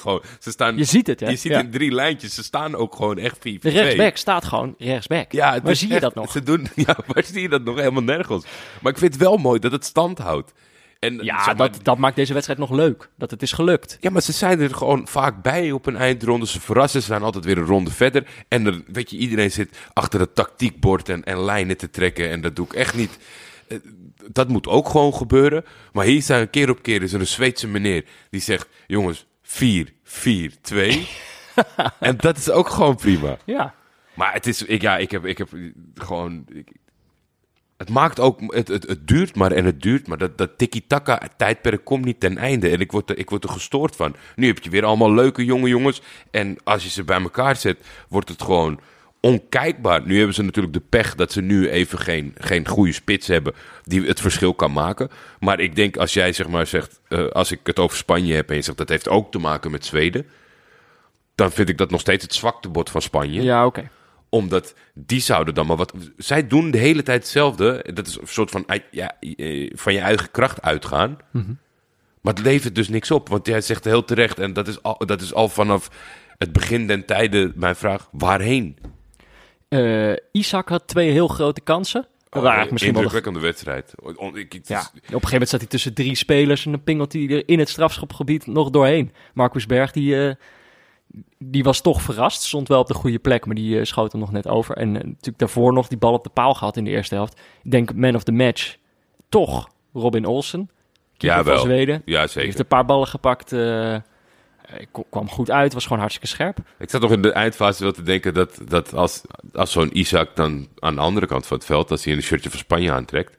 gewoon. 0.00 0.22
Ze 0.40 0.50
staan. 0.50 0.76
Je 0.76 0.84
ziet 0.84 1.06
het, 1.06 1.20
hè? 1.20 1.28
Je 1.28 1.36
ziet 1.36 1.52
Ja. 1.52 1.60
in 1.60 1.70
drie 1.70 1.90
lijntjes, 1.92 2.34
ze 2.34 2.42
staan 2.42 2.74
ook 2.74 2.94
gewoon 2.94 3.18
echt 3.18 3.36
4-4-2. 3.36 3.40
De 3.40 3.68
rechtsback 3.70 4.16
staat 4.16 4.44
gewoon 4.44 4.74
rechtsback. 4.78 5.32
Ja, 5.32 5.60
Waar 5.62 5.76
zie 5.76 5.92
je 5.92 6.00
dat 6.00 6.14
nog? 6.14 6.30
Ze 6.32 6.42
doen, 6.42 6.68
ja, 6.86 6.96
waar 7.06 7.24
zie 7.24 7.42
je 7.42 7.48
dat 7.48 7.64
nog? 7.64 7.76
Helemaal 7.76 8.02
nergens. 8.02 8.44
Maar 8.80 8.92
ik 8.92 8.98
vind 8.98 9.12
het 9.12 9.22
wel 9.22 9.36
mooi 9.36 9.58
dat 9.60 9.72
het 9.72 9.84
stand 9.84 10.18
houdt. 10.18 10.52
En, 11.02 11.14
Ja, 11.24 11.44
zeg 11.44 11.56
maar, 11.56 11.70
dat, 11.72 11.84
dat 11.84 11.98
maakt 11.98 12.16
deze 12.16 12.32
wedstrijd 12.32 12.58
nog 12.60 12.70
leuk. 12.70 13.08
Dat 13.16 13.30
het 13.30 13.42
is 13.42 13.52
gelukt. 13.52 13.96
Ja, 14.00 14.10
maar 14.10 14.22
ze 14.22 14.32
zijn 14.32 14.60
er 14.60 14.74
gewoon 14.74 15.08
vaak 15.08 15.42
bij 15.42 15.72
op 15.72 15.86
een 15.86 15.96
eindronde. 15.96 16.46
Ze 16.46 16.60
verrassen, 16.60 17.00
ze 17.00 17.06
zijn 17.06 17.22
altijd 17.22 17.44
weer 17.44 17.58
een 17.58 17.64
ronde 17.66 17.90
verder. 17.90 18.26
En 18.48 18.66
er, 18.66 18.82
weet 18.86 19.10
je, 19.10 19.16
iedereen 19.16 19.50
zit 19.50 19.78
achter 19.92 20.20
het 20.20 20.34
tactiekbord 20.34 21.08
en, 21.08 21.24
en 21.24 21.40
lijnen 21.44 21.76
te 21.76 21.90
trekken. 21.90 22.30
En 22.30 22.40
dat 22.40 22.56
doe 22.56 22.66
ik 22.66 22.72
echt 22.72 22.94
niet. 22.94 23.18
Eh, 23.68 23.78
Dat 24.30 24.48
moet 24.48 24.66
ook 24.66 24.88
gewoon 24.88 25.14
gebeuren. 25.14 25.64
Maar 25.92 26.04
hier 26.04 26.22
zijn 26.22 26.50
keer 26.50 26.70
op 26.70 26.82
keer 26.82 27.02
is 27.02 27.12
er 27.12 27.20
een 27.20 27.26
Zweedse 27.26 27.68
meneer 27.68 28.04
die 28.30 28.40
zegt: 28.40 28.68
jongens, 28.86 29.26
4, 29.42 29.92
4, 30.02 30.52
2. 30.62 31.08
en 32.00 32.16
dat 32.16 32.36
is 32.36 32.50
ook 32.50 32.68
gewoon 32.68 32.96
prima. 32.96 33.36
Ja. 33.44 33.74
Maar 34.14 34.32
het 34.32 34.46
is, 34.46 34.62
ik, 34.62 34.82
ja, 34.82 34.96
ik 34.96 35.10
heb, 35.10 35.24
ik 35.26 35.38
heb 35.38 35.48
gewoon. 35.94 36.44
ik- 36.52 36.72
het 37.82 37.90
maakt 37.90 38.20
ook, 38.20 38.40
het, 38.54 38.68
het, 38.68 38.88
het 38.88 39.08
duurt 39.08 39.36
maar 39.36 39.52
en 39.52 39.64
het 39.64 39.82
duurt 39.82 40.06
maar. 40.06 40.18
Dat, 40.18 40.38
dat 40.38 40.58
tiki-taka 40.58 41.28
tijdperk 41.36 41.84
komt 41.84 42.04
niet 42.04 42.20
ten 42.20 42.38
einde. 42.38 42.68
En 42.68 42.80
ik 42.80 42.92
word, 42.92 43.10
er, 43.10 43.18
ik 43.18 43.30
word 43.30 43.44
er 43.44 43.50
gestoord 43.50 43.96
van. 43.96 44.14
Nu 44.36 44.46
heb 44.46 44.58
je 44.58 44.70
weer 44.70 44.84
allemaal 44.84 45.14
leuke 45.14 45.44
jonge 45.44 45.68
jongens. 45.68 46.02
En 46.30 46.56
als 46.64 46.82
je 46.82 46.90
ze 46.90 47.04
bij 47.04 47.20
elkaar 47.20 47.56
zet, 47.56 47.78
wordt 48.08 48.28
het 48.28 48.42
gewoon 48.42 48.80
onkijkbaar. 49.20 50.06
Nu 50.06 50.16
hebben 50.16 50.34
ze 50.34 50.42
natuurlijk 50.42 50.74
de 50.74 50.82
pech 50.88 51.14
dat 51.14 51.32
ze 51.32 51.40
nu 51.40 51.68
even 51.68 51.98
geen, 51.98 52.34
geen 52.38 52.68
goede 52.68 52.92
spits 52.92 53.26
hebben 53.26 53.54
die 53.84 54.06
het 54.06 54.20
verschil 54.20 54.54
kan 54.54 54.72
maken. 54.72 55.10
Maar 55.40 55.60
ik 55.60 55.76
denk 55.76 55.96
als 55.96 56.12
jij 56.12 56.32
zeg 56.32 56.48
maar 56.48 56.66
zegt, 56.66 57.00
eh, 57.08 57.26
als 57.26 57.52
ik 57.52 57.60
het 57.64 57.78
over 57.78 57.96
Spanje 57.96 58.34
heb 58.34 58.50
en 58.50 58.56
je 58.56 58.62
zegt 58.62 58.78
dat 58.78 58.88
heeft 58.88 59.08
ook 59.08 59.32
te 59.32 59.38
maken 59.38 59.70
met 59.70 59.84
Zweden. 59.84 60.26
Dan 61.34 61.52
vind 61.52 61.68
ik 61.68 61.78
dat 61.78 61.90
nog 61.90 62.00
steeds 62.00 62.22
het 62.22 62.34
zwaktebod 62.34 62.90
van 62.90 63.02
Spanje 63.02 63.42
Ja, 63.42 63.66
oké. 63.66 63.90
Omdat 64.32 64.74
die 64.94 65.20
zouden 65.20 65.54
dan 65.54 65.66
maar 65.66 65.76
wat. 65.76 65.92
Zij 66.16 66.46
doen 66.46 66.70
de 66.70 66.78
hele 66.78 67.02
tijd 67.02 67.22
hetzelfde. 67.22 67.84
Dat 67.94 68.06
is 68.06 68.18
een 68.20 68.26
soort 68.26 68.50
van, 68.50 68.64
ja, 68.90 69.16
eh, 69.20 69.70
van 69.74 69.92
je 69.92 69.98
eigen 69.98 70.30
kracht 70.30 70.62
uitgaan. 70.62 71.16
Maar 72.20 72.34
het 72.34 72.42
levert 72.42 72.74
dus 72.74 72.88
niks 72.88 73.10
op. 73.10 73.28
Want 73.28 73.46
jij 73.46 73.60
zegt 73.60 73.84
heel 73.84 74.04
terecht, 74.04 74.38
en 74.38 74.52
dat 74.52 74.68
is 74.68 74.82
al, 74.82 74.98
dat 75.06 75.20
is 75.20 75.34
al 75.34 75.48
vanaf 75.48 75.88
het 76.38 76.52
begin 76.52 76.86
den 76.86 77.04
tijden 77.06 77.52
mijn 77.56 77.76
vraag: 77.76 78.08
waarheen? 78.12 78.76
Eh, 79.68 80.12
Isaac 80.32 80.68
had 80.68 80.86
twee 80.88 81.10
heel 81.10 81.28
grote 81.28 81.60
kansen. 81.60 82.00
Dat 82.28 82.42
eigenlijk 82.42 82.72
misschien 82.72 82.92
wel 82.94 83.02
de- 83.02 83.40
wedstrijd. 83.40 83.92
On- 84.16 84.36
ik- 84.36 84.52
het 84.52 84.62
is- 84.62 84.68
ja, 84.68 84.78
op 84.80 84.94
een 84.94 85.02
gegeven 85.10 85.30
moment 85.30 85.48
zat 85.48 85.60
hij 85.60 85.68
tussen 85.68 85.94
drie 85.94 86.14
spelers 86.14 86.64
en 86.64 86.70
dan 86.70 86.82
pingelt 86.82 87.12
hij 87.12 87.28
er 87.28 87.48
in 87.48 87.58
het 87.58 87.68
strafschopgebied 87.68 88.46
nog 88.46 88.70
doorheen. 88.70 89.12
Marcus 89.34 89.66
Berg, 89.66 89.92
die, 89.92 90.26
eh, 90.28 90.34
die 91.38 91.62
was 91.64 91.80
toch 91.80 92.02
verrast. 92.02 92.42
Stond 92.42 92.68
wel 92.68 92.80
op 92.80 92.86
de 92.86 92.94
goede 92.94 93.18
plek, 93.18 93.46
maar 93.46 93.54
die 93.54 93.78
eh, 93.78 93.84
schoot 93.84 94.12
hem 94.12 94.20
nog 94.20 94.32
net 94.32 94.48
over. 94.48 94.76
En 94.76 94.88
eh, 94.88 95.04
natuurlijk 95.04 95.38
daarvoor 95.38 95.72
nog 95.72 95.88
die 95.88 95.98
bal 95.98 96.12
op 96.12 96.24
de 96.24 96.30
paal 96.30 96.54
gehad 96.54 96.76
in 96.76 96.84
de 96.84 96.90
eerste 96.90 97.14
helft. 97.14 97.40
Ik 97.62 97.70
denk 97.70 97.94
man 97.94 98.14
of 98.14 98.22
the 98.24 98.32
match, 98.32 98.76
toch 99.28 99.68
Robin 99.92 100.26
Olsen. 100.26 100.70
Ja, 101.16 101.34
van 101.34 101.44
wel. 101.44 101.58
Zweden. 101.58 102.02
Ja, 102.04 102.18
Die 102.20 102.28
zeker. 102.28 102.42
heeft 102.42 102.58
een 102.58 102.66
paar 102.66 102.84
ballen 102.84 103.06
gepakt. 103.08 103.52
eh, 103.52 103.96
kwam 105.10 105.28
goed 105.28 105.50
uit, 105.50 105.72
was 105.72 105.82
gewoon 105.82 105.98
hartstikke 105.98 106.28
scherp. 106.34 106.58
Ik 106.78 106.90
zat 106.90 107.00
nog 107.00 107.12
in 107.12 107.22
de 107.22 107.32
eindfase 107.32 107.82
wel 107.82 107.92
te 107.92 108.02
denken 108.02 108.34
dat, 108.34 108.60
dat 108.68 108.94
als, 108.94 109.22
als 109.52 109.72
zo'n 109.72 109.98
Isaac 109.98 110.36
dan 110.36 110.68
aan 110.78 110.94
de 110.94 111.00
andere 111.00 111.26
kant 111.26 111.46
van 111.46 111.56
het 111.56 111.66
veld, 111.66 111.90
als 111.90 112.04
hij 112.04 112.14
een 112.14 112.22
shirtje 112.22 112.50
van 112.50 112.58
Spanje 112.58 112.92
aantrekt, 112.92 113.38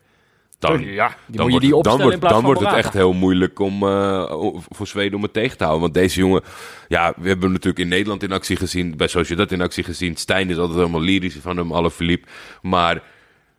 dan, 0.64 0.82
ja, 0.82 1.16
die 1.26 1.38
dan 1.38 1.50
moet 1.50 1.62
je 1.62 1.70
wordt, 1.70 1.88
dan 1.88 1.98
wordt, 1.98 2.14
in 2.14 2.20
plaats 2.20 2.34
dan 2.34 2.44
van 2.44 2.54
wordt 2.54 2.70
het 2.70 2.86
echt 2.86 2.94
heel 2.94 3.14
moeilijk 3.14 3.60
om, 3.60 3.84
eh, 3.84 4.34
voor 4.70 4.88
Zweden 4.88 5.16
om 5.16 5.24
het 5.24 5.34
tegen 5.34 5.58
te 5.58 5.64
houden. 5.64 5.84
Want 5.84 5.94
deze 5.94 6.20
jongen, 6.20 6.42
ja, 6.88 7.14
we 7.18 7.28
hebben 7.28 7.44
hem 7.44 7.52
natuurlijk 7.52 7.80
in 7.80 7.88
Nederland 7.88 8.24
in 8.24 8.32
actie 8.32 8.56
gezien, 8.56 8.98
bij 8.98 9.08
Sociedad 9.08 9.52
in 9.52 9.62
actie 9.62 9.84
gezien. 9.84 10.16
Stijn 10.16 10.50
is 10.50 10.58
altijd 10.58 10.78
helemaal 10.78 11.02
lyrisch 11.02 11.38
van 11.42 11.58
hem, 11.58 11.72
alle 11.72 11.92
verliep. 11.92 12.30
Maar 12.62 13.04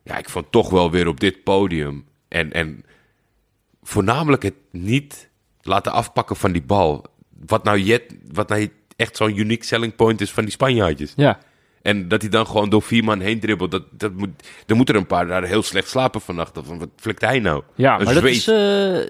ja, 0.03 0.19
ik 0.19 0.29
vond 0.29 0.53
toch 0.53 0.71
wel 0.71 0.91
weer 0.91 1.09
op 1.09 1.21
dit 1.21 1.43
podium 1.43 2.07
en, 2.29 2.53
en 2.53 2.85
voornamelijk 3.83 4.43
het 4.43 4.55
niet 4.71 5.31
laten 5.61 5.93
afpakken 5.93 6.37
van 6.37 6.53
die 6.53 6.63
bal. 6.63 7.05
Wat 7.47 7.65
nou, 7.65 7.79
jet, 7.79 8.17
wat 8.33 8.49
nou 8.49 8.69
echt 8.97 9.17
zo'n 9.17 9.39
unique 9.39 9.65
selling 9.65 9.97
point 9.97 10.21
is 10.21 10.31
van 10.31 10.43
die 10.43 10.53
Spanjaardjes. 10.53 11.13
Ja, 11.17 11.39
En 11.85 12.09
dat 12.09 12.21
hij 12.21 12.31
dan 12.31 12.47
gewoon 12.47 12.69
door 12.69 12.83
vier 12.83 13.05
man 13.05 13.21
heen 13.21 13.41
dribbelt. 13.41 13.71
Dat, 13.71 13.83
dat 13.91 14.13
moet, 14.13 14.31
dan 14.67 14.77
moeten 14.77 14.95
er 14.95 15.01
een 15.01 15.07
paar 15.07 15.27
daar 15.27 15.43
heel 15.45 15.63
slecht 15.63 15.89
slapen 15.89 16.21
vannacht. 16.21 16.59
Van, 16.63 16.79
wat 16.79 16.89
flikt 16.97 17.21
hij 17.21 17.39
nou? 17.39 17.63
Ja, 17.75 17.99
Een 17.99 18.05
maar 18.05 18.15
dat 18.15 18.25
is 18.25 18.47
een 18.47 19.07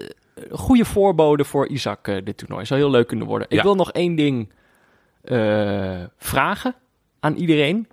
goede 0.51 0.85
voorbode 0.85 1.43
voor 1.45 1.67
Isaac, 1.67 2.07
eh, 2.07 2.17
dit 2.23 2.37
toernooi. 2.37 2.65
Zou 2.65 2.79
heel 2.79 2.89
leuk 2.89 3.07
kunnen 3.07 3.27
worden. 3.27 3.47
Ik 3.49 3.57
Ja. 3.57 3.63
wil 3.63 3.75
nog 3.75 3.91
één 3.91 4.15
ding 4.15 4.49
eh, 5.21 6.03
vragen 6.17 6.75
aan 7.19 7.35
iedereen. 7.35 7.87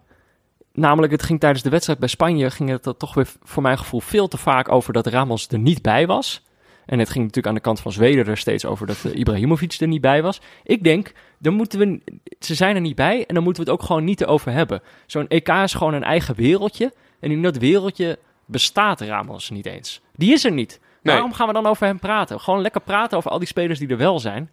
Namelijk, 0.73 1.13
het 1.13 1.23
ging 1.23 1.41
tijdens 1.41 1.63
de 1.63 1.71
wedstrijd 1.71 1.99
bij 1.99 2.09
Spanje... 2.09 2.51
ging 2.51 2.69
het 2.69 2.87
er 2.87 2.97
toch 2.97 3.15
weer 3.15 3.29
voor 3.43 3.63
mijn 3.63 3.79
gevoel 3.79 4.01
veel 4.01 4.29
te 4.29 4.37
vaak 4.37 4.69
over 4.73 4.93
dat 4.93 5.07
Ramos 5.07 5.49
er 5.49 5.59
niet 5.59 5.83
bij 5.83 6.07
was. 6.07 6.43
En 6.87 6.99
het 6.99 7.09
ging 7.11 7.21
natuurlijk 7.21 7.47
aan 7.47 7.55
de 7.55 7.61
kant 7.61 7.81
van 7.81 7.93
Zweden 7.93 8.27
er 8.27 8.37
steeds 8.37 8.65
over 8.65 8.87
dat 8.87 9.05
eh, 9.05 9.15
Ibrahimovic 9.15 9.73
er 9.73 9.87
niet 9.89 10.01
bij 10.01 10.23
was. 10.23 10.41
Ik 10.65 10.83
denk, 10.85 11.13
dan 11.39 11.55
moeten 11.55 11.79
we, 11.79 12.01
ze 12.41 12.55
zijn 12.55 12.75
er 12.75 12.81
niet 12.81 12.97
bij 12.97 13.25
en 13.27 13.35
dan 13.35 13.43
moeten 13.45 13.65
we 13.65 13.71
het 13.71 13.81
ook 13.81 13.87
gewoon 13.87 14.05
niet 14.05 14.21
erover 14.21 14.53
hebben. 14.53 14.83
Zo'n 15.07 15.29
EK 15.29 15.49
is 15.49 15.75
gewoon 15.75 15.95
een 15.95 16.05
eigen 16.05 16.35
wereldje. 16.35 16.93
En 17.21 17.31
in 17.31 17.43
dat 17.43 17.57
wereldje 17.57 18.19
bestaat 18.47 19.01
Ramos 19.01 19.51
niet 19.51 19.67
eens. 19.67 20.01
Die 20.17 20.33
is 20.33 20.45
er 20.45 20.53
niet. 20.53 20.81
Nee. 21.03 21.15
Waarom 21.15 21.33
gaan 21.33 21.47
we 21.47 21.53
dan 21.53 21.67
over 21.67 21.87
hem 21.87 21.99
praten? 21.99 22.41
Gewoon 22.41 22.61
lekker 22.61 22.81
praten 22.81 23.17
over 23.19 23.31
al 23.31 23.39
die 23.39 23.49
spelers 23.49 23.79
die 23.79 23.89
er 23.89 23.97
wel 23.97 24.19
zijn. 24.19 24.51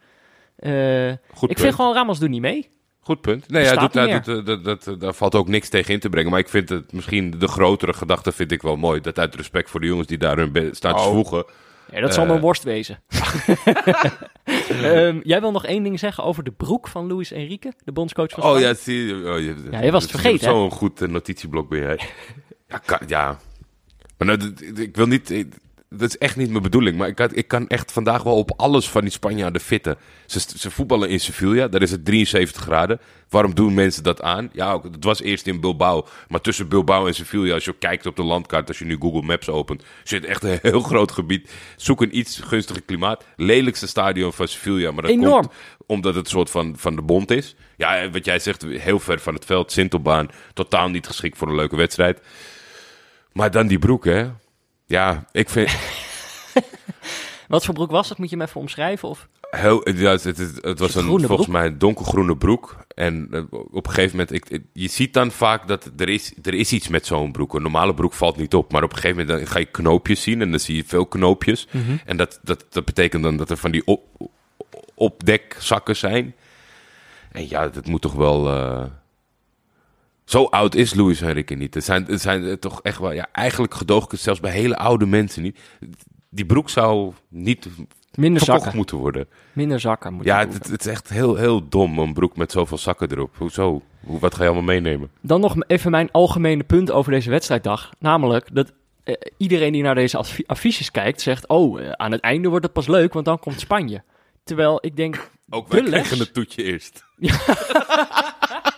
Goed 0.61 0.69
ik 0.69 1.55
punt. 1.55 1.59
vind 1.59 1.75
gewoon 1.75 1.93
Ramos 1.93 2.19
doet 2.19 2.29
niet 2.29 2.41
mee. 2.41 2.69
Goed 2.99 3.21
punt. 3.21 3.49
Nee, 3.49 3.61
Bestaat 3.63 3.93
doet, 3.93 4.25
doet, 4.25 4.37
eh, 4.37 4.45
dat, 4.63 4.83
dat, 4.83 4.99
daar 5.01 5.13
valt 5.13 5.35
ook 5.35 5.47
niks 5.47 5.69
tegen 5.69 5.93
in 5.93 5.99
te 5.99 6.09
brengen. 6.09 6.31
Maar 6.31 6.39
ik 6.39 6.49
vind 6.49 6.69
het 6.69 6.93
misschien 6.93 7.35
de 7.39 7.47
grotere 7.47 7.93
gedachte 7.93 8.31
vind 8.31 8.51
ik 8.51 8.61
wel 8.61 8.75
mooi. 8.75 9.01
Dat 9.01 9.19
uit 9.19 9.35
respect 9.35 9.69
voor 9.69 9.79
de 9.79 9.85
jongens 9.87 10.07
die 10.07 10.17
daar 10.17 10.37
hun 10.37 10.69
staan 10.75 10.95
te 10.95 11.01
Oh. 11.01 11.07
zwoegen. 11.09 11.45
Ja, 11.91 12.01
dat 12.01 12.13
zal 12.13 12.23
Eh. 12.23 12.29
mijn 12.29 12.41
worst 12.41 12.63
wezen. 12.63 12.99
Ehm, 14.69 15.19
jij 15.23 15.41
wil 15.41 15.51
nog 15.51 15.65
één 15.65 15.83
ding 15.83 15.99
zeggen 15.99 16.23
over 16.23 16.43
de 16.43 16.51
broek 16.51 16.87
van 16.87 17.07
Luis 17.13 17.31
Enrique, 17.31 17.73
de 17.83 17.91
bondscoach 17.91 18.29
van 18.31 18.43
Oh 18.43 18.59
ja, 18.59 18.73
zie 18.73 19.05
je. 19.05 19.13
Oh, 19.13 19.39
je 19.39 19.55
Ja, 19.71 19.81
je 19.81 19.91
was 19.91 20.01
het 20.03 20.11
vergeten? 20.11 20.39
Zo'n 20.49 20.71
goed 20.71 21.01
eh, 21.01 21.07
notitieblok 21.07 21.69
ben 21.69 21.79
jij. 21.79 21.99
ja, 22.67 22.77
kan- 22.77 22.99
ja. 23.07 23.37
Maar 24.17 24.27
nou, 24.27 24.53
ik 24.75 24.95
wil 24.95 25.05
niet... 25.05 25.29
ik- 25.29 25.53
Dat 25.89 26.09
is 26.09 26.17
echt 26.17 26.35
niet 26.35 26.49
mijn 26.49 26.63
bedoeling. 26.63 26.97
Maar 26.97 27.07
ik 27.07 27.15
kan, 27.15 27.29
ik 27.33 27.47
kan 27.47 27.67
echt 27.67 27.91
vandaag 27.91 28.23
wel 28.23 28.35
op 28.35 28.53
alles 28.57 28.89
van 28.89 29.01
die 29.01 29.11
Spanjaarden 29.11 29.61
fitten. 29.61 29.97
Ze, 30.25 30.39
ze 30.57 30.71
voetballen 30.71 31.09
in 31.09 31.19
Sevilla. 31.19 31.67
Daar 31.67 31.81
is 31.81 31.91
het 31.91 32.05
73 32.05 32.61
graden. 32.61 32.99
Waarom 33.29 33.55
doen 33.55 33.73
mensen 33.73 34.03
dat 34.03 34.21
aan? 34.21 34.49
Ja, 34.53 34.81
het 34.81 35.03
was 35.03 35.21
eerst 35.21 35.47
in 35.47 35.59
Bilbao. 35.59 36.07
Maar 36.27 36.41
tussen 36.41 36.67
Bilbao 36.67 37.07
en 37.07 37.15
Sevilla, 37.15 37.53
als 37.53 37.65
je 37.65 37.75
kijkt 37.79 38.05
op 38.05 38.15
de 38.15 38.23
landkaart... 38.23 38.67
als 38.67 38.79
je 38.79 38.85
nu 38.85 38.97
Google 38.99 39.21
Maps 39.21 39.49
opent, 39.49 39.83
zit 40.03 40.25
echt 40.25 40.43
een 40.43 40.59
heel 40.61 40.81
groot 40.81 41.11
gebied. 41.11 41.51
Zoek 41.75 42.01
een 42.01 42.17
iets 42.17 42.39
gunstiger 42.39 42.83
klimaat. 42.83 43.25
Lelijkste 43.35 43.87
stadion 43.87 44.33
van 44.33 44.47
Sevilla. 44.47 44.91
Maar 44.91 45.01
dat 45.01 45.11
Enorm. 45.11 45.41
komt 45.41 45.53
omdat 45.85 46.15
het 46.15 46.29
soort 46.29 46.49
van, 46.49 46.73
van 46.77 46.95
de 46.95 47.01
bond 47.01 47.31
is. 47.31 47.55
Ja, 47.77 48.09
wat 48.09 48.25
jij 48.25 48.39
zegt, 48.39 48.61
heel 48.61 48.99
ver 48.99 49.19
van 49.19 49.33
het 49.33 49.45
veld. 49.45 49.71
Sintelbaan, 49.71 50.29
totaal 50.53 50.89
niet 50.89 51.07
geschikt 51.07 51.37
voor 51.37 51.47
een 51.47 51.55
leuke 51.55 51.75
wedstrijd. 51.75 52.21
Maar 53.33 53.51
dan 53.51 53.67
die 53.67 53.79
broek, 53.79 54.05
hè. 54.05 54.27
Ja, 54.89 55.25
ik 55.31 55.49
vind... 55.49 55.69
Wat 57.47 57.65
voor 57.65 57.73
broek 57.73 57.91
was 57.91 58.09
het? 58.09 58.17
Moet 58.17 58.29
je 58.29 58.35
hem 58.37 58.45
even 58.45 58.61
omschrijven? 58.61 59.09
Of? 59.09 59.27
Heel, 59.49 59.89
ja, 59.89 60.11
het, 60.11 60.23
het, 60.23 60.37
het 60.61 60.79
was 60.79 60.95
een 60.95 61.03
volgens 61.03 61.25
broek? 61.27 61.47
mij 61.47 61.65
een 61.65 61.77
donkergroene 61.77 62.37
broek. 62.37 62.77
En 62.95 63.27
eh, 63.31 63.41
op 63.51 63.87
een 63.87 63.93
gegeven 63.93 64.11
moment, 64.17 64.35
ik, 64.35 64.49
ik- 64.49 64.65
je 64.73 64.87
ziet 64.87 65.13
dan 65.13 65.31
vaak 65.31 65.67
dat 65.67 65.91
er 65.97 66.09
is, 66.09 66.33
er 66.43 66.53
is 66.53 66.71
iets 66.73 66.87
met 66.87 67.05
zo'n 67.05 67.31
broek. 67.31 67.53
Een 67.53 67.61
normale 67.61 67.93
broek 67.93 68.13
valt 68.13 68.37
niet 68.37 68.53
op. 68.53 68.71
Maar 68.71 68.83
op 68.83 68.89
een 68.91 68.95
gegeven 68.97 69.17
moment 69.17 69.37
dan 69.39 69.47
ga 69.47 69.59
je 69.59 69.65
knoopjes 69.65 70.21
zien 70.21 70.41
en 70.41 70.49
dan 70.49 70.59
zie 70.59 70.75
je 70.75 70.83
veel 70.85 71.05
knoopjes. 71.05 71.67
Mhm. 71.71 71.95
En 72.05 72.17
dat, 72.17 72.39
dat, 72.43 72.65
dat 72.69 72.85
betekent 72.85 73.23
dan 73.23 73.37
dat 73.37 73.49
er 73.49 73.57
van 73.57 73.71
die 73.71 73.85
op, 73.85 74.01
opdekzakken 74.95 75.95
zijn. 75.95 76.35
En 77.31 77.49
ja, 77.49 77.67
dat 77.67 77.85
moet 77.85 78.01
toch 78.01 78.13
wel... 78.13 78.47
eh, 78.49 78.83
Zo 80.29 80.43
oud 80.43 80.75
is 80.75 80.93
Louis 80.93 81.21
Enrique 81.21 81.55
niet. 81.55 81.75
Er 81.75 81.81
zijn, 81.81 82.05
zijn 82.19 82.43
er 82.43 82.59
toch 82.59 82.81
echt 82.81 82.97
wel... 82.99 83.11
Ja, 83.11 83.27
eigenlijk 83.31 83.73
gedoog 83.73 84.03
ik 84.05 84.11
het 84.11 84.19
zelfs 84.19 84.39
bij 84.39 84.51
hele 84.51 84.77
oude 84.77 85.05
mensen 85.05 85.41
niet. 85.41 85.59
Die 86.29 86.45
broek 86.45 86.69
zou 86.69 87.13
niet 87.29 87.67
Minder 88.13 88.41
zakken. 88.43 88.75
moeten 88.75 88.97
worden. 88.97 89.27
Minder 89.53 89.79
zakken 89.79 90.13
moet 90.13 90.25
Ja, 90.25 90.39
het, 90.39 90.67
het 90.69 90.79
is 90.85 90.91
echt 90.91 91.09
heel, 91.09 91.35
heel 91.35 91.67
dom, 91.69 91.99
een 91.99 92.13
broek 92.13 92.37
met 92.37 92.51
zoveel 92.51 92.77
zakken 92.77 93.11
erop. 93.11 93.35
Hoezo? 93.37 93.81
Hoe, 94.05 94.19
wat 94.19 94.35
ga 94.35 94.41
je 94.43 94.49
allemaal 94.49 94.67
meenemen? 94.67 95.09
Dan 95.21 95.41
nog 95.41 95.55
even 95.67 95.91
mijn 95.91 96.11
algemene 96.11 96.63
punt 96.63 96.91
over 96.91 97.11
deze 97.11 97.29
wedstrijddag. 97.29 97.89
Namelijk 97.99 98.49
dat 98.55 98.71
eh, 99.03 99.13
iedereen 99.37 99.71
die 99.73 99.83
naar 99.83 99.95
deze 99.95 100.17
affi- 100.17 100.43
affiches 100.47 100.91
kijkt 100.91 101.21
zegt... 101.21 101.47
oh, 101.47 101.81
eh, 101.81 101.91
aan 101.91 102.11
het 102.11 102.21
einde 102.21 102.47
wordt 102.49 102.63
het 102.65 102.73
pas 102.73 102.87
leuk, 102.87 103.13
want 103.13 103.25
dan 103.25 103.39
komt 103.39 103.59
Spanje. 103.59 104.03
Terwijl 104.43 104.77
ik 104.81 104.95
denk, 104.95 105.29
Ook 105.49 105.69
De 105.69 105.81
wij 105.81 105.89
les? 105.89 105.99
kregen 106.01 106.19
het 106.19 106.33
toetje 106.33 106.63
eerst. 106.63 107.03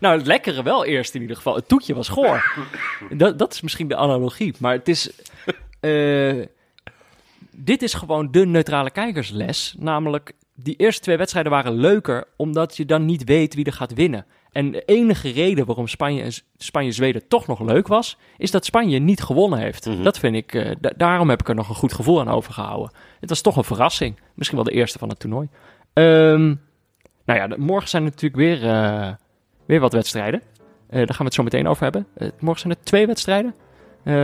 nou 0.00 0.16
het 0.18 0.26
lekkere 0.26 0.62
wel 0.62 0.84
eerst 0.84 1.14
in 1.14 1.20
ieder 1.20 1.36
geval. 1.36 1.54
Het 1.54 1.68
toetje 1.68 1.94
was 1.94 2.08
goor. 2.08 2.52
Dat, 3.10 3.38
dat 3.38 3.52
is 3.52 3.60
misschien 3.60 3.88
de 3.88 3.96
analogie. 3.96 4.54
Maar 4.58 4.72
het 4.72 4.88
is... 4.88 5.10
eh, 5.80 6.42
dit 7.50 7.82
is 7.82 7.94
gewoon 7.94 8.30
de 8.30 8.46
neutrale 8.46 8.90
kijkersles. 8.90 9.74
Namelijk, 9.78 10.32
die 10.54 10.76
eerste 10.76 11.02
twee 11.02 11.16
wedstrijden 11.16 11.52
waren 11.52 11.72
leuker... 11.74 12.24
omdat 12.36 12.76
je 12.76 12.84
dan 12.84 13.04
niet 13.04 13.24
weet 13.24 13.54
wie 13.54 13.64
er 13.64 13.72
gaat 13.72 13.94
winnen. 13.94 14.26
En 14.52 14.70
de 14.70 14.84
enige 14.84 15.30
reden 15.30 15.66
waarom 15.66 15.86
Spanje 15.88 16.22
en 16.22 16.32
Spanje-Zweden 16.56 17.28
toch 17.28 17.46
nog 17.46 17.60
leuk 17.60 17.86
was... 17.86 18.16
is 18.36 18.50
dat 18.50 18.64
Spanje 18.64 18.98
niet 18.98 19.22
gewonnen 19.22 19.58
heeft. 19.58 20.02
Dat 20.04 20.18
vind 20.18 20.34
ik... 20.36 20.54
eh, 20.54 20.70
da- 20.80 20.92
daarom 20.96 21.28
heb 21.30 21.40
ik 21.40 21.48
er 21.48 21.54
nog 21.54 21.68
een 21.68 21.74
goed 21.74 21.92
gevoel 21.92 22.20
aan 22.20 22.28
overgehouden. 22.28 22.92
Het 23.20 23.28
was 23.28 23.40
toch 23.40 23.56
een 23.56 23.64
verrassing. 23.64 24.20
Misschien 24.34 24.56
wel 24.58 24.66
de 24.66 24.72
eerste 24.74 24.98
van 24.98 25.08
het 25.08 25.18
toernooi. 25.18 25.48
Ehm, 25.92 26.54
nou 27.24 27.38
ja, 27.38 27.48
morgen 27.56 27.88
zijn 27.88 28.04
natuurlijk 28.04 28.36
weer, 28.36 28.64
eh, 28.70 29.12
weer 29.70 29.80
wat 29.80 29.92
wedstrijden. 29.92 30.42
Eh, 30.86 30.96
daar 30.96 31.06
gaan 31.06 31.16
we 31.18 31.24
het 31.24 31.34
zo 31.34 31.42
meteen 31.42 31.68
over 31.68 31.82
hebben. 31.82 32.06
Eh, 32.14 32.28
morgen 32.40 32.60
zijn 32.60 32.72
er 32.72 32.84
twee 32.84 33.06
wedstrijden. 33.06 33.54
Eh, 34.02 34.14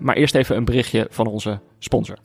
maar 0.00 0.16
eerst 0.16 0.34
even 0.34 0.56
een 0.56 0.64
berichtje 0.64 1.06
van 1.10 1.26
onze 1.26 1.58
sponsor. 1.78 2.16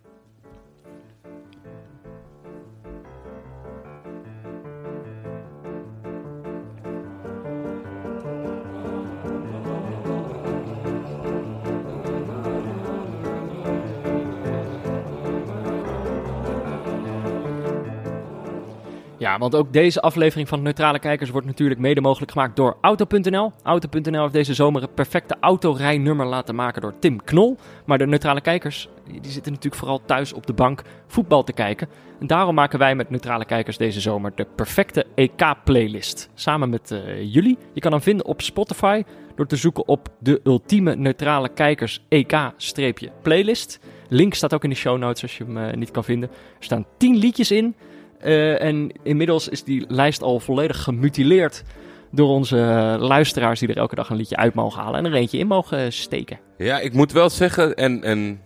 Ja, 19.26 19.38
want 19.38 19.56
ook 19.56 19.74
deze 19.74 20.02
aflevering 20.02 20.48
van 20.48 20.62
Neutrale 20.62 21.00
Kijkers 21.00 21.30
wordt 21.30 21.48
natuurlijk 21.48 21.80
mede 21.80 22.02
mogelijk 22.02 22.32
gemaakt 22.32 22.56
door 22.56 22.78
Auto.nl. 22.82 23.52
Auto.nl 23.64 24.22
heeft 24.22 24.34
deze 24.34 24.54
zomer 24.54 24.82
het 24.82 24.96
perfecte 24.96 25.36
autorijnummer 25.40 26.26
laten 26.26 26.56
maken 26.56 26.82
door 26.82 26.94
Tim 27.00 27.24
Knol. 27.24 27.58
Maar 27.86 27.98
de 27.98 28.08
Neutrale 28.08 28.42
Kijkers 28.42 28.90
die 29.06 29.32
zitten 29.32 29.52
natuurlijk 29.52 29.82
vooral 29.82 30.02
thuis 30.06 30.34
op 30.34 30.46
de 30.46 30.54
bank 30.54 30.82
voetbal 31.08 31.44
te 31.44 31.54
kijken. 31.54 31.88
En 32.20 32.28
daarom 32.28 32.56
maken 32.56 32.80
wij 32.80 32.96
met 32.96 33.10
Neutrale 33.10 33.46
Kijkers 33.46 33.78
deze 33.78 34.00
zomer 34.00 34.32
de 34.36 34.48
perfecte 34.56 35.06
EK-playlist. 35.16 36.30
Samen 36.34 36.70
met 36.70 36.92
eh, 36.92 37.34
jullie. 37.34 37.58
Je 37.74 37.82
kan 37.82 37.92
hem 37.92 38.02
vinden 38.02 38.26
op 38.26 38.42
Spotify 38.42 39.04
door 39.36 39.48
te 39.48 39.56
zoeken 39.56 39.88
op 39.88 40.10
de 40.20 40.42
ultieme 40.44 40.96
Neutrale 40.96 41.50
Kijkers 41.50 42.06
EK-playlist. 42.08 43.80
Link 44.10 44.34
staat 44.34 44.54
ook 44.54 44.64
in 44.64 44.70
de 44.70 44.76
show 44.76 44.98
notes 44.98 45.22
als 45.22 45.38
je 45.38 45.44
hem 45.44 45.58
eh, 45.58 45.74
niet 45.74 45.92
kan 45.92 46.04
vinden. 46.04 46.30
Er 46.30 46.64
staan 46.64 46.86
10 46.98 47.16
liedjes 47.18 47.52
in. 47.52 47.76
Eh, 48.20 48.62
en 48.62 48.92
inmiddels 49.04 49.48
is 49.50 49.64
die 49.64 49.86
lijst 49.88 50.22
al 50.22 50.40
volledig 50.40 50.84
gemutileerd 50.84 51.64
door 52.12 52.30
onze 52.30 52.56
luisteraars 53.00 53.60
die 53.60 53.70
er 53.70 53.78
elke 53.78 53.96
dag 53.96 54.10
een 54.10 54.16
liedje 54.16 54.36
uit 54.36 54.54
mogen 54.54 54.82
halen 54.82 55.00
en 55.00 55.06
er 55.06 55.14
eentje 55.14 55.38
in 55.38 55.48
mogen 55.48 55.94
steken. 55.94 56.40
Ja, 56.58 56.80
ik 56.80 56.94
moet 56.94 57.12
wel 57.12 57.30
zeggen, 57.30 57.76
en, 57.76 58.04
en 58.04 58.42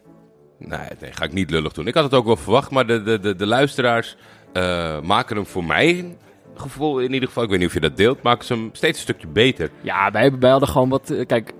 nee, 0.58 0.79
nee, 0.99 1.12
ga 1.12 1.23
ik 1.23 1.34
niet 1.34 1.49
lullig 1.51 1.73
doen. 1.73 1.88
Ik 1.88 1.93
had 1.93 2.03
het 2.03 2.13
ook 2.13 2.25
wel 2.25 2.36
verwacht, 2.36 2.71
maar 2.71 2.88
de, 2.88 3.03
de, 3.03 3.19
de, 3.19 3.36
de 3.36 3.45
luisteraars 3.45 4.15
eh, 4.53 5.01
maken 5.01 5.36
hem 5.36 5.45
voor 5.45 5.63
mij 5.63 6.17
gevoel 6.55 6.99
in 6.99 7.13
ieder 7.13 7.27
geval, 7.27 7.43
ik 7.43 7.49
weet 7.49 7.60
niet 7.60 7.67
of 7.67 7.73
je 7.73 7.79
dat 7.79 7.97
deelt, 7.97 8.21
maken 8.21 8.45
ze 8.45 8.53
hem 8.53 8.69
steeds 8.71 8.97
een 8.97 9.03
stukje 9.03 9.27
beter. 9.27 9.69
Ja, 9.82 10.12
wij, 10.12 10.38
wij 10.39 10.49
hadden 10.49 10.69
gewoon 10.69 10.89
wat. 10.89 11.10
eh, 11.10 11.25
kijk, 11.25 11.53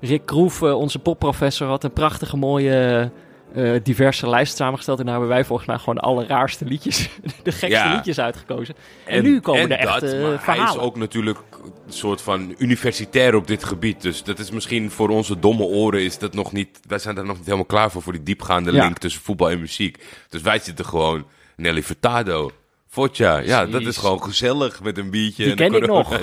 Rick 0.00 0.26
Kroef, 0.26 0.62
onze 0.62 0.98
popprofessor, 0.98 1.66
had 1.68 1.84
een 1.84 1.92
prachtige 1.92 2.36
mooie. 2.36 3.10
Eh, 3.54 3.72
diverse 3.82 4.28
lijst 4.28 4.56
samengesteld. 4.56 4.98
En 4.98 5.04
daar 5.04 5.14
hebben 5.14 5.32
wij 5.32 5.44
volgens 5.44 5.68
mij 5.68 5.78
gewoon 5.78 5.94
de 5.94 6.00
allerraarste 6.00 6.64
liedjes, 6.64 7.08
de 7.42 7.52
gekste 7.52 7.66
Ja. 7.68 7.94
liedjes 7.94 8.18
uitgekozen. 8.20 8.74
En, 9.06 9.22
nu 9.22 9.40
komen 9.40 9.60
en 9.62 9.70
er 9.70 9.78
echt 9.78 10.00
dat, 10.00 10.12
eh, 10.12 10.22
maar 10.22 10.38
verhalen. 10.38 10.64
Hij 10.66 10.74
is 10.74 10.80
ook 10.80 10.96
natuurlijk 10.96 11.38
een 11.86 11.92
soort 11.92 12.20
van 12.22 12.54
universitair 12.58 13.34
op 13.34 13.46
dit 13.46 13.64
gebied. 13.64 14.02
Dus 14.02 14.22
dat 14.22 14.38
is 14.38 14.50
misschien 14.50 14.90
voor 14.90 15.08
onze 15.08 15.38
domme 15.38 15.64
oren 15.64 16.02
is 16.02 16.18
dat 16.18 16.34
nog 16.34 16.52
niet... 16.52 16.80
Wij 16.88 16.98
zijn 16.98 17.14
daar 17.14 17.24
nog 17.24 17.36
niet 17.36 17.44
helemaal 17.44 17.64
klaar 17.66 17.90
voor, 17.90 18.02
voor 18.02 18.12
die 18.12 18.22
diepgaande 18.22 18.72
Ja. 18.72 18.82
link 18.82 18.98
tussen 18.98 19.22
voetbal 19.22 19.50
en 19.50 19.60
muziek. 19.60 20.04
Dus 20.28 20.42
wij 20.42 20.58
zitten 20.58 20.84
gewoon 20.84 21.24
Nelly 21.56 21.82
Furtado, 21.82 22.50
Fotja. 22.88 23.38
Ja, 23.38 23.66
dat 23.66 23.82
is 23.82 23.96
gewoon 23.96 24.22
gezellig 24.22 24.82
met 24.82 24.98
een 24.98 25.10
biertje. 25.10 25.42
Die 25.42 25.50
en 25.52 25.56
ken 25.70 25.82
ik 25.82 25.88
corona- 25.88 26.20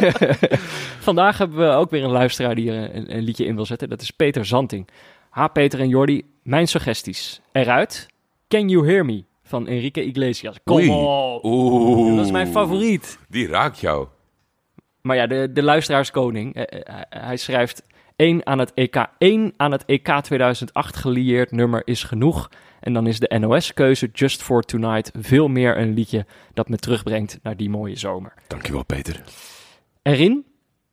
Vandaag 1.00 1.38
hebben 1.38 1.58
we 1.68 1.74
ook 1.74 1.90
weer 1.90 2.04
een 2.04 2.10
luisteraar 2.10 2.54
die 2.54 2.70
er 2.72 2.94
een, 2.94 3.16
een 3.16 3.22
liedje 3.22 3.44
in 3.44 3.54
wil 3.54 3.66
zetten. 3.66 3.88
Dat 3.88 4.02
is 4.02 4.10
Peter 4.10 4.44
Zanting. 4.46 4.88
Ha, 5.32 5.48
Peter 5.48 5.80
en 5.80 5.88
Jordi, 5.88 6.22
mijn 6.42 6.68
suggesties. 6.68 7.40
Eruit, 7.52 8.08
Can 8.48 8.68
You 8.68 8.86
Hear 8.86 9.04
Me 9.04 9.24
van 9.42 9.66
Enrique 9.66 10.04
Iglesias. 10.04 10.56
Kom 10.64 10.90
op. 10.90 11.44
Oeh. 11.44 12.16
Dat 12.16 12.24
is 12.24 12.30
mijn 12.30 12.46
favoriet. 12.46 13.18
Die 13.28 13.46
raakt 13.46 13.78
jou. 13.78 14.06
Maar 15.00 15.16
ja, 15.16 15.26
de, 15.26 15.52
de 15.52 15.62
luisteraarskoning, 15.62 16.54
eh, 16.54 16.80
eh, 16.80 17.00
hij 17.08 17.36
schrijft... 17.36 17.82
1 18.16 18.46
aan 18.46 18.58
het 18.58 18.74
EK, 18.74 19.06
1 19.18 19.52
aan 19.56 19.72
het 19.72 19.84
EK 19.84 20.20
2008 20.20 20.96
gelieerd 20.96 21.50
nummer 21.50 21.82
is 21.84 22.04
genoeg. 22.04 22.50
En 22.80 22.92
dan 22.92 23.06
is 23.06 23.18
de 23.18 23.38
NOS-keuze 23.38 24.10
Just 24.12 24.42
for 24.42 24.62
Tonight 24.62 25.10
veel 25.18 25.48
meer 25.48 25.78
een 25.78 25.94
liedje 25.94 26.26
dat 26.54 26.68
me 26.68 26.76
terugbrengt 26.76 27.38
naar 27.42 27.56
die 27.56 27.70
mooie 27.70 27.96
zomer. 27.96 28.34
Dankjewel, 28.46 28.84
Peter. 28.84 29.22
Erin, 30.02 30.44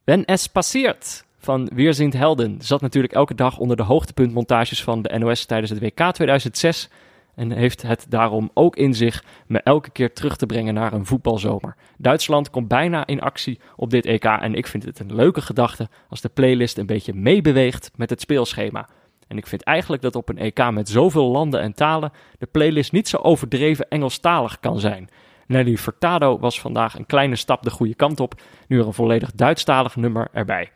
Wenn 0.09 0.25
es 0.25 0.47
passiert 0.47 1.25
van 1.39 1.69
Weerzint 1.73 2.13
Helden 2.13 2.61
zat 2.61 2.81
natuurlijk 2.81 3.13
elke 3.13 3.35
dag 3.35 3.57
onder 3.57 3.77
de 3.77 3.83
hoogtepuntmontages 3.83 4.83
van 4.83 5.01
de 5.01 5.17
NOS 5.17 5.45
tijdens 5.45 5.71
het 5.71 5.79
WK 5.79 6.11
2006 6.11 6.89
en 7.35 7.51
heeft 7.51 7.81
het 7.81 8.05
daarom 8.09 8.51
ook 8.53 8.75
in 8.75 8.93
zich 8.93 9.23
me 9.47 9.61
elke 9.61 9.89
keer 9.91 10.13
terug 10.13 10.35
te 10.35 10.45
brengen 10.45 10.73
naar 10.73 10.93
een 10.93 11.05
voetbalzomer. 11.05 11.75
Duitsland 11.97 12.49
komt 12.49 12.67
bijna 12.67 13.05
in 13.05 13.21
actie 13.21 13.59
op 13.75 13.89
dit 13.89 14.05
EK 14.05 14.23
en 14.23 14.53
ik 14.53 14.67
vind 14.67 14.85
het 14.85 14.99
een 14.99 15.15
leuke 15.15 15.41
gedachte 15.41 15.89
als 16.09 16.21
de 16.21 16.29
playlist 16.29 16.77
een 16.77 16.85
beetje 16.85 17.13
meebeweegt 17.13 17.91
met 17.95 18.09
het 18.09 18.21
speelschema. 18.21 18.87
En 19.27 19.37
ik 19.37 19.47
vind 19.47 19.63
eigenlijk 19.63 20.01
dat 20.01 20.15
op 20.15 20.29
een 20.29 20.37
EK 20.37 20.71
met 20.71 20.89
zoveel 20.89 21.31
landen 21.31 21.61
en 21.61 21.73
talen 21.73 22.11
de 22.37 22.45
playlist 22.45 22.91
niet 22.91 23.07
zo 23.07 23.17
overdreven 23.17 23.89
Engelstalig 23.89 24.59
kan 24.59 24.79
zijn. 24.79 25.09
Nelly 25.47 25.77
Furtado 25.77 26.39
was 26.39 26.61
vandaag 26.61 26.97
een 26.97 27.05
kleine 27.05 27.35
stap 27.35 27.63
de 27.63 27.69
goede 27.69 27.95
kant 27.95 28.19
op, 28.19 28.41
nu 28.67 28.79
er 28.79 28.87
een 28.87 28.93
volledig 28.93 29.31
Duitsstalig 29.31 29.95
nummer 29.95 30.27
erbij. 30.33 30.71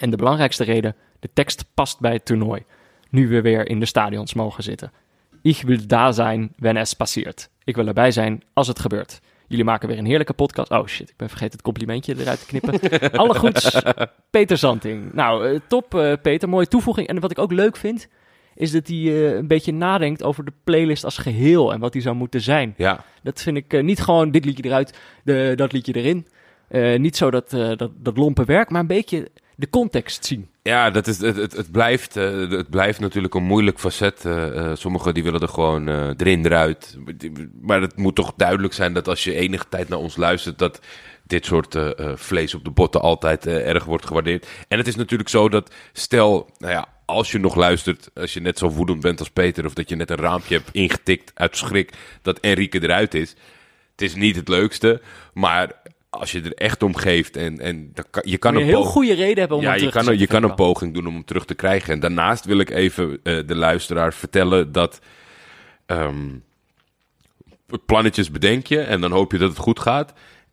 En 0.00 0.10
de 0.10 0.16
belangrijkste 0.16 0.64
reden, 0.64 0.96
de 1.18 1.30
tekst 1.32 1.64
past 1.74 2.00
bij 2.00 2.12
het 2.12 2.24
toernooi. 2.24 2.64
Nu 3.10 3.28
we 3.28 3.40
weer 3.40 3.68
in 3.68 3.80
de 3.80 3.86
stadions 3.86 4.34
mogen 4.34 4.62
zitten. 4.62 4.92
Ich 5.42 5.62
will 5.62 5.86
da 5.86 6.12
zijn, 6.12 6.52
wenn 6.56 6.76
es 6.76 6.94
passiert. 6.94 7.50
Ik 7.64 7.76
wil 7.76 7.86
erbij 7.86 8.10
zijn 8.10 8.42
als 8.52 8.68
het 8.68 8.78
gebeurt. 8.78 9.20
Jullie 9.46 9.64
maken 9.64 9.88
weer 9.88 9.98
een 9.98 10.06
heerlijke 10.06 10.32
podcast. 10.32 10.70
Oh 10.70 10.86
shit, 10.86 11.08
ik 11.08 11.16
ben 11.16 11.28
vergeten 11.28 11.52
het 11.52 11.62
complimentje 11.62 12.14
eruit 12.18 12.40
te 12.40 12.46
knippen. 12.46 13.00
Alle 13.20 13.34
goeds, 13.34 13.80
Peter 14.30 14.56
Zanting. 14.56 15.12
Nou, 15.12 15.48
eh, 15.48 15.60
top 15.68 15.94
uh, 15.94 16.12
Peter, 16.22 16.48
mooie 16.48 16.66
toevoeging. 16.66 17.06
En 17.06 17.20
wat 17.20 17.30
ik 17.30 17.38
ook 17.38 17.52
leuk 17.52 17.76
vind, 17.76 18.08
is 18.54 18.70
dat 18.70 18.86
hij 18.86 18.96
uh, 18.96 19.34
een 19.34 19.46
beetje 19.46 19.72
nadenkt 19.72 20.22
over 20.22 20.44
de 20.44 20.52
playlist 20.64 21.04
als 21.04 21.18
geheel 21.18 21.72
en 21.72 21.80
wat 21.80 21.92
die 21.92 22.02
zou 22.02 22.16
moeten 22.16 22.40
zijn. 22.40 22.74
Ja. 22.76 23.04
Dat 23.22 23.42
vind 23.42 23.56
ik 23.56 23.82
niet 23.82 24.00
gewoon 24.00 24.30
dit 24.30 24.44
liedje 24.44 24.64
eruit, 24.64 24.98
de, 25.24 25.52
dat 25.56 25.72
liedje 25.72 25.92
erin. 25.92 26.26
niet 27.00 27.16
zo 27.16 27.30
dat, 27.30 27.50
dat, 27.50 27.90
dat 27.96 28.16
lompe 28.16 28.44
werk, 28.44 28.70
maar 28.70 28.80
een 28.80 28.86
beetje 28.86 29.30
de 29.60 29.70
context 29.70 30.24
zien. 30.24 30.48
Ja, 30.62 30.90
dat 30.90 31.06
is, 31.06 31.18
het, 31.18 31.36
het, 31.36 31.56
het 31.56 31.70
blijft, 31.70 32.16
uh, 32.16 32.50
het 32.50 32.70
blijft 32.70 33.00
natuurlijk 33.00 33.34
een 33.34 33.42
moeilijk 33.42 33.78
facet. 33.78 34.24
Uh, 34.26 34.70
sommigen 34.74 35.14
die 35.14 35.22
willen 35.22 35.40
er 35.40 35.48
gewoon 35.48 35.88
uh, 35.88 36.10
erin, 36.16 36.44
eruit. 36.44 36.98
Maar 37.60 37.80
het 37.80 37.96
moet 37.96 38.14
toch 38.14 38.32
duidelijk 38.36 38.74
zijn 38.74 38.92
dat 38.92 39.08
als 39.08 39.24
je 39.24 39.34
enige 39.34 39.68
tijd 39.68 39.88
naar 39.88 39.98
ons 39.98 40.16
luistert... 40.16 40.58
dat 40.58 40.80
dit 41.22 41.46
soort 41.46 41.78
vlees 42.14 42.54
op 42.54 42.64
de 42.64 42.70
botten 42.70 43.00
altijd 43.00 43.46
erg 43.46 43.84
wordt 43.84 44.06
gewaardeerd. 44.06 44.46
En 44.68 44.78
het 44.78 44.86
is 44.86 44.96
natuurlijk 44.96 45.28
zo 45.28 45.48
dat, 45.48 45.74
stel, 45.92 46.50
nou 46.58 46.72
ja, 46.72 46.88
als 47.04 47.32
je 47.32 47.38
nog 47.38 47.54
luistert... 47.54 48.10
als 48.14 48.34
je 48.34 48.40
net 48.40 48.58
zo 48.58 48.70
woedend 48.70 49.00
bent 49.00 49.18
als 49.18 49.30
Peter... 49.30 49.66
of 49.66 49.74
dat 49.74 49.88
je 49.88 49.96
net 49.96 50.10
een 50.10 50.16
raampje 50.16 50.56
hebt 50.56 50.68
ingetikt 50.72 51.32
uit 51.34 51.56
schrik 51.56 51.92
dat 52.22 52.40
Enrique 52.40 52.82
eruit 52.82 53.14
is... 53.14 53.34
Het 53.90 54.08
is 54.08 54.14
niet 54.14 54.36
het 54.36 54.48
leukste, 54.48 55.00
maar 55.32 55.72
als 56.10 56.32
je 56.32 56.40
er 56.40 56.54
echt 56.54 56.82
om 56.82 56.96
geeft 56.96 57.36
en, 57.36 57.58
en 57.60 57.94
kan, 58.10 58.22
je 58.26 58.38
kan 58.38 58.56
een 58.56 58.64
heel 58.64 58.84
goede 58.84 59.14
reden 59.14 59.38
hebben 59.38 59.56
om 59.56 59.62
ja, 59.62 59.74
je 59.74 59.90
kan, 59.90 60.18
je 60.18 60.26
kan 60.26 60.42
een 60.42 60.54
poging 60.54 60.94
doen 60.94 61.06
om 61.06 61.14
hem 61.14 61.24
terug 61.24 61.44
te 61.44 61.54
krijgen. 61.54 61.92
En 61.92 62.00
daarnaast 62.00 62.44
wil 62.44 62.58
ik 62.58 62.70
even 62.70 63.10
uh, 63.10 63.18
de 63.46 63.54
luisteraar 63.54 64.14
vertellen 64.14 64.72
dat 64.72 65.00
um, 65.86 66.44
plannetjes 67.86 68.30
bedenk 68.30 68.66
je 68.66 68.80
en 68.80 69.00
dan 69.00 69.10
hoop 69.10 69.32
je 69.32 69.38
dat 69.38 69.48
het 69.48 69.58
goed 69.58 69.80
gaat. 69.80 70.12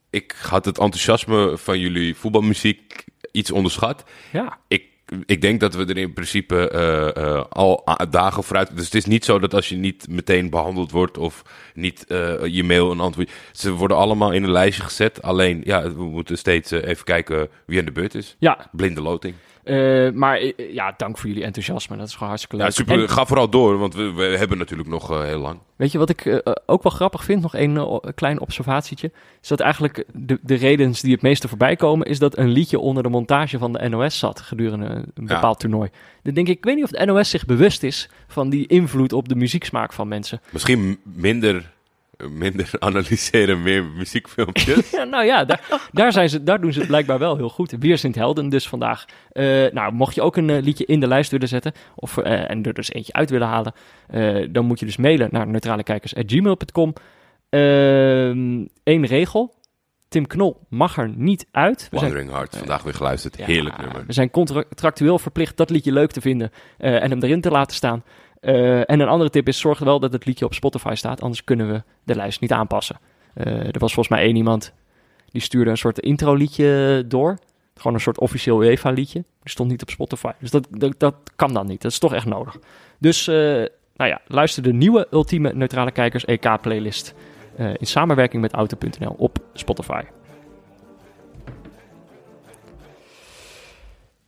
Ik 0.10 0.36
had 0.42 0.66
het 0.66 0.78
enthousiasme 0.78 1.58
van 1.58 1.80
jullie 1.80 2.16
voetbalmuziek 2.16 3.06
iets 3.32 3.52
onderschat. 3.52 4.04
Ja. 4.32 4.58
Ik 4.68 4.84
ik 5.26 5.42
denk 5.42 5.60
dat 5.60 5.76
we 5.76 5.86
er 5.86 5.98
in 5.98 6.14
principe 6.14 6.72
uh, 6.74 7.24
uh, 7.24 7.44
al 7.50 7.88
dagen 8.10 8.44
vooruit. 8.44 8.76
Dus 8.76 8.86
het 8.86 8.96
is 8.96 9.06
niet 9.06 9.26
zo 9.26 9.40
dat 9.40 9.54
als 9.54 9.70
je 9.70 9.76
niet 9.76 10.08
meteen 10.10 10.50
behandeld 10.50 10.92
wordt 10.92 11.18
of 11.18 11.42
niet 11.74 12.06
uh, 12.08 12.46
je 12.46 12.64
mail 12.64 12.92
een 12.92 13.00
antwoord. 13.00 13.32
Ze 13.52 13.72
worden 13.72 13.98
allemaal 13.98 14.32
in 14.32 14.44
een 14.44 14.52
lijstje 14.52 14.84
gezet. 14.84 15.22
Alleen, 15.22 15.62
ja, 15.64 15.94
we 15.94 16.04
moeten 16.04 16.38
steeds 16.38 16.72
even 16.72 17.04
kijken 17.04 17.50
wie 17.66 17.80
aan 17.80 17.86
de 17.86 17.92
beurt 17.92 18.16
is. 18.16 18.36
Ja. 18.40 18.70
Blinde 18.72 19.02
loting. 19.02 19.36
Uh, 19.70 20.12
maar 20.12 20.42
uh, 20.42 20.74
ja, 20.74 20.94
dank 20.98 21.18
voor 21.18 21.28
jullie 21.28 21.44
enthousiasme. 21.44 21.98
Dat 21.98 22.08
is 22.08 22.14
gewoon 22.14 22.28
hartstikke 22.28 22.58
leuk. 22.58 22.66
Ja, 22.66 22.72
super. 22.72 23.02
En, 23.02 23.10
ga 23.10 23.26
vooral 23.26 23.50
door, 23.50 23.78
want 23.78 23.96
we, 23.96 24.14
we 24.14 24.24
hebben 24.24 24.58
natuurlijk 24.58 24.90
nog 24.90 25.12
uh, 25.12 25.22
heel 25.22 25.40
lang. 25.40 25.60
Weet 25.76 25.92
je 25.92 25.98
wat 25.98 26.10
ik 26.10 26.42
ook 26.66 26.84
wel 26.84 26.92
grappig 26.92 27.24
vind? 27.24 27.42
Nog 27.42 27.54
een 27.54 28.02
klein 28.16 28.40
observatietje. 28.40 29.12
Is 29.42 29.48
dat 29.48 29.60
eigenlijk 29.60 30.04
de, 30.14 30.40
de 30.42 30.56
redenen 30.56 30.94
die 31.02 31.12
het 31.12 31.22
meeste 31.22 31.48
voorbij 31.48 31.76
komen... 31.76 32.08
is 32.08 32.20
dat 32.20 32.38
een 32.38 32.48
liedje 32.48 32.80
onder 32.80 33.04
de 33.04 33.10
montage 33.10 33.58
van 33.58 33.74
de 33.74 33.90
NOS 33.90 34.20
zat... 34.20 34.42
gedurende 34.42 34.86
een 34.86 35.26
bepaald 35.26 35.62
ja. 35.62 35.68
toernooi. 35.68 35.90
Dan 36.24 36.34
denk 36.34 36.48
ik, 36.48 36.58
ik 36.58 36.64
weet 36.64 36.76
niet 36.76 36.84
of 36.84 36.90
de 36.90 37.06
NOS 37.06 37.30
zich 37.30 37.46
bewust 37.46 37.84
is... 37.84 38.10
van 38.28 38.50
die 38.50 38.68
invloed 38.68 39.14
op 39.14 39.30
de 39.30 39.36
muzieksmaak 39.36 39.94
van 39.94 40.08
mensen. 40.08 40.42
Misschien 40.52 41.00
minder 41.04 41.76
minder 42.18 42.70
analyseren, 42.80 43.64
meer 43.64 43.86
muziekfilmpjes. 43.86 44.90
ja, 44.98 45.04
nou 45.04 45.26
ja, 45.26 45.46
daar, 45.46 45.88
daar, 45.92 46.12
zijn 46.12 46.30
ze, 46.30 46.44
daar 46.44 46.62
doen 46.62 46.74
ze 46.74 46.80
het 46.80 46.88
blijkbaar 46.88 47.20
wel 47.20 47.36
heel 47.38 47.50
goed. 47.50 47.76
Weer 47.80 47.98
Sint 47.98 48.16
Helden 48.16 48.50
dus 48.50 48.68
vandaag. 48.68 49.06
Uh, 49.34 49.72
nou, 49.72 49.94
mocht 49.94 50.16
je 50.16 50.22
ook 50.22 50.36
een 50.36 50.50
uh, 50.50 50.62
liedje 50.62 50.86
in 50.86 51.00
de 51.00 51.08
lijst 51.08 51.32
willen 51.32 51.48
zetten... 51.48 51.72
Of, 51.96 52.18
uh, 52.18 52.50
en 52.50 52.64
er 52.64 52.74
dus 52.74 52.94
eentje 52.94 53.14
uit 53.14 53.30
willen 53.30 53.48
halen... 53.48 53.74
dan 54.54 54.66
moet 54.66 54.80
je 54.80 54.86
dus 54.86 54.98
mailen 54.98 55.30
naar 55.32 55.48
neutralekijkers.gmail.com. 55.48 56.94
Eén 57.50 58.68
Ehm, 58.84 59.04
regel. 59.04 59.56
Tim 60.08 60.28
Knol 60.28 60.60
mag 60.70 60.98
er 60.98 61.10
niet 61.16 61.48
uit. 61.52 61.88
We 61.92 62.00
Wandering 62.00 62.26
zijn, 62.26 62.38
Heart, 62.38 62.58
vandaag 62.58 62.84
weer 62.84 62.94
geluisterd. 62.94 63.36
Heerlijk 63.36 63.78
nummer. 63.78 64.04
We 64.08 64.14
zijn 64.14 64.32
contractueel 64.32 65.20
verplicht 65.20 65.58
dat 65.58 65.70
liedje 65.70 65.92
leuk 65.92 66.12
te 66.12 66.22
vinden... 66.22 66.52
en 66.78 67.10
hem 67.10 67.24
erin 67.24 67.42
te 67.42 67.52
laten 67.52 67.76
staan... 67.76 68.04
Uh, 68.42 68.90
en 68.90 69.00
een 69.00 69.08
andere 69.08 69.30
tip 69.30 69.48
is, 69.48 69.60
zorg 69.60 69.80
wel 69.80 70.00
dat 70.00 70.14
het 70.14 70.26
liedje 70.26 70.46
op 70.46 70.54
Spotify 70.54 70.94
staat, 70.96 71.22
anders 71.22 71.44
kunnen 71.44 71.72
we 71.72 71.84
de 72.04 72.16
lijst 72.16 72.42
niet 72.42 72.52
aanpassen. 72.52 73.00
Uh, 73.36 73.46
er 73.46 73.80
was 73.80 73.94
volgens 73.94 74.16
mij 74.16 74.26
één 74.26 74.36
iemand 74.36 74.74
die 75.32 75.42
stuurde 75.42 75.70
een 75.70 75.78
soort 75.78 76.00
intro 76.00 76.34
liedje 76.34 77.04
door. 77.08 77.38
Gewoon 77.76 77.94
een 77.94 78.00
soort 78.00 78.20
officieel 78.20 78.64
UEFA 78.64 78.90
liedje. 78.90 79.20
Die 79.20 79.50
stond 79.50 79.70
niet 79.70 79.82
op 79.82 79.90
Spotify. 79.90 80.32
Dus 80.40 80.52
dat, 80.52 80.68
dat, 80.98 81.16
kan 81.36 81.54
dan 81.54 81.68
niet. 81.68 81.82
Dat 81.82 81.92
is 81.92 82.00
toch 82.00 82.14
echt 82.14 82.26
nodig. 82.26 82.58
Dus, 83.00 83.28
uh, 83.28 83.36
nou 83.96 84.10
ja, 84.10 84.22
luister 84.28 84.64
de 84.64 84.74
nieuwe 84.74 85.08
Ultieme 85.12 85.54
Neutrale 85.54 85.92
Kijkers 85.92 86.26
EK 86.26 86.62
playlist 86.62 87.14
in 87.58 87.88
samenwerking 87.88 88.42
met 88.42 88.54
Auto.nl 88.54 89.16
op 89.18 89.38
Spotify. 89.54 90.02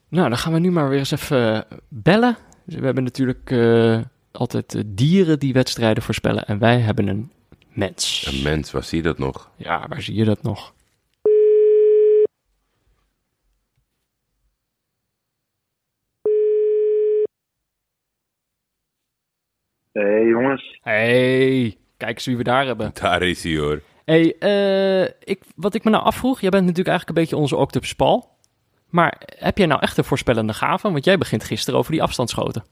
Nou, 0.09 0.29
dan 0.29 0.37
gaan 0.37 0.53
we 0.53 0.59
nu 0.59 0.71
maar 0.71 0.89
weer 0.89 0.99
eens 0.99 1.11
even 1.11 1.65
bellen. 1.87 2.37
Dus 2.69 2.79
we 2.79 2.85
hebben 2.85 3.03
natuurlijk 3.03 3.49
uh, 3.49 4.01
altijd 4.31 4.73
uh, 4.73 4.81
dieren 4.85 5.39
die 5.39 5.53
wedstrijden 5.53 6.03
voorspellen. 6.03 6.45
En 6.45 6.59
wij 6.59 6.79
hebben 6.79 7.07
een 7.07 7.31
mens. 7.69 8.31
Een 8.33 8.43
mens, 8.43 8.71
waar 8.71 8.83
zie 8.83 8.97
je 8.97 9.03
dat 9.03 9.17
nog? 9.17 9.51
Ja, 9.55 9.87
waar 9.87 10.01
zie 10.01 10.15
je 10.15 10.25
dat 10.25 10.43
nog? 10.43 10.73
Hey 19.91 20.25
jongens. 20.25 20.79
Hey, 20.81 21.77
kijk 21.97 22.15
eens 22.15 22.25
wie 22.25 22.37
we 22.37 22.43
daar 22.43 22.65
hebben. 22.65 22.91
Daar 22.93 23.21
is 23.21 23.43
hij 23.43 23.57
hoor. 23.57 23.81
Hey, 24.05 24.35
uh, 24.39 25.03
ik, 25.03 25.41
wat 25.55 25.73
ik 25.73 25.83
me 25.83 25.89
nou 25.89 26.03
afvroeg, 26.03 26.41
jij 26.41 26.49
bent 26.49 26.65
natuurlijk 26.65 26.89
eigenlijk 26.89 27.17
een 27.17 27.23
beetje 27.23 27.41
onze 27.41 27.55
Octopus 27.55 27.95
Paul. 27.95 28.37
Maar 28.89 29.21
heb 29.25 29.57
jij 29.57 29.67
nou 29.67 29.81
echt 29.81 29.97
een 29.97 30.03
voorspellende 30.03 30.53
gave? 30.53 30.91
Want 30.91 31.05
jij 31.05 31.17
begint 31.17 31.43
gisteren 31.43 31.79
over 31.79 31.91
die 31.91 32.03
afstandsschoten. 32.03 32.63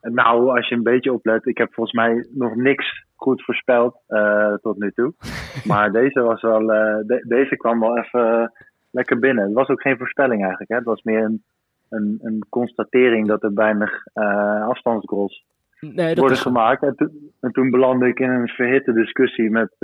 Nou, 0.00 0.56
als 0.56 0.68
je 0.68 0.74
een 0.74 0.82
beetje 0.82 1.12
oplet, 1.12 1.46
ik 1.46 1.58
heb 1.58 1.74
volgens 1.74 1.96
mij 1.96 2.26
nog 2.30 2.54
niks 2.54 3.04
goed 3.14 3.44
voorspeld 3.44 3.96
uh, 4.08 4.54
tot 4.54 4.78
nu 4.78 4.92
toe. 4.92 5.12
Maar 5.70 5.92
deze 5.92 6.20
was 6.20 6.42
wel, 6.42 6.60
uh, 6.60 6.96
de, 7.06 7.24
deze 7.28 7.56
kwam 7.56 7.80
wel 7.80 7.98
even 7.98 8.52
lekker 8.90 9.18
binnen. 9.18 9.44
Het 9.44 9.52
was 9.52 9.68
ook 9.68 9.80
geen 9.80 9.98
voorspelling 9.98 10.40
eigenlijk. 10.40 10.70
Hè? 10.70 10.76
Het 10.76 10.84
was 10.84 11.02
meer 11.02 11.24
een, 11.24 11.42
een, 11.88 12.18
een 12.22 12.46
constatering 12.48 13.26
dat 13.26 13.42
er 13.42 13.54
weinig 13.54 14.02
uh, 14.14 14.68
afstandsgoals 14.68 15.44
nee, 15.80 16.14
worden 16.14 16.36
is... 16.36 16.42
gemaakt. 16.42 16.82
En, 16.82 16.94
to, 16.96 17.08
en, 17.40 17.52
toen 17.52 17.70
belandde 17.70 18.08
ik 18.08 18.20
in 18.20 18.30
een 18.30 18.48
verhitte 18.48 18.92
discussie 18.92 19.50
met 19.50 19.76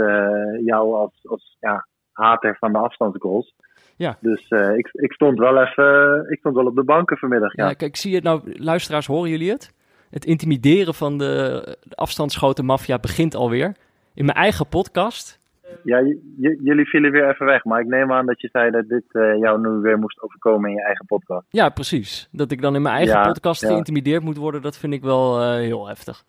jou 0.65 0.95
als, 0.95 1.27
als 1.29 1.57
ja, 1.61 1.87
hater 2.13 2.57
van 2.59 2.73
de 2.73 2.79
afstandsgoals. 2.79 3.55
Ja. 4.01 4.17
Dus 4.21 4.51
uh, 4.51 4.77
ik, 4.77 4.89
ik 4.93 5.13
stond 5.13 5.39
wel 5.39 5.63
even 5.63 6.27
ik 6.29 6.39
stond 6.39 6.55
wel 6.55 6.67
op 6.67 6.75
de 6.75 6.85
banken 6.85 7.17
vanmiddag. 7.17 7.57
Ja, 7.57 7.67
ja 7.67 7.73
kijk, 7.73 7.97
zie 7.97 8.11
je 8.11 8.17
het 8.17 8.25
nou, 8.25 8.41
luisteraars, 8.45 9.07
horen 9.07 9.31
jullie 9.31 9.51
het? 9.51 9.75
Het 10.11 10.25
intimideren 10.25 10.95
van 10.95 11.19
de, 11.19 11.63
de 11.83 11.97
afstandsschoten 11.97 12.65
maffia 12.65 12.99
begint 12.99 13.35
alweer. 13.35 13.77
In 14.15 14.25
mijn 14.25 14.37
eigen 14.37 14.69
podcast. 14.69 15.39
Ja, 15.85 16.03
jullie 16.39 16.89
vielen 16.89 17.11
weer 17.11 17.29
even 17.29 17.47
weg, 17.47 17.65
maar 17.65 17.81
ik 17.81 17.87
neem 17.87 18.13
aan 18.13 18.27
dat 18.27 18.41
je 18.41 18.49
zei 18.53 18.71
dat 18.71 18.89
dit 18.89 19.05
uh, 19.13 19.39
jou 19.39 19.61
nu 19.61 19.69
weer 19.69 19.99
moest 19.99 20.23
overkomen 20.23 20.71
in 20.71 20.77
je 20.77 20.85
eigen 20.85 21.07
podcast. 21.07 21.47
Ja, 21.51 21.69
precies. 21.69 22.29
Dat 22.33 22.51
ik 22.51 22.63
dan 22.63 22.75
in 22.75 22.83
mijn 22.83 22.95
eigen 22.95 23.17
ja, 23.17 23.27
podcast 23.27 23.63
ja. 23.63 23.69
geïntimideerd 23.69 24.23
moet 24.23 24.37
worden, 24.37 24.63
dat 24.63 24.79
vind 24.79 24.93
ik 24.93 25.03
wel 25.03 25.41
uh, 25.41 25.55
heel 25.55 25.89
heftig. 25.89 26.25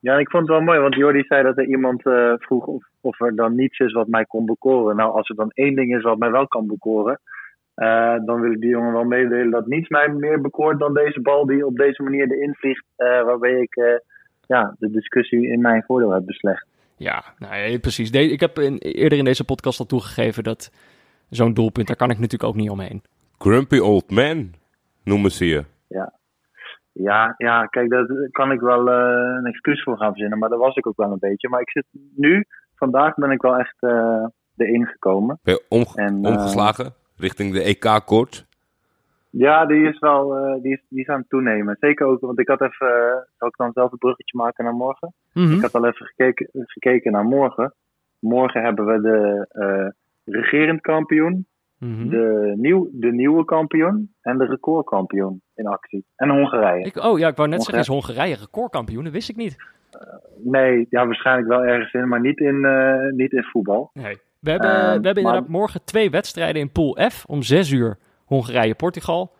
Ja, 0.00 0.18
ik 0.18 0.30
vond 0.30 0.42
het 0.42 0.56
wel 0.56 0.66
mooi, 0.66 0.78
want 0.78 0.94
Jordi 0.94 1.22
zei 1.22 1.42
dat 1.42 1.58
er 1.58 1.66
iemand 1.66 2.06
uh, 2.06 2.32
vroeg 2.36 2.66
of, 2.66 2.84
of, 3.00 3.20
er 3.20 3.36
dan 3.36 3.54
niets 3.54 3.78
is 3.78 3.92
wat 3.92 4.08
mij 4.08 4.24
kon 4.24 4.46
bekoren. 4.46 4.96
Nou, 4.96 5.12
als 5.12 5.28
er 5.28 5.34
dan 5.34 5.50
één 5.54 5.74
ding 5.74 5.96
is 5.96 6.02
wat 6.02 6.18
mij 6.18 6.30
wel 6.30 6.48
kan 6.48 6.66
bekoren, 6.66 7.20
uh, 7.76 8.14
dan 8.24 8.40
wil 8.40 8.52
ik 8.52 8.60
die 8.60 8.70
jongen 8.70 8.92
wel 8.92 9.04
meedelen 9.04 9.50
dat 9.50 9.66
niets 9.66 9.88
mij 9.88 10.08
meer 10.08 10.40
bekoort 10.40 10.78
dan 10.78 10.94
deze 10.94 11.20
bal 11.20 11.46
die 11.46 11.66
op 11.66 11.76
deze 11.76 12.02
manier 12.02 12.32
erin 12.32 12.54
vliegt, 12.54 12.84
uh, 12.98 13.22
waarbij 13.22 13.60
ik 13.60 14.02
ja, 14.46 14.74
de 14.78 14.90
discussie 14.90 15.48
in 15.48 15.60
mijn 15.60 15.82
voordeel 15.86 16.10
heb 16.10 16.26
beslecht. 16.26 16.66
Ja, 16.96 17.24
nou, 17.38 17.78
precies. 17.78 18.10
ik 18.10 18.40
heb 18.40 18.58
in, 18.58 18.76
eerder 18.78 19.18
in 19.18 19.24
deze 19.24 19.44
podcast 19.44 19.80
al 19.80 19.86
toegegeven 19.86 20.44
dat 20.44 20.70
zo'n 21.30 21.54
doelpunt, 21.54 21.86
daar 21.86 21.96
kan 21.96 22.10
ik 22.10 22.18
natuurlijk 22.18 22.50
ook 22.50 22.56
niet 22.56 22.70
omheen. 22.70 23.02
Grumpy 23.38 23.78
old 23.78 24.10
man 24.10 24.54
noemen 25.04 25.30
ze 25.30 25.46
je. 25.46 25.64
Ja, 25.88 26.12
ja, 26.98 27.34
ja, 27.36 27.66
kijk, 27.66 27.90
daar 27.90 28.06
kan 28.30 28.52
ik 28.52 28.60
wel 28.60 28.88
uh, 28.88 29.36
een 29.38 29.46
excuus 29.46 29.82
voor 29.82 29.96
gaan 29.96 30.10
verzinnen, 30.10 30.38
maar 30.38 30.48
dat 30.48 30.58
was 30.58 30.76
ik 30.76 30.86
ook 30.86 30.96
wel 30.96 31.12
een 31.12 31.18
beetje. 31.18 31.48
Maar 31.48 31.60
ik 31.60 31.70
zit 31.70 31.84
nu, 32.16 32.44
vandaag 32.74 33.14
ben 33.14 33.30
ik 33.30 33.42
wel 33.42 33.56
echt 33.56 33.76
uh, 33.80 34.26
erin 34.56 34.86
gekomen. 34.86 35.38
Ben 35.42 35.54
je 35.54 35.64
omge 35.68 35.96
en, 35.96 36.14
uh, 36.14 36.30
omgeslagen 36.30 36.94
richting 37.16 37.52
de 37.52 37.62
EK-koord? 37.62 38.46
Ja, 39.30 39.66
die 39.66 39.88
is 39.88 39.98
wel 39.98 40.28
die 40.62 40.72
is, 40.72 40.82
die 40.88 41.00
is 41.00 41.08
aan 41.08 41.20
het 41.20 41.28
toenemen. 41.28 41.76
Zeker 41.80 42.06
ook, 42.06 42.20
want 42.20 42.38
ik 42.38 42.48
had 42.48 42.60
even, 42.60 43.26
zal 43.38 43.48
ik 43.48 43.56
dan 43.56 43.72
zelf 43.72 43.92
een 43.92 43.98
bruggetje 43.98 44.36
maken 44.36 44.64
naar 44.64 44.74
morgen? 44.74 45.12
Mm 45.32 45.44
-hmm. 45.44 45.54
Ik 45.54 45.62
had 45.62 45.74
al 45.74 45.86
even 45.86 46.06
gekeken, 46.06 46.48
gekeken 46.52 47.12
naar 47.12 47.24
morgen. 47.24 47.74
Morgen 48.18 48.62
hebben 48.62 48.86
we 48.86 49.00
de 49.00 49.94
regerend 50.24 50.80
kampioen, 50.80 51.46
Mm 51.86 51.98
-hmm. 51.98 52.10
de, 52.10 52.52
nieuw, 52.56 52.88
de 52.92 53.12
nieuwe 53.12 53.44
kampioen 53.44 54.14
en 54.20 54.38
de 54.38 54.46
recordkampioen 54.46 55.42
in 55.54 55.66
actie. 55.66 56.04
En 56.16 56.28
Hongarije. 56.30 56.84
Ik, 56.84 56.96
oh 56.96 57.18
ja, 57.18 57.28
ik 57.28 57.36
wou 57.36 57.48
net 57.48 57.62
zeggen, 57.62 57.82
is 57.82 57.86
Hongarije 57.86 58.36
recordkampioen? 58.36 59.04
Dat 59.04 59.12
wist 59.12 59.28
ik 59.28 59.36
niet. 59.36 59.56
Uh, 59.56 60.00
nee, 60.44 60.86
ja, 60.90 61.06
waarschijnlijk 61.06 61.48
wel 61.48 61.64
ergens 61.64 61.92
in, 61.92 62.08
maar 62.08 62.20
niet 62.20 62.38
in, 62.38 62.54
uh, 62.54 63.12
niet 63.16 63.32
in 63.32 63.42
voetbal. 63.42 63.90
Nee. 63.92 64.16
We 64.38 64.50
hebben, 64.50 64.70
uh, 64.70 64.76
we 64.76 64.80
hebben 64.80 65.02
maar... 65.02 65.16
inderdaad 65.16 65.48
morgen 65.48 65.84
twee 65.84 66.10
wedstrijden 66.10 66.62
in 66.62 66.70
Pool 66.70 66.98
F. 67.10 67.24
Om 67.26 67.42
6 67.42 67.70
uur 67.70 67.98
Hongarije-Portugal. 68.24 69.32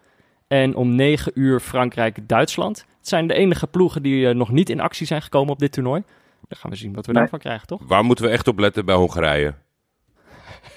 En 0.46 0.74
om 0.74 0.94
9 0.94 1.32
uur 1.34 1.60
Frankrijk-Duitsland. 1.60 2.78
Het 2.98 3.08
zijn 3.08 3.26
de 3.26 3.34
enige 3.34 3.66
ploegen 3.66 4.02
die 4.02 4.34
nog 4.34 4.50
niet 4.50 4.70
in 4.70 4.80
actie 4.80 5.06
zijn 5.06 5.22
gekomen 5.22 5.52
op 5.52 5.58
dit 5.58 5.72
toernooi. 5.72 6.02
Dan 6.48 6.58
gaan 6.58 6.70
we 6.70 6.76
zien 6.76 6.94
wat 6.94 7.06
we 7.06 7.12
nee. 7.12 7.20
daarvan 7.20 7.38
krijgen, 7.38 7.66
toch? 7.66 7.82
Waar 7.86 8.04
moeten 8.04 8.24
we 8.24 8.30
echt 8.30 8.48
op 8.48 8.58
letten 8.58 8.84
bij 8.84 8.94
Hongarije? 8.94 9.54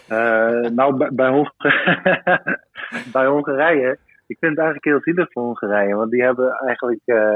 Uh, 0.09 0.69
nou, 0.69 0.97
bij, 0.97 1.09
bij, 1.11 1.29
Hong 1.29 1.51
bij, 3.13 3.25
Hongarije, 3.25 3.97
ik 4.27 4.37
vind 4.39 4.51
het 4.51 4.59
eigenlijk 4.65 4.85
heel 4.85 5.01
zielig 5.01 5.31
voor 5.31 5.43
Hongarije. 5.43 5.95
Want 5.95 6.11
die 6.11 6.23
hebben 6.23 6.51
eigenlijk 6.51 7.01
uh, 7.05 7.31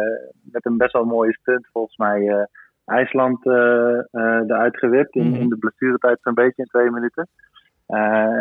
met 0.52 0.66
een 0.66 0.78
best 0.78 0.94
wel 0.94 1.06
mooie 1.06 1.34
stunt 1.34 1.68
volgens 1.72 1.98
mij 1.98 2.22
uh, 2.22 2.44
IJsland 2.86 3.46
eruit 3.46 4.78
gewipt. 4.78 5.16
In, 5.16 5.28
mm. 5.28 5.34
in 5.34 5.50
de 5.50 5.58
blessuretijd 5.58 6.20
zo'n 6.22 6.34
beetje 6.34 6.62
in 6.62 6.68
twee 6.68 6.92
minuten. 6.92 7.28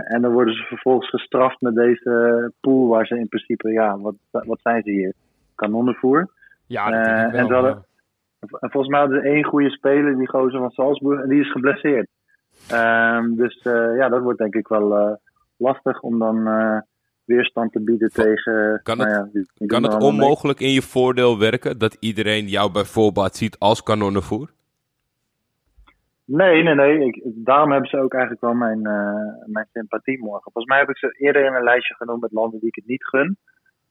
en 0.04 0.20
dan 0.20 0.32
worden 0.32 0.54
ze 0.54 0.62
vervolgens 0.62 1.08
gestraft 1.08 1.60
met 1.60 1.74
deze 1.74 2.52
pool 2.60 2.88
waar 2.88 3.06
ze 3.06 3.18
in 3.18 3.28
principe, 3.28 3.68
ja, 3.68 3.98
wat, 3.98 4.14
wat 4.30 4.60
zijn 4.62 4.82
ze 4.82 4.90
hier? 4.90 5.12
Kanonnenvoer. 5.54 6.28
Ja, 6.66 6.90
dat 6.90 7.06
wel, 7.06 7.40
en, 7.40 7.52
hadden, 7.52 7.84
en 8.40 8.70
volgens 8.70 8.88
mij 8.88 9.00
hadden 9.00 9.20
ze 9.20 9.28
één 9.28 9.44
goede 9.44 9.70
speler, 9.70 10.16
die 10.16 10.28
gozer 10.28 10.60
van 10.60 10.70
Salzburg, 10.70 11.22
en 11.22 11.28
die 11.28 11.40
is 11.40 11.50
geblesseerd. 11.50 12.08
Um, 12.72 13.36
dus 13.36 13.64
uh, 13.64 13.96
ja, 13.96 14.08
dat 14.08 14.22
wordt 14.22 14.38
denk 14.38 14.54
ik 14.54 14.68
wel 14.68 14.98
uh, 14.98 15.14
lastig 15.56 16.00
om 16.00 16.18
dan 16.18 16.48
uh, 16.48 16.80
weerstand 17.24 17.72
te 17.72 17.80
bieden 17.80 18.10
tegen. 18.12 18.80
Kan 18.82 18.98
het, 18.98 19.08
nou 19.08 19.20
ja, 19.20 19.30
die, 19.32 19.50
die 19.54 19.68
kan 19.68 19.82
het 19.82 20.02
onmogelijk 20.02 20.58
mee. 20.58 20.68
in 20.68 20.74
je 20.74 20.82
voordeel 20.82 21.38
werken 21.38 21.78
dat 21.78 21.96
iedereen 22.00 22.46
jou 22.48 22.72
bij 22.72 22.84
voorbaat 22.84 23.36
ziet 23.36 23.58
als 23.58 23.82
kanonnenvoer? 23.82 24.50
Nee, 26.24 26.62
nee, 26.62 26.74
nee. 26.74 27.06
Ik, 27.06 27.22
daarom 27.24 27.70
hebben 27.70 27.90
ze 27.90 27.98
ook 27.98 28.12
eigenlijk 28.12 28.42
wel 28.42 28.54
mijn, 28.54 28.82
mijn 29.46 29.68
sympathie 29.72 30.18
morgen. 30.18 30.52
Volgens 30.52 30.66
mij 30.66 30.78
heb 30.78 30.88
ik 30.88 30.98
ze 30.98 31.16
eerder 31.18 31.46
in 31.46 31.54
een 31.54 31.62
lijstje 31.62 31.94
genoemd 31.94 32.20
met 32.20 32.32
landen 32.32 32.58
die 32.58 32.68
ik 32.68 32.74
het 32.74 32.86
niet 32.86 33.04
gun. 33.04 33.36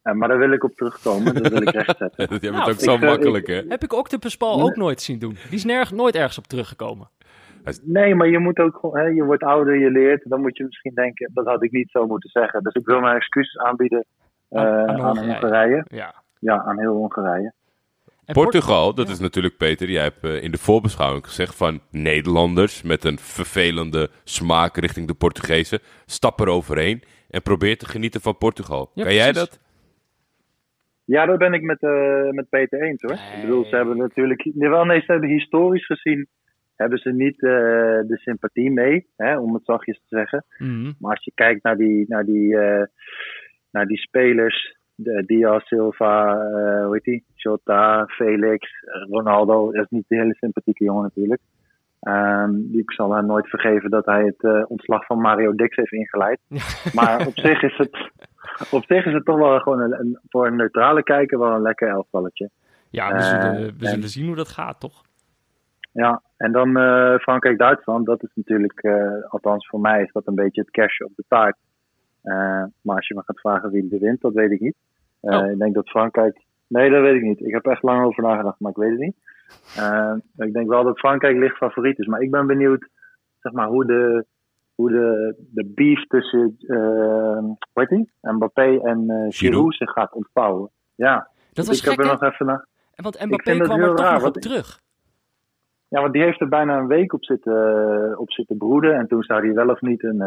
maar 0.02 0.28
daar 0.28 0.38
wil 0.38 0.52
ik 0.52 0.64
op 0.64 0.76
terugkomen. 0.76 1.34
Dat 1.34 1.48
wil 1.48 1.62
ik 1.62 1.70
rechtzetten. 1.70 2.30
dat 2.30 2.44
is 2.44 2.50
nou, 2.50 2.72
ook 2.72 2.80
zo 2.80 2.98
makkelijk, 2.98 3.48
hè? 3.48 3.62
Heb 3.68 3.84
ik 3.84 3.94
Octopuspal 3.94 4.56
nee. 4.58 4.66
ook 4.66 4.76
nooit 4.76 5.02
zien 5.02 5.20
doen. 5.20 5.34
Die 5.34 5.58
is 5.58 5.66
nerg, 5.66 5.92
nooit 5.92 6.16
ergens 6.16 6.38
op 6.38 6.48
teruggekomen. 6.48 7.10
Nee, 7.84 8.16
maar 8.16 8.28
je 8.28 8.40
moet 8.40 8.60
ook 8.60 8.90
hè, 8.92 9.04
je 9.04 9.24
wordt 9.24 9.44
ouder, 9.44 9.80
je 9.80 9.92
leert. 9.92 10.30
Dan 10.30 10.42
moet 10.42 10.58
je 10.58 10.64
misschien 10.64 10.94
denken, 10.94 11.32
dat 11.34 11.46
had 11.46 11.64
ik 11.64 11.72
niet 11.72 11.90
zo 11.90 12.08
moeten 12.08 12.30
zeggen. 12.30 12.64
Dus 12.64 12.74
ik 12.74 12.86
wil 12.86 13.00
mijn 13.00 13.16
excuses 13.16 13.58
aanbieden 13.58 14.06
uh, 14.50 14.62
aan, 14.62 14.90
aan, 14.90 14.90
aan 14.90 15.18
Hongarije. 15.18 15.40
Hongarije. 15.40 15.86
Ja. 15.88 16.14
ja, 16.40 16.64
aan 16.64 16.80
heel 16.80 16.94
Hongarije. 16.94 17.54
Portugal, 18.26 18.94
dat 18.94 19.08
ja. 19.08 19.14
is 19.14 19.20
natuurlijk 19.20 19.58
Peter, 19.58 19.90
jij 19.90 20.04
hebt 20.04 20.24
uh, 20.24 20.44
in 20.44 20.52
de 20.52 20.58
voorbeschouwing 20.58 21.26
gezegd 21.26 21.56
van 21.56 21.80
Nederlanders 21.92 22.84
met 22.84 23.04
een 23.04 23.20
vervelende 23.20 24.10
smaak 24.24 24.78
richting 24.78 25.08
de 25.08 25.14
Portugezen, 25.14 25.80
stap 26.06 26.40
er 26.40 26.48
overheen 26.48 27.04
en 27.30 27.42
probeer 27.42 27.78
te 27.78 27.86
genieten 27.86 28.22
van 28.22 28.38
Portugal. 28.38 28.92
Ja, 28.94 29.04
kan 29.04 29.14
jij 29.14 29.32
dat? 29.32 29.60
Ja, 31.06 31.26
dat 31.26 31.38
ben 31.38 31.54
ik 31.54 31.62
met, 31.62 31.82
uh, 31.82 32.30
met 32.30 32.50
Peter 32.50 32.82
eens 32.82 33.02
hoor. 33.02 33.16
Nee. 33.16 33.36
Ik 33.36 33.42
bedoel, 33.42 33.66
ze 33.66 33.76
hebben 33.76 33.98
natuurlijk, 33.98 34.52
wel 34.54 34.86
nee, 34.86 35.00
ze 35.00 35.12
hebben 35.12 35.30
historisch 35.30 35.86
gezien 35.86 36.28
hebben 36.82 37.00
ze 37.00 37.12
niet 37.12 37.42
uh, 37.42 37.52
de 38.08 38.18
sympathie 38.18 38.72
mee, 38.72 39.08
hè, 39.16 39.38
om 39.38 39.54
het 39.54 39.66
zachtjes 39.66 39.98
te 39.98 40.16
zeggen. 40.16 40.46
Mm. 40.58 40.96
Maar 41.00 41.12
als 41.12 41.24
je 41.24 41.32
kijkt 41.36 41.64
naar 41.64 41.78
die, 41.78 42.06
naar 42.08 42.26
die, 42.26 42.54
uh, 42.54 42.84
naar 43.72 43.86
die 43.86 43.98
spelers, 43.98 44.78
de 44.96 45.24
Diaz, 45.26 45.66
Silva, 45.66 46.34
uh, 46.34 46.86
hoe 46.86 46.94
heet 46.94 47.04
die? 47.04 47.24
Jota, 47.36 48.06
Felix, 48.06 48.68
Ronaldo, 49.10 49.72
dat 49.72 49.84
is 49.84 49.90
niet 49.90 50.06
de 50.08 50.16
hele 50.16 50.36
sympathieke 50.36 50.84
jongen 50.84 51.04
natuurlijk. 51.04 51.42
Um, 52.08 52.70
ik 52.72 52.92
zal 52.92 53.14
hem 53.14 53.26
nooit 53.26 53.50
vergeven 53.50 53.90
dat 53.90 54.06
hij 54.06 54.34
het 54.36 54.68
ontslag 54.68 55.06
van 55.06 55.20
Mario 55.20 55.56
Dix 55.56 55.76
heeft 55.76 55.92
ingeleid. 55.92 56.40
maar 56.98 57.28
op 57.28 57.40
zich 57.40 57.62
is 57.62 57.78
het, 57.78 58.12
op 58.72 58.84
zich 58.86 59.06
is 59.06 59.14
het 59.14 59.26
toch 59.26 59.38
wel 59.38 59.60
gewoon 59.60 59.80
een, 59.80 60.00
een, 60.00 60.20
voor 60.30 60.48
een 60.48 60.56
neutrale 60.56 61.04
kijker 61.04 61.40
wel 61.40 61.52
een 61.52 61.62
lekker 61.62 61.88
elftalletje. 61.88 62.50
Ja, 62.90 63.16
we 63.16 63.22
zullen, 63.22 63.78
we 63.78 63.88
zullen 63.88 64.10
zien 64.10 64.28
hoe 64.28 64.36
dat 64.36 64.50
gaat, 64.50 64.80
toch? 64.80 65.04
Ja, 65.92 66.22
en 66.38 66.52
dan 66.52 66.78
uh, 66.78 67.18
Frankrijk-Duitsland, 67.18 68.06
dat 68.06 68.24
is 68.24 68.32
natuurlijk, 68.36 68.84
uh, 68.84 69.24
althans 69.28 69.68
voor 69.68 69.80
mij 69.80 70.04
is 70.04 70.12
dat 70.12 70.28
een 70.28 70.36
beetje 70.36 70.62
het 70.62 70.70
kerstje 70.70 71.06
op 71.06 71.16
de 71.16 71.24
taart. 71.28 71.58
Uh, 72.24 72.64
maar 72.82 72.96
als 72.96 73.08
je 73.08 73.16
me 73.16 73.22
gaat 73.26 73.40
vragen 73.40 73.72
wie 73.72 73.92
er 73.92 74.00
wint, 74.00 74.22
dat 74.22 74.34
weet 74.34 74.52
ik 74.52 74.60
niet. 74.60 74.76
Oh. 75.20 75.52
Ik 75.52 75.58
denk 75.58 75.74
dat 75.74 75.90
Frankrijk. 75.90 76.42
Nee, 76.68 76.90
dat 76.90 77.02
weet 77.02 77.16
ik 77.16 77.22
niet. 77.22 77.40
Ik 77.40 77.54
heb 77.54 77.66
echt 77.66 77.84
lang 77.84 78.06
over 78.06 78.24
nagedacht, 78.24 78.60
maar 78.60 78.72
ik 78.72 78.78
weet 78.78 78.92
het 78.92 79.00
niet. 79.00 79.16
ik 80.48 80.54
denk 80.54 80.70
wel 80.70 80.84
dat 80.84 81.00
Frankrijk 81.00 81.38
licht 81.38 81.58
favoriet 81.58 82.00
is. 82.00 82.06
Maar 82.06 82.22
ik 82.22 82.32
ben 82.32 82.48
benieuwd 82.48 82.88
zeg 83.40 83.52
maar, 83.52 83.68
hoe 83.68 83.86
de, 83.86 84.26
hoe 84.76 84.90
de, 84.90 85.36
de 85.54 85.72
beef 85.76 86.08
tussen 86.08 86.56
die? 87.88 88.12
Mbappé 88.22 88.80
en 88.80 89.26
Giroud 89.30 89.76
zich 89.76 89.92
gaat 89.92 90.14
ontvouwen. 90.14 90.70
Ja, 90.96 91.30
dat 91.54 91.68
was 91.68 91.80
ik 91.80 91.90
heb 91.90 92.00
er 92.00 92.06
nog 92.06 92.24
even 92.24 92.46
naar. 92.46 92.66
Want 92.96 93.26
Mbappé 93.26 93.58
kwam 93.58 93.80
er 93.80 93.88
toch 93.88 94.06
raar, 94.06 94.14
nog 94.14 94.28
op 94.28 94.38
terug. 94.38 94.80
Ja, 95.92 96.02
want 96.02 96.14
die 96.14 96.22
heeft 96.24 96.42
er 96.42 96.48
bijna 96.48 96.78
een 96.78 96.88
week 96.88 97.14
op 97.14 97.26
zitten, 97.26 98.20
op 98.20 98.32
zitten 98.32 98.58
broeden. 98.58 98.96
En 98.96 99.08
toen 99.08 99.24
zou 99.24 99.46
hij 99.46 99.54
wel 99.54 99.70
of 99.70 99.82
niet 99.82 100.04
een, 100.04 100.22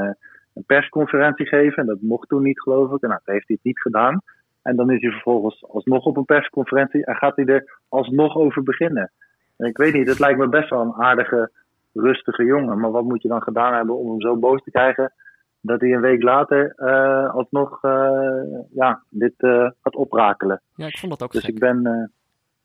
een 0.55 0.65
persconferentie 0.67 1.47
geven. 1.47 1.77
En 1.77 1.87
dat 1.87 2.01
mocht 2.01 2.29
toen 2.29 2.43
niet, 2.43 2.61
geloof 2.61 2.93
ik. 2.93 3.03
En 3.03 3.09
nou, 3.09 3.21
dat 3.25 3.35
heeft 3.35 3.49
hij 3.49 3.57
het 3.57 3.65
niet 3.65 3.81
gedaan. 3.81 4.21
En 4.63 4.77
dan 4.77 4.91
is 4.91 5.01
hij 5.01 5.11
vervolgens 5.11 5.65
alsnog 5.69 6.05
op 6.05 6.17
een 6.17 6.25
persconferentie. 6.25 7.05
En 7.05 7.15
gaat 7.15 7.37
hij 7.37 7.45
er 7.45 7.79
alsnog 7.89 8.37
over 8.37 8.63
beginnen. 8.63 9.11
En 9.57 9.69
ik 9.69 9.77
weet 9.77 9.95
niet, 9.95 10.09
het 10.09 10.19
lijkt 10.19 10.39
me 10.39 10.49
best 10.49 10.71
wel 10.71 10.81
een 10.81 10.95
aardige, 10.95 11.51
rustige 11.93 12.45
jongen. 12.45 12.81
Maar 12.81 12.91
wat 12.91 13.05
moet 13.05 13.23
je 13.23 13.29
dan 13.29 13.43
gedaan 13.43 13.75
hebben 13.75 13.97
om 13.97 14.11
hem 14.11 14.21
zo 14.21 14.37
boos 14.37 14.63
te 14.63 14.71
krijgen? 14.71 15.13
Dat 15.61 15.81
hij 15.81 15.93
een 15.93 16.01
week 16.01 16.23
later 16.23 16.73
uh, 16.77 17.35
alsnog 17.35 17.83
uh, 17.83 18.29
ja, 18.75 19.03
dit 19.09 19.35
uh, 19.39 19.71
gaat 19.83 19.95
oprakelen. 19.95 20.61
Ja, 20.75 20.87
ik 20.87 20.99
vond 20.99 21.13
dat 21.13 21.23
ook 21.23 21.33
Dus 21.33 21.45
gek. 21.45 21.55
ik 21.55 21.61
ben 21.61 22.11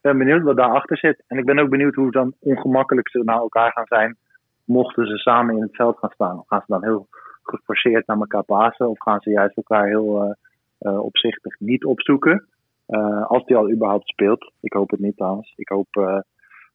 ben 0.01 0.17
benieuwd 0.17 0.41
wat 0.41 0.57
daarachter 0.57 0.97
zit. 0.97 1.23
En 1.27 1.37
ik 1.37 1.45
ben 1.45 1.59
ook 1.59 1.69
benieuwd 1.69 1.95
hoe 1.95 2.11
dan 2.11 2.33
ongemakkelijk 2.39 3.09
ze 3.09 3.21
naar 3.23 3.37
elkaar 3.37 3.71
gaan 3.71 3.85
zijn. 3.87 4.17
Mochten 4.63 5.07
ze 5.07 5.17
samen 5.17 5.55
in 5.55 5.61
het 5.61 5.75
veld 5.75 5.97
gaan 5.97 6.09
staan. 6.09 6.39
Of 6.39 6.47
gaan 6.47 6.59
ze 6.59 6.65
dan 6.67 6.83
heel 6.83 7.07
geforceerd 7.43 8.07
naar 8.07 8.17
elkaar 8.17 8.43
pasen? 8.43 8.89
Of 8.89 8.99
gaan 8.99 9.19
ze 9.21 9.29
juist 9.29 9.57
elkaar 9.57 9.87
heel 9.87 10.23
uh, 10.23 10.31
uh, 10.79 11.03
opzichtig 11.03 11.59
niet 11.59 11.85
opzoeken? 11.85 12.47
Uh, 12.87 13.25
als 13.25 13.45
die 13.45 13.55
al 13.55 13.71
überhaupt 13.71 14.07
speelt. 14.07 14.51
Ik 14.61 14.73
hoop 14.73 14.89
het 14.89 14.99
niet 14.99 15.17
trouwens. 15.17 15.53
Ik 15.55 15.69
hoop. 15.69 15.87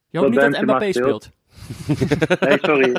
Je 0.08 0.18
hoopt 0.18 0.30
niet 0.30 0.40
dat 0.40 0.62
Mbappé 0.62 0.92
speelt. 0.92 1.32
speelt. 1.58 2.40
nee, 2.48 2.58
sorry. 2.60 2.92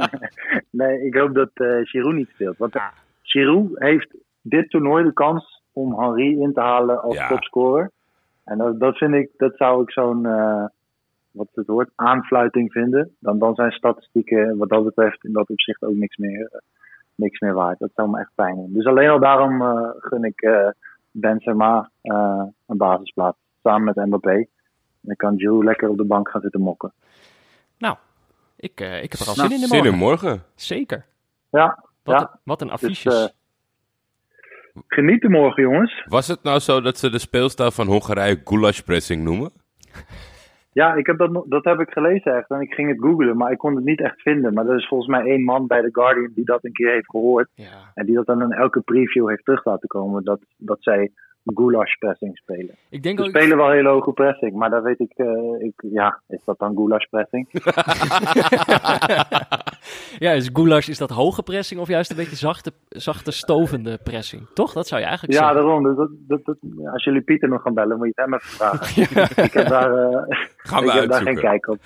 nee, 0.80 1.06
ik 1.06 1.14
hoop 1.14 1.34
dat 1.34 1.50
Giroud 1.82 2.14
niet 2.14 2.28
speelt. 2.28 2.56
Want. 2.56 2.76
Giroud 3.22 3.68
heeft 3.74 4.16
dit 4.42 4.70
toernooi 4.70 5.04
de 5.04 5.12
kans 5.12 5.62
om 5.72 6.00
Henri 6.00 6.40
in 6.40 6.52
te 6.52 6.60
halen 6.60 7.02
als 7.02 7.16
ja. 7.16 7.28
topscorer. 7.28 7.90
En 8.44 8.58
dat, 8.58 8.80
dat 8.80 8.96
vind 8.96 9.14
ik, 9.14 9.30
dat 9.36 9.56
zou 9.56 9.82
ik 9.82 9.90
zo'n, 9.90 10.24
uh, 10.26 10.64
wat 11.30 11.46
is 11.46 11.54
het 11.54 11.66
woord, 11.66 11.90
aanfluiting 11.94 12.72
vinden. 12.72 13.16
Dan, 13.18 13.38
dan 13.38 13.54
zijn 13.54 13.70
statistieken 13.72 14.56
wat 14.56 14.68
dat 14.68 14.84
betreft 14.84 15.24
in 15.24 15.32
dat 15.32 15.48
opzicht 15.48 15.82
ook 15.82 15.94
niks 15.94 16.16
meer, 16.16 16.40
uh, 16.40 16.60
niks 17.14 17.40
meer 17.40 17.54
waard. 17.54 17.78
Dat 17.78 17.90
zou 17.94 18.10
me 18.10 18.20
echt 18.20 18.30
pijn 18.34 18.54
doen. 18.54 18.72
Dus 18.72 18.86
alleen 18.86 19.08
al 19.08 19.20
daarom 19.20 19.62
uh, 19.62 19.88
gun 19.98 20.24
ik 20.24 20.48
Benzema 21.10 21.90
een 22.02 22.76
basisplaats 22.76 23.38
samen 23.62 23.84
met 23.94 24.06
Mbappé. 24.06 24.46
Dan 25.00 25.16
kan 25.16 25.34
Joe 25.36 25.64
lekker 25.64 25.88
op 25.88 25.96
de 25.96 26.04
bank 26.04 26.28
gaan 26.28 26.40
zitten 26.40 26.60
mokken. 26.60 26.92
Nou, 27.78 27.96
ik, 28.56 28.80
eh, 28.80 29.02
ik 29.02 29.12
heb 29.12 29.20
er 29.20 29.28
al 29.28 29.34
Nou, 29.34 29.48
zin 29.48 29.56
in 29.56 29.60
de 29.62 29.66
Zin 29.66 29.76
morgen. 29.76 29.92
in 29.92 29.98
morgen. 29.98 30.42
Zeker. 30.54 31.06
Ja, 31.50 31.84
Wat, 32.02 32.14
Ja. 32.14 32.20
een, 32.20 32.38
wat 32.44 32.60
een 32.60 32.66
dus 32.66 32.76
affiches. 32.76 33.24
eh, 33.24 33.28
genieten 34.88 35.30
morgen, 35.30 35.62
jongens. 35.62 36.04
Was 36.08 36.28
het 36.28 36.42
nou 36.42 36.58
zo 36.58 36.80
dat 36.80 36.98
ze 36.98 37.10
de 37.10 37.18
speelstijl 37.18 37.70
van 37.70 37.86
Hongarije 37.86 38.40
goulashpressing 38.44 39.24
noemen? 39.24 39.50
Ja, 40.74 40.94
ik 40.94 41.06
heb 41.06 41.18
dat, 41.18 41.44
dat 41.48 41.64
heb 41.64 41.80
ik 41.80 41.90
gelezen 41.90 42.36
echt. 42.36 42.50
En 42.50 42.60
ik 42.60 42.74
ging 42.74 42.88
het 42.88 43.00
googlen, 43.00 43.36
maar 43.36 43.52
ik 43.52 43.58
kon 43.58 43.74
het 43.76 43.84
niet 43.84 44.00
echt 44.00 44.20
vinden. 44.20 44.54
Maar 44.54 44.66
er 44.66 44.76
is 44.76 44.88
volgens 44.88 45.10
mij 45.10 45.24
één 45.24 45.44
man 45.44 45.66
bij 45.66 45.80
The 45.82 45.88
Guardian 45.92 46.32
die 46.34 46.44
dat 46.44 46.64
een 46.64 46.72
keer 46.72 46.92
heeft 46.92 47.10
gehoord. 47.10 47.48
ja. 47.54 47.90
En 47.94 48.06
die 48.06 48.14
dat 48.14 48.26
dan 48.26 48.42
in 48.42 48.52
elke 48.52 48.80
preview 48.80 49.28
heeft 49.28 49.44
terug 49.44 49.64
laten 49.64 49.88
komen. 49.88 50.24
Dat, 50.24 50.40
dat 50.56 50.76
zij 50.80 51.10
goulash 51.54 51.94
pressing 51.98 52.36
spelen. 52.36 52.74
Ik 52.88 53.02
denk 53.02 53.18
Ze 53.18 53.24
ook... 53.24 53.30
spelen 53.30 53.56
wel 53.56 53.70
hele 53.70 53.88
hoge 53.88 54.12
pressing, 54.12 54.52
maar 54.54 54.70
daar 54.70 54.82
weet 54.82 55.00
ik, 55.00 55.12
eh, 55.16 55.26
ik 55.58 55.72
ja, 55.92 56.20
is 56.28 56.40
dat 56.44 56.58
dan 56.58 56.74
goulash 56.74 57.04
pressing? 57.10 57.48
ja, 60.18 60.30
is 60.32 60.50
goulash, 60.52 60.88
is 60.88 60.98
dat 60.98 61.10
hoge 61.10 61.42
pressing 61.42 61.80
of 61.80 61.88
juist 61.88 62.10
een 62.10 62.16
beetje 62.16 62.36
zachte, 62.36 62.72
zachte 62.88 63.30
stovende 63.30 63.98
pressing? 64.04 64.46
Toch? 64.54 64.72
Dat 64.72 64.86
zou 64.86 65.00
je 65.00 65.06
eigenlijk 65.06 65.38
Ja, 65.38 65.44
zeggen. 65.46 65.62
daarom. 65.64 65.82
Dus 65.84 65.96
dat, 65.96 66.10
dat, 66.28 66.44
dat- 66.44 66.92
als 66.92 67.04
jullie 67.04 67.20
Pieter 67.22 67.48
nog 67.48 67.62
gaan 67.62 67.74
bellen, 67.74 67.96
moet 67.96 68.06
je 68.06 68.12
het 68.14 68.24
hem 68.24 68.34
even 68.34 68.48
vragen. 68.48 69.02
Ik 69.44 69.52
heb 69.52 69.68
daar, 69.68 69.94
eh, 69.94 70.36
Gaan 70.56 70.84
we 70.84 70.90
ik 70.92 71.00
heb 71.00 71.08
daar 71.10 71.22
geen 71.22 71.38
kijk 71.40 71.68
op. 71.68 71.78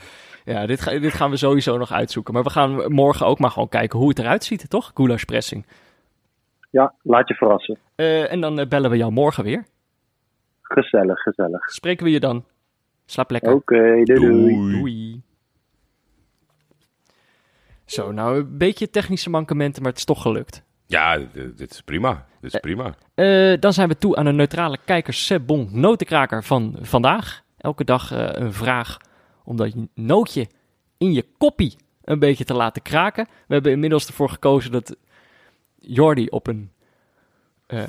Ja, 0.45 0.67
dit, 0.67 0.81
ga- 0.81 0.99
dit 0.99 1.13
gaan 1.15 1.31
we 1.31 1.37
sowieso 1.37 1.79
nog 1.79 1.93
uitzoeken. 1.93 2.35
Maar 2.35 2.43
we 2.43 2.51
gaan 2.51 2.93
morgen 2.93 3.27
ook 3.27 3.39
maar 3.39 3.51
gewoon 3.51 3.69
kijken 3.69 3.99
hoe 3.99 4.09
het 4.09 4.19
eruit 4.19 4.45
ziet, 4.45 4.71
toch? 4.71 4.91
Goulash 4.95 5.23
pressing. 5.23 5.67
Ja, 6.71 6.93
laat 7.03 7.29
je 7.29 7.35
verrassen. 7.35 7.79
Eh, 7.99 8.33
en 8.33 8.41
dan 8.41 8.59
eh, 8.59 8.69
bellen 8.69 8.91
we 8.91 8.97
jou 8.97 9.13
morgen 9.13 9.45
weer. 9.45 9.65
Gezellig, 10.63 11.21
gezellig. 11.21 11.71
Spreken 11.71 12.05
we 12.05 12.11
je 12.11 12.21
dan. 12.21 12.45
Slaap 13.07 13.31
lekker. 13.31 13.53
Oké, 13.53 14.03
doei 14.05 14.05
doei. 14.05 14.79
Doei. 14.79 15.23
Zo, 17.85 18.13
nou 18.13 18.39
een 18.39 18.59
beetje 18.59 18.91
technische 18.91 19.31
mankementen, 19.31 19.83
maar 19.83 19.91
het 19.91 20.01
is 20.01 20.07
toch 20.07 20.23
gelukt. 20.23 20.63
Ja, 20.87 21.19
dit 21.57 21.71
is 21.71 21.83
prima. 21.83 22.27
Dit 22.41 22.55
is 22.55 22.61
prima. 22.61 22.95
Eh, 23.15 23.61
dan 23.61 23.73
zijn 23.73 23.89
we 23.89 23.99
toe 23.99 24.17
aan 24.17 24.27
een 24.27 24.37
neutrale 24.37 24.79
kijkers 24.85 25.27
Sebon 25.27 25.69
notenkraker 25.73 26.45
van 26.45 26.77
vandaag. 26.81 27.43
Elke 27.57 27.85
dag 27.85 28.13
eh, 28.13 28.29
een 28.33 28.53
vraag 28.53 28.97
om 29.45 29.57
dat 29.57 29.75
nootje 29.95 30.47
in 30.99 31.13
je 31.13 31.25
koppie 31.39 31.77
een 32.05 32.19
beetje 32.19 32.45
te 32.45 32.55
laten 32.55 32.83
kraken. 32.83 33.27
We 33.47 33.55
hebben 33.55 33.73
inmiddels 33.73 34.07
ervoor 34.07 34.29
gekozen 34.29 34.73
dat 34.73 34.97
Jordi 35.79 36.27
op 36.27 36.47
een, 36.47 36.71
eh, 37.69 37.83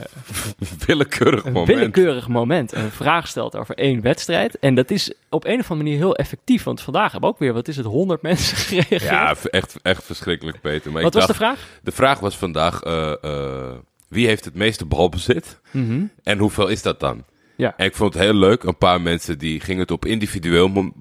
Willekeurig 0.86 1.46
een 1.46 1.52
moment. 1.52 1.78
willekeurig 1.78 2.28
moment 2.28 2.72
een 2.72 2.92
vraag 2.92 3.28
stelt 3.28 3.56
over 3.56 3.76
één 3.76 4.02
wedstrijd. 4.02 4.60
En 4.60 4.76
dat 4.76 4.92
is 4.92 5.14
op 5.30 5.46
een 5.46 5.60
of 5.60 5.72
andere 5.72 5.76
manier 5.76 5.98
heel 5.98 6.16
effectief. 6.16 6.64
Want 6.64 6.82
vandaag 6.82 7.12
hebben 7.12 7.30
ook 7.30 7.40
weer, 7.40 7.54
wat 7.54 7.68
is 7.68 7.78
het, 7.78 7.86
100 7.86 8.22
mensen 8.30 8.58
gereageerd. 8.58 9.02
Ja, 9.02 9.36
echt, 9.44 9.80
echt 9.82 10.04
verschrikkelijk, 10.04 10.62
Peter. 10.62 10.92
Maar 10.92 11.02
wat 11.02 11.14
ik 11.14 11.20
was 11.20 11.28
dacht, 11.28 11.40
de 11.40 11.46
vraag? 11.46 11.68
de 11.84 11.92
vraag 11.92 12.20
was 12.20 12.38
vandaag, 12.38 12.82
eh, 12.82 13.24
eh, 13.24 13.76
wie 14.08 14.28
heeft 14.28 14.46
het 14.46 14.54
meeste 14.54 14.86
balbezit? 14.86 15.60
Mhm. 15.72 16.04
En 16.24 16.38
hoeveel 16.38 16.68
is 16.68 16.82
dat 16.82 17.00
dan? 17.00 17.24
Ja. 17.56 17.74
En 17.78 17.86
ik 17.86 17.96
vond 17.96 18.14
het 18.14 18.24
heel 18.24 18.34
leuk. 18.34 18.64
Een 18.64 18.78
paar 18.78 19.02
mensen 19.02 19.38
die 19.38 19.60
gingen 19.60 19.82
het 19.82 19.92
op 19.92 20.06
individueel, 20.06 20.94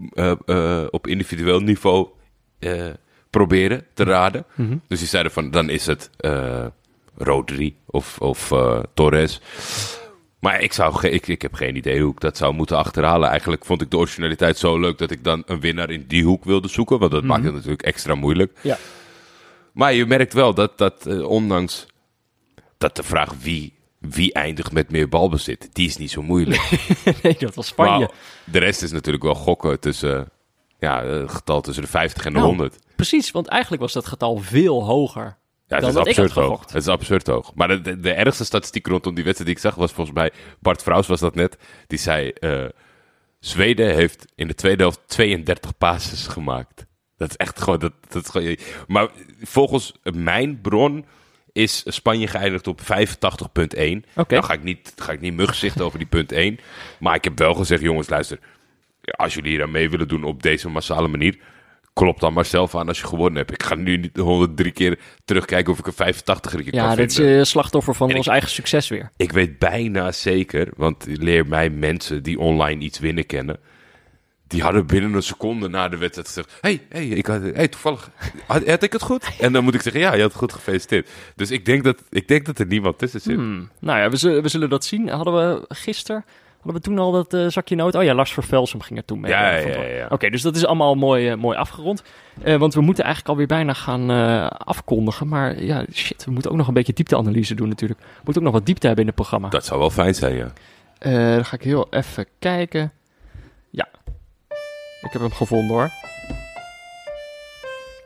op 0.91 1.07
individueel 1.07 1.61
niveau 1.61 2.09
proberen 3.31 3.87
te 3.95 4.05
raden. 4.05 4.45
Mhm. 4.55 4.77
Dus 4.89 4.99
die 4.99 5.09
zeiden 5.09 5.33
van, 5.33 5.51
dan 5.51 5.71
is 5.71 5.87
het 5.87 6.11
Rodri 7.19 7.77
of, 7.87 8.19
of 8.19 8.51
eh, 8.51 8.81
Torres. 8.95 9.41
Maar 10.41 10.61
ik, 10.61 10.73
zou 10.73 11.09
ik, 11.09 11.27
ik 11.27 11.43
heb 11.43 11.55
geen 11.55 11.77
idee 11.77 12.01
hoe 12.01 12.13
ik 12.13 12.21
dat 12.21 12.37
zou 12.37 12.55
moeten 12.55 12.77
achterhalen. 12.77 13.29
Eigenlijk 13.29 13.65
vond 13.65 13.83
ik 13.83 13.91
de 13.91 13.97
originaliteit 13.97 14.59
zo 14.59 14.79
leuk 14.79 14.99
dat 14.99 15.11
ik 15.11 15.25
dan 15.25 15.43
een 15.47 15.61
winnaar 15.61 15.91
in 15.91 16.05
die 16.09 16.25
hoek 16.25 16.45
wilde 16.45 16.69
zoeken. 16.69 16.99
Want 16.99 17.11
dat 17.11 17.25
maakt 17.25 17.45
het 17.45 17.55
natuurlijk 17.55 17.83
extra 17.83 18.15
moeilijk. 18.15 18.59
Ja. 18.63 18.79
Maar 19.73 19.93
je 19.93 20.07
merkt 20.07 20.33
wel 20.33 20.55
dat, 20.55 20.79
dat 20.79 21.07
eh, 21.07 21.29
ondanks 21.29 21.87
dat 22.79 22.97
de 22.97 23.03
vraag 23.03 23.35
wie, 23.43 23.75
wie 23.99 24.33
eindigt 24.33 24.73
met 24.73 24.91
meer 24.91 25.09
balbezit, 25.09 25.69
die 25.73 25.87
is 25.87 25.97
niet 25.97 26.11
zo 26.11 26.23
moeilijk. 26.23 26.71
nee, 27.23 27.37
dat 27.39 27.55
was 27.55 27.67
Spanje. 27.67 27.99
Maar 27.99 28.11
de 28.45 28.59
rest 28.59 28.83
is 28.83 28.93
natuurlijk 28.93 29.25
wel 29.25 29.35
gokken 29.35 29.81
tussen, 29.81 30.31
ja, 30.79 31.05
een 31.05 31.31
getal 31.31 31.61
tussen 31.61 31.83
de 31.83 31.89
50 31.91 32.25
en 32.25 32.33
de 32.33 32.39
Nou, 32.39 32.51
100. 32.51 32.79
Precies, 32.97 33.31
want 33.31 33.47
eigenlijk 33.47 33.83
was 33.83 33.93
dat 33.93 34.07
getal 34.07 34.37
veel 34.37 34.85
hoger. 34.85 35.37
Ja, 35.69 35.77
het 35.77 35.95
dan 35.95 36.07
is 36.07 36.19
absurd 36.19 36.33
hoog. 36.33 36.61
Het 36.61 36.75
is 36.75 36.89
absurd 36.89 37.27
hoog. 37.27 37.55
Maar 37.55 37.69
de, 37.69 37.81
de, 37.81 38.01
de 38.01 38.13
ergste 38.13 38.45
statistiek 38.45 38.87
rondom 38.87 39.15
die 39.15 39.25
wedstrijd 39.25 39.51
die 39.51 39.59
ik 39.65 39.71
zag 39.71 39.81
was 39.81 39.93
volgens 39.93 40.17
mij, 40.17 40.33
Bart 40.59 40.83
Vrouws 40.83 41.07
was 41.07 41.21
dat 41.21 41.35
net, 41.35 41.59
die 41.87 41.99
zei, 41.99 42.31
eh, 42.31 42.65
Zweden 43.41 43.95
heeft 43.95 44.33
in 44.35 44.49
de 44.49 44.55
tweede 44.55 44.83
helft 44.83 45.01
32 45.07 45.79
passes 45.79 46.27
gemaakt. 46.27 46.87
Dat 47.17 47.31
is 47.31 47.37
echt 47.37 47.61
gewoon, 47.61 47.79
dat, 47.79 47.93
dat 48.09 48.29
gewoon, 48.29 48.57
maar 48.87 49.09
volgens 49.43 49.93
mijn 50.03 50.61
bron 50.61 51.07
is 51.53 51.83
Spanje 51.87 52.27
geëindigd 52.27 52.67
op 52.67 52.81
85.1. 52.81 52.87
Oké. 54.15 54.35
Nou 54.35 54.45
ga 54.45 54.53
ik 54.53 54.63
niet, 54.63 54.93
ga 54.97 55.13
ik 55.13 55.21
niet 55.21 55.35
mugzichten 55.35 55.85
over 55.85 55.99
die 55.99 56.09
punt 56.09 56.33
1. 56.33 56.59
Maar 57.01 57.15
ik 57.15 57.25
heb 57.25 57.39
wel 57.39 57.55
gezegd, 57.55 57.83
jongens, 57.83 58.09
luister. 58.09 58.39
Als 59.05 59.35
jullie 59.35 59.51
hier 59.51 59.63
aan 59.63 59.71
mee 59.71 59.91
willen 59.91 60.09
doen 60.09 60.25
op 60.25 60.43
deze 60.43 60.69
massale 60.69 61.09
manier, 61.09 61.39
klop 61.99 62.21
dan 62.21 62.33
maar 62.33 62.45
zelf 62.45 62.75
aan 62.77 62.89
als 62.89 62.99
je 63.01 63.07
gewonnen 63.07 63.37
hebt. 63.37 63.53
Ik 63.53 63.63
ga 63.63 63.75
nu 63.75 63.97
niet 63.97 64.17
103 64.17 64.71
keer 64.73 64.99
terugkijken 65.25 65.73
of 65.73 65.79
ik 65.79 65.87
een 65.87 65.93
85 65.93 66.53
er 66.53 66.75
Ja, 66.75 66.87
kan 66.87 66.97
dit 66.97 67.11
is 67.11 67.19
eh, 67.19 67.43
slachtoffer 67.43 67.95
van 67.95 68.11
En 68.11 68.17
ons 68.17 68.27
ik- 68.27 68.33
eigen 68.33 68.51
succes 68.51 68.89
weer. 68.89 69.11
Ik 69.17 69.33
weet 69.33 69.59
bijna 69.59 70.13
zeker, 70.13 70.69
want 70.77 71.05
leer 71.09 71.47
mij 71.47 71.71
mensen 71.71 72.23
die 72.23 72.39
online 72.39 72.81
iets 72.85 72.99
winnen 72.99 73.27
kennen. 73.27 73.57
Die 74.47 74.63
hadden 74.63 74.87
binnen 74.87 75.15
een 75.15 75.23
seconde 75.23 75.69
na 75.69 75.89
de 75.89 75.97
wedstrijd 75.97 76.27
gezegd: 76.29 76.53
hey, 76.61 76.81
hey, 76.89 77.07
ik 77.07 77.27
had, 77.27 77.41
hey, 77.55 77.69
toevallig, 77.69 78.11
had, 78.47 78.67
had 78.69 78.83
ik 78.83 78.93
het 78.93 79.03
goed? 79.03 79.29
En 79.41 79.53
dan 79.53 79.65
moet 79.65 79.75
ik 79.75 79.83
zeggen: 79.83 80.01
ja, 80.01 80.15
je 80.15 80.21
had 80.21 80.31
het 80.31 80.39
goed 80.39 80.53
gefeliciteerd. 80.53 81.09
Dus 81.37 81.51
ik 81.51 81.65
denk 81.65 81.85
dat, 81.85 82.03
ik 82.11 82.29
denk 82.29 82.47
dat 82.47 82.59
er 82.59 82.67
niemand 82.67 82.99
tussen 82.99 83.21
zit. 83.21 83.35
Hmm. 83.35 83.71
Nou 83.81 83.99
ja, 83.99 84.11
we 84.11 84.17
zullen, 84.17 84.43
we 84.43 84.49
zullen 84.49 84.69
dat 84.71 84.85
zien. 84.85 85.09
Hadden 85.09 85.35
we 85.35 85.65
gisteren, 85.75 86.25
hadden 86.63 86.75
we 86.75 86.81
toen 86.81 86.99
al 86.99 87.13
dat 87.13 87.35
eh, 87.35 87.47
zakje 87.47 87.75
noot? 87.77 87.95
Oh 87.95 88.03
ja, 88.03 88.15
Lars 88.15 88.33
Vervelsum 88.33 88.81
ging 88.81 88.99
er 88.99 89.05
toen 89.05 89.21
mee. 89.21 89.31
Ja, 89.31 89.51
eh, 89.57 89.75
ja, 89.75 89.83
ja, 89.83 89.97
ja. 89.97 90.07
Oké, 90.11 90.31
dus 90.31 90.43
dat 90.43 90.57
is 90.57 90.67
allemaal 90.67 90.95
mooi, 90.95 91.29
eh, 91.29 91.37
mooi 91.37 91.57
afgerond. 91.57 92.03
Eh, 92.43 92.57
want 92.57 92.75
we 92.75 92.81
moeten 92.81 93.05
eigenlijk 93.05 93.33
alweer 93.33 93.57
bijna 93.57 93.73
gaan 93.73 94.11
eh, 94.11 94.47
afkondigen. 94.47 95.29
Maar 95.29 95.63
ja, 95.63 95.85
shit, 95.93 96.25
we 96.25 96.31
moeten 96.31 96.51
ook 96.51 96.57
nog 96.57 96.69
een 96.69 96.75
beetje 96.75 96.93
diepteanalyse 96.93 97.55
doen 97.55 97.69
natuurlijk. 97.69 98.01
We 98.01 98.07
moeten 98.25 98.37
ook 98.43 98.49
nog 98.49 98.53
wat 98.59 98.67
diepte 98.67 98.87
hebben 98.87 99.05
in 99.05 99.11
het 99.11 99.21
programma. 99.21 99.49
Dat 99.49 99.65
zou 99.65 99.79
wel 99.81 99.91
fijn 99.91 100.15
zijn, 100.15 100.35
ja. 100.37 100.53
Eh, 100.99 101.13
dan 101.35 101.45
ga 101.45 101.57
ik 101.57 101.63
heel 101.63 101.87
even 101.91 102.27
kijken. 102.39 102.93
Ja, 103.71 103.89
ik 105.03 105.13
heb 105.13 105.21
hem 105.21 105.33
gevonden 105.33 105.77
hoor. 105.77 105.91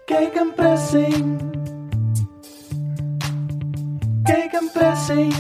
Kijk 0.05 0.35
een 0.35 0.53
pressing. 0.57 1.41
Kijk 4.23 4.53
een 4.53 4.71
pressing. 4.73 5.35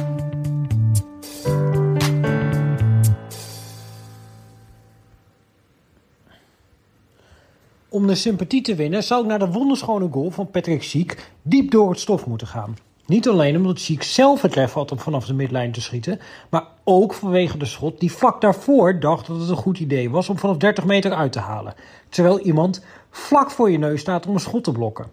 Om 7.92 8.06
de 8.06 8.14
sympathie 8.14 8.62
te 8.62 8.74
winnen 8.74 9.02
zou 9.02 9.22
ik 9.22 9.28
naar 9.28 9.38
de 9.38 9.50
wonderschone 9.50 10.08
goal 10.10 10.30
van 10.30 10.50
Patrick 10.50 10.82
Schiek 10.82 11.30
diep 11.42 11.70
door 11.70 11.90
het 11.90 12.00
stof 12.00 12.26
moeten 12.26 12.46
gaan. 12.46 12.76
Niet 13.06 13.28
alleen 13.28 13.56
omdat 13.56 13.80
Schiek 13.80 14.02
zelf 14.02 14.42
het 14.42 14.54
lef 14.54 14.72
had 14.72 14.92
om 14.92 14.98
vanaf 14.98 15.26
de 15.26 15.34
midlijn 15.34 15.72
te 15.72 15.80
schieten, 15.80 16.20
maar 16.50 16.64
ook 16.84 17.14
vanwege 17.14 17.58
de 17.58 17.64
schot 17.64 18.00
die 18.00 18.12
vlak 18.12 18.40
daarvoor 18.40 19.00
dacht 19.00 19.26
dat 19.26 19.40
het 19.40 19.48
een 19.48 19.56
goed 19.56 19.78
idee 19.78 20.10
was 20.10 20.28
om 20.28 20.38
vanaf 20.38 20.56
30 20.56 20.84
meter 20.84 21.12
uit 21.12 21.32
te 21.32 21.38
halen. 21.38 21.74
Terwijl 22.08 22.40
iemand 22.40 22.84
vlak 23.10 23.50
voor 23.50 23.70
je 23.70 23.78
neus 23.78 24.00
staat 24.00 24.26
om 24.26 24.34
een 24.34 24.40
schot 24.40 24.64
te 24.64 24.72
blokken. 24.72 25.10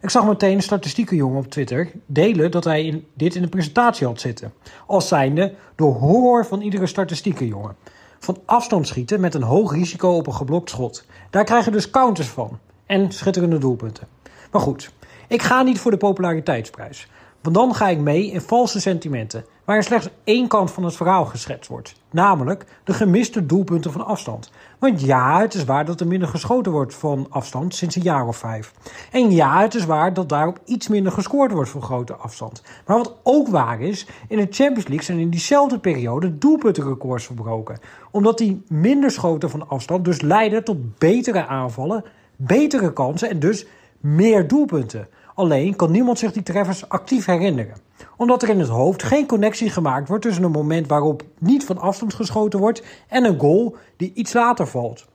Ik 0.00 0.10
zag 0.10 0.26
meteen 0.26 0.54
een 0.54 0.62
statistieke 0.62 1.16
jongen 1.16 1.38
op 1.38 1.50
Twitter 1.50 1.90
delen 2.06 2.50
dat 2.50 2.64
hij 2.64 2.84
in, 2.84 3.06
dit 3.14 3.34
in 3.34 3.42
de 3.42 3.48
presentatie 3.48 4.06
had 4.06 4.20
zitten. 4.20 4.52
Als 4.86 5.08
zijnde 5.08 5.54
de 5.76 5.84
horror 5.84 6.46
van 6.46 6.60
iedere 6.60 6.86
statistieke 6.86 7.46
jongen. 7.46 7.76
Van 8.18 8.38
afstand 8.44 8.86
schieten 8.86 9.20
met 9.20 9.34
een 9.34 9.42
hoog 9.42 9.72
risico 9.72 10.08
op 10.16 10.26
een 10.26 10.34
geblokt 10.34 10.70
schot. 10.70 11.04
Daar 11.30 11.44
krijg 11.44 11.64
je 11.64 11.70
dus 11.70 11.90
counters 11.90 12.28
van. 12.28 12.58
En 12.86 13.12
schitterende 13.12 13.58
doelpunten. 13.58 14.08
Maar 14.50 14.60
goed, 14.60 14.90
ik 15.28 15.42
ga 15.42 15.62
niet 15.62 15.80
voor 15.80 15.90
de 15.90 15.96
populariteitsprijs. 15.96 17.08
Want 17.40 17.54
dan 17.54 17.74
ga 17.74 17.88
ik 17.88 17.98
mee 17.98 18.30
in 18.30 18.40
valse 18.40 18.80
sentimenten. 18.80 19.44
Waar 19.64 19.82
slechts 19.82 20.08
één 20.24 20.48
kant 20.48 20.70
van 20.70 20.84
het 20.84 20.96
verhaal 20.96 21.24
geschetst 21.24 21.70
wordt. 21.70 21.94
Namelijk 22.10 22.64
de 22.84 22.92
gemiste 22.92 23.46
doelpunten 23.46 23.92
van 23.92 24.06
afstand. 24.06 24.50
Want 24.78 25.00
ja, 25.00 25.40
het 25.40 25.54
is 25.54 25.64
waar 25.64 25.84
dat 25.84 26.00
er 26.00 26.06
minder 26.06 26.28
geschoten 26.28 26.72
wordt 26.72 26.94
van 26.94 27.26
afstand 27.30 27.74
sinds 27.74 27.96
een 27.96 28.02
jaar 28.02 28.26
of 28.26 28.36
vijf. 28.36 28.72
En 29.12 29.30
ja, 29.30 29.60
het 29.60 29.74
is 29.74 29.84
waar 29.84 30.14
dat 30.14 30.28
daarop 30.28 30.60
iets 30.64 30.88
minder 30.88 31.12
gescoord 31.12 31.52
wordt 31.52 31.70
van 31.70 31.82
grote 31.82 32.14
afstand. 32.14 32.62
Maar 32.86 32.96
wat 32.96 33.16
ook 33.22 33.48
waar 33.48 33.80
is, 33.80 34.06
in 34.28 34.36
de 34.36 34.46
Champions 34.50 34.86
League 34.86 35.04
zijn 35.04 35.18
in 35.18 35.30
diezelfde 35.30 35.78
periode 35.78 36.38
doelpuntenrecords 36.38 37.26
verbroken. 37.26 37.78
Omdat 38.10 38.38
die 38.38 38.62
minder 38.68 39.10
schoten 39.10 39.50
van 39.50 39.68
afstand 39.68 40.04
dus 40.04 40.20
leiden 40.20 40.64
tot 40.64 40.98
betere 40.98 41.46
aanvallen, 41.46 42.04
betere 42.36 42.92
kansen 42.92 43.30
en 43.30 43.38
dus 43.38 43.66
meer 44.00 44.48
doelpunten. 44.48 45.08
Alleen 45.38 45.76
kan 45.76 45.90
niemand 45.90 46.18
zich 46.18 46.32
die 46.32 46.42
treffers 46.42 46.88
actief 46.88 47.24
herinneren. 47.24 47.76
Omdat 48.16 48.42
er 48.42 48.48
in 48.48 48.58
het 48.58 48.68
hoofd 48.68 49.02
geen 49.02 49.26
connectie 49.26 49.70
gemaakt 49.70 50.08
wordt 50.08 50.24
tussen 50.24 50.44
een 50.44 50.50
moment 50.50 50.88
waarop 50.88 51.22
niet 51.38 51.64
van 51.64 51.78
afstand 51.78 52.14
geschoten 52.14 52.58
wordt 52.58 52.82
en 53.08 53.24
een 53.24 53.38
goal 53.38 53.76
die 53.96 54.12
iets 54.14 54.32
later 54.32 54.66
valt. 54.66 55.06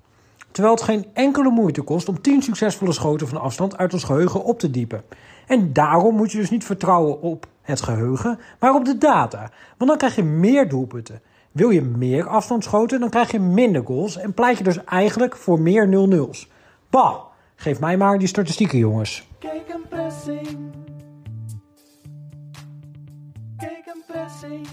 Terwijl 0.51 0.75
het 0.75 0.83
geen 0.83 1.05
enkele 1.13 1.49
moeite 1.49 1.81
kost 1.81 2.09
om 2.09 2.21
10 2.21 2.41
succesvolle 2.41 2.91
schoten 2.91 3.27
van 3.27 3.41
afstand 3.41 3.77
uit 3.77 3.93
ons 3.93 4.03
geheugen 4.03 4.43
op 4.43 4.59
te 4.59 4.69
diepen. 4.69 5.03
En 5.47 5.73
daarom 5.73 6.15
moet 6.15 6.31
je 6.31 6.37
dus 6.37 6.49
niet 6.49 6.65
vertrouwen 6.65 7.21
op 7.21 7.47
het 7.61 7.81
geheugen, 7.81 8.39
maar 8.59 8.75
op 8.75 8.85
de 8.85 8.97
data. 8.97 9.51
Want 9.77 9.89
dan 9.89 9.97
krijg 9.97 10.15
je 10.15 10.23
meer 10.23 10.69
doelpunten. 10.69 11.21
Wil 11.51 11.69
je 11.69 11.81
meer 11.81 12.27
afstandsschoten, 12.27 12.99
dan 12.99 13.09
krijg 13.09 13.31
je 13.31 13.39
minder 13.39 13.85
goals 13.85 14.17
en 14.17 14.33
pleit 14.33 14.57
je 14.57 14.63
dus 14.63 14.83
eigenlijk 14.83 15.35
voor 15.35 15.59
meer 15.59 15.87
0-0's. 15.87 16.49
Bah, 16.89 17.15
geef 17.55 17.79
mij 17.79 17.97
maar 17.97 18.19
die 18.19 18.27
statistieken, 18.27 18.77
jongens. 18.77 19.31
Gegenpressing. 19.47 20.71
Gegenpressing. 23.57 24.67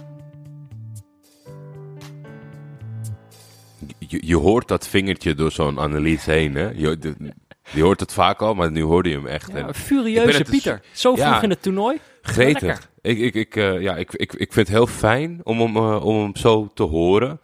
Je, 3.98 4.26
je 4.26 4.36
hoort 4.36 4.68
dat 4.68 4.88
vingertje 4.88 5.34
door 5.34 5.52
zo'n 5.52 5.80
analyse 5.80 6.30
heen, 6.30 6.54
hè? 6.54 6.70
Je, 6.74 6.98
de- 6.98 7.32
je 7.72 7.82
hoort 7.82 8.00
het 8.00 8.12
vaak 8.12 8.40
al, 8.42 8.54
maar 8.54 8.70
nu 8.70 8.82
hoorde 8.82 9.08
je 9.08 9.14
hem 9.16 9.26
echt. 9.26 9.48
Ja, 9.52 9.54
En 9.58 9.68
een 9.68 9.74
furieuze 9.74 10.38
dus- 10.38 10.48
Pieter. 10.50 10.80
Zo 10.92 11.14
vroeg 11.14 11.26
Ja. 11.26 11.42
in 11.42 11.50
het 11.50 11.62
toernooi. 11.62 11.98
gretig. 12.22 12.90
Ik, 13.00 13.18
ik, 13.18 13.34
ik, 13.34 13.56
eh, 13.56 13.80
ja, 13.80 13.96
ik, 13.96 14.12
ik, 14.12 14.32
ik 14.32 14.52
vind 14.52 14.66
het 14.66 14.76
heel 14.76 14.86
fijn 14.86 15.40
om 15.42 15.60
hem, 15.60 15.76
eh, 15.76 16.04
om 16.04 16.22
hem 16.22 16.36
zo 16.36 16.68
te 16.74 16.82
horen. 16.82 17.40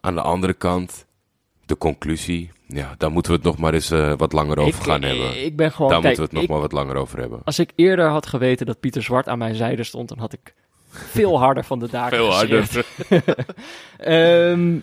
Aan 0.00 0.14
de 0.14 0.20
andere 0.22 0.52
kant, 0.52 1.06
de 1.72 1.78
conclusie. 1.78 2.50
Ja, 2.66 2.94
daar 2.98 3.10
moeten 3.10 3.32
we 3.32 3.36
het 3.38 3.46
nog 3.46 3.58
maar 3.58 3.74
eens 3.74 3.90
eh, 3.90 4.12
wat 4.16 4.32
langer 4.32 4.58
over 4.58 4.80
ik, 4.80 4.86
gaan 4.86 5.02
ik- 5.02 5.08
hebben. 5.08 5.44
Ik 5.44 5.56
ben 5.56 5.72
gewoon... 5.72 5.90
daar 5.90 6.00
kijk, 6.00 6.16
moeten 6.18 6.22
we 6.22 6.22
het 6.22 6.32
nog 6.32 6.42
ik- 6.42 6.48
maar 6.48 6.60
wat 6.60 6.72
langer 6.86 6.96
over 7.02 7.18
hebben. 7.18 7.40
Als 7.44 7.58
ik 7.58 7.70
eerder 7.76 8.08
had 8.08 8.26
geweten 8.26 8.66
dat 8.66 8.80
Pieter 8.80 9.02
Zwart 9.02 9.28
aan 9.28 9.38
mijn 9.38 9.54
zijde 9.54 9.84
stond, 9.84 10.08
dan 10.08 10.18
had 10.18 10.32
ik 10.32 10.54
veel 10.90 11.38
harder 11.38 11.64
van 11.64 11.78
de 11.78 11.88
daken 11.90 12.16
Veel 12.16 12.32
harder. 12.32 12.68
Ehm, 13.98 14.74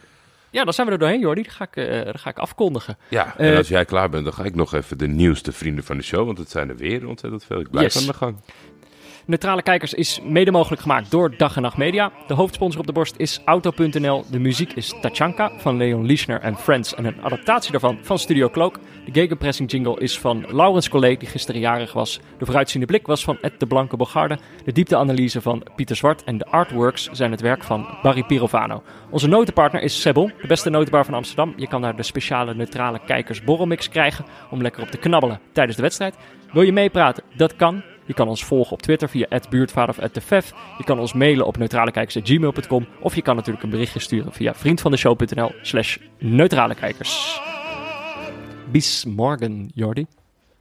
ja, 0.49 0.63
dan 0.63 0.73
zijn 0.73 0.87
we 0.87 0.93
er 0.93 0.99
doorheen, 0.99 1.19
Jordi. 1.19 1.41
Dan 1.41 1.51
ga 1.51 1.67
ik, 1.71 1.75
eh, 1.75 2.03
dan 2.05 2.19
ga 2.19 2.29
ik 2.29 2.37
afkondigen. 2.39 2.97
Ja, 3.09 3.37
en 3.37 3.51
Eh, 3.51 3.57
als 3.57 3.67
jij 3.67 3.85
klaar 3.85 4.09
bent, 4.09 4.23
dan 4.23 4.33
ga 4.33 4.43
ik 4.43 4.55
nog 4.55 4.73
even 4.73 4.97
de 4.97 5.07
nieuwste 5.07 5.51
vrienden 5.51 5.83
van 5.83 5.97
de 5.97 6.03
show. 6.03 6.25
Want 6.25 6.37
het 6.37 6.49
zijn 6.49 6.69
er 6.69 6.75
weer 6.75 7.07
ontzettend 7.07 7.43
veel. 7.45 7.59
Ik 7.59 7.69
blijf 7.71 7.93
Yes. 7.93 8.01
aan 8.01 8.07
de 8.11 8.17
gang. 8.17 8.35
Neutrale 9.29 9.61
Kijkers 9.61 9.93
is 9.93 10.19
mede 10.23 10.51
mogelijk 10.51 10.81
gemaakt 10.81 11.11
door 11.11 11.37
Dag 11.37 11.55
en 11.55 11.61
Nacht 11.61 11.77
Media. 11.77 12.11
De 12.27 12.33
hoofdsponsor 12.33 12.79
op 12.79 12.85
de 12.85 12.91
borst 12.93 13.15
is 13.17 13.41
Auto.nl. 13.45 14.23
De 14.31 14.39
muziek 14.39 14.73
is 14.73 14.93
Tachanka 15.01 15.51
van 15.57 15.77
Leon 15.77 16.05
Lischner 16.05 16.41
en 16.41 16.57
Friends 16.57 16.95
en 16.95 17.05
een 17.05 17.21
adaptatie 17.21 17.71
daarvan 17.71 17.97
van 18.01 18.19
Studio 18.19 18.49
Cloak. 18.49 18.79
De 19.05 19.11
gegenpressing 19.11 19.71
jingle 19.71 19.99
is 19.99 20.19
van 20.19 20.45
Laurens 20.47 20.89
Collet, 20.89 21.19
die 21.19 21.29
gisteren 21.29 21.61
jarig 21.61 21.93
was. 21.93 22.19
De 22.37 22.45
vooruitziende 22.45 22.85
blik 22.85 23.07
was 23.07 23.23
van 23.23 23.37
Ed 23.41 23.59
de 23.59 23.67
Blanke 23.67 23.97
Bogarde. 23.97 24.37
De 24.65 24.71
diepteanalyse 24.71 25.41
van 25.41 25.63
Pieter 25.75 25.95
Zwart 25.95 26.23
en 26.23 26.37
de 26.37 26.45
artworks 26.45 27.09
zijn 27.11 27.31
het 27.31 27.41
werk 27.41 27.63
van 27.63 27.87
Barry 28.01 28.23
Pirovano. 28.23 28.83
Onze 29.09 29.27
notenpartner 29.27 29.81
is 29.81 30.01
Sebbel, 30.01 30.31
de 30.41 30.47
beste 30.47 30.69
notenbar 30.69 31.05
van 31.05 31.13
Amsterdam. 31.13 31.53
Je 31.55 31.67
kan 31.67 31.81
daar 31.81 31.95
de 31.95 32.03
speciale 32.03 32.53
neutrale 32.53 32.99
kijkers 33.05 33.43
borrelmix 33.43 33.89
krijgen 33.89 34.25
om 34.49 34.61
lekker 34.61 34.81
op 34.81 34.89
te 34.89 34.97
knabbelen 34.97 35.39
tijdens 35.51 35.75
de 35.75 35.83
wedstrijd. 35.83 36.15
Wil 36.51 36.63
je 36.63 36.71
meepraten? 36.71 37.23
Dat 37.35 37.55
kan. 37.55 37.83
Je 38.09 38.15
kan 38.15 38.27
ons 38.27 38.43
volgen 38.43 38.71
op 38.71 38.81
Twitter 38.81 39.09
via 39.09 39.39
@buurtvader 39.49 39.95
of 39.99 40.09
@tefef. 40.11 40.53
Je 40.77 40.83
kan 40.83 40.99
ons 40.99 41.13
mailen 41.13 41.45
op 41.45 41.57
neutralekijkers@gmail.com 41.57 42.87
of 42.99 43.15
je 43.15 43.21
kan 43.21 43.35
natuurlijk 43.35 43.63
een 43.63 43.69
berichtje 43.69 43.99
sturen 43.99 44.33
via 44.33 44.55
vriendvandeshow.nl/slash 44.55 45.97
neutralekijkers. 46.17 47.41
Bis 48.71 49.05
morgen, 49.05 49.71
Jordi. 49.73 50.05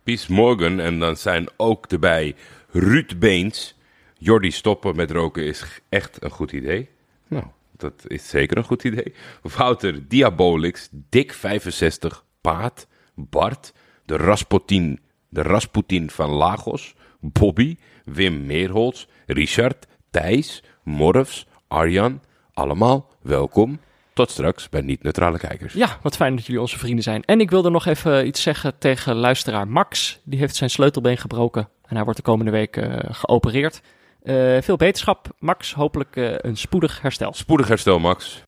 Peace 0.03 0.33
Morgan. 0.33 0.81
En 0.81 0.99
dan 0.99 1.17
zijn 1.17 1.49
ook 1.57 1.87
erbij 1.87 2.35
Ruud 2.71 3.19
Beens. 3.19 3.77
Jordi 4.19 4.51
stoppen 4.51 4.97
met 4.97 5.11
roken 5.11 5.45
is 5.47 5.65
echt 5.89 6.23
een 6.23 6.31
goed 6.31 6.53
idee. 6.53 6.89
Nou, 7.29 7.45
dat 7.77 8.05
is 8.07 8.29
zeker 8.29 8.57
een 8.57 8.65
goed 8.65 8.85
idee. 8.85 9.15
Wouter 9.57 10.09
Diabolix, 10.09 10.89
Dick 10.91 11.33
65, 11.33 12.25
Paat, 12.41 12.87
Bart, 13.15 13.73
de 14.05 14.17
Rasputin, 14.17 15.01
de 15.29 15.43
Rasputin 15.43 16.11
van 16.11 16.31
Lagos, 16.31 16.97
Bobby, 17.21 17.77
Wim 18.05 18.47
Meerholz, 18.47 19.07
Richard, 19.27 19.87
Thijs, 20.11 20.63
Morfs, 20.83 21.47
Arjan. 21.69 22.21
Allemaal 22.55 23.11
welkom. 23.23 23.81
Tot 24.13 24.31
straks 24.31 24.69
bij 24.69 24.81
Niet-Neutrale 24.81 25.39
Kijkers. 25.39 25.73
Ja, 25.73 25.99
wat 26.03 26.17
fijn 26.17 26.37
dat 26.37 26.47
jullie 26.47 26.61
onze 26.61 26.79
vrienden 26.79 27.03
zijn. 27.03 27.25
En 27.25 27.41
ik 27.41 27.51
wilde 27.51 27.71
nog 27.71 27.87
even 27.87 28.27
iets 28.27 28.43
zeggen 28.43 28.79
tegen 28.79 29.15
luisteraar 29.15 29.69
Max. 29.69 30.21
Die 30.25 30.39
heeft 30.39 30.57
zijn 30.57 30.71
sleutelbeen 30.71 31.17
gebroken 31.17 31.69
en 31.89 31.95
hij 31.95 32.05
wordt 32.05 32.19
de 32.19 32.25
komende 32.25 32.51
week 32.51 32.77
eh, 32.77 32.97
geopereerd. 33.11 33.81
Eh, 34.23 34.57
veel 34.61 34.77
beterschap, 34.77 35.29
Max. 35.39 35.73
Hopelijk 35.75 36.17
eh, 36.17 36.35
een 36.37 36.57
spoedig 36.57 37.03
herstel. 37.03 37.33
Spoedig 37.33 37.69
herstel, 37.69 37.99
Max. 37.99 38.45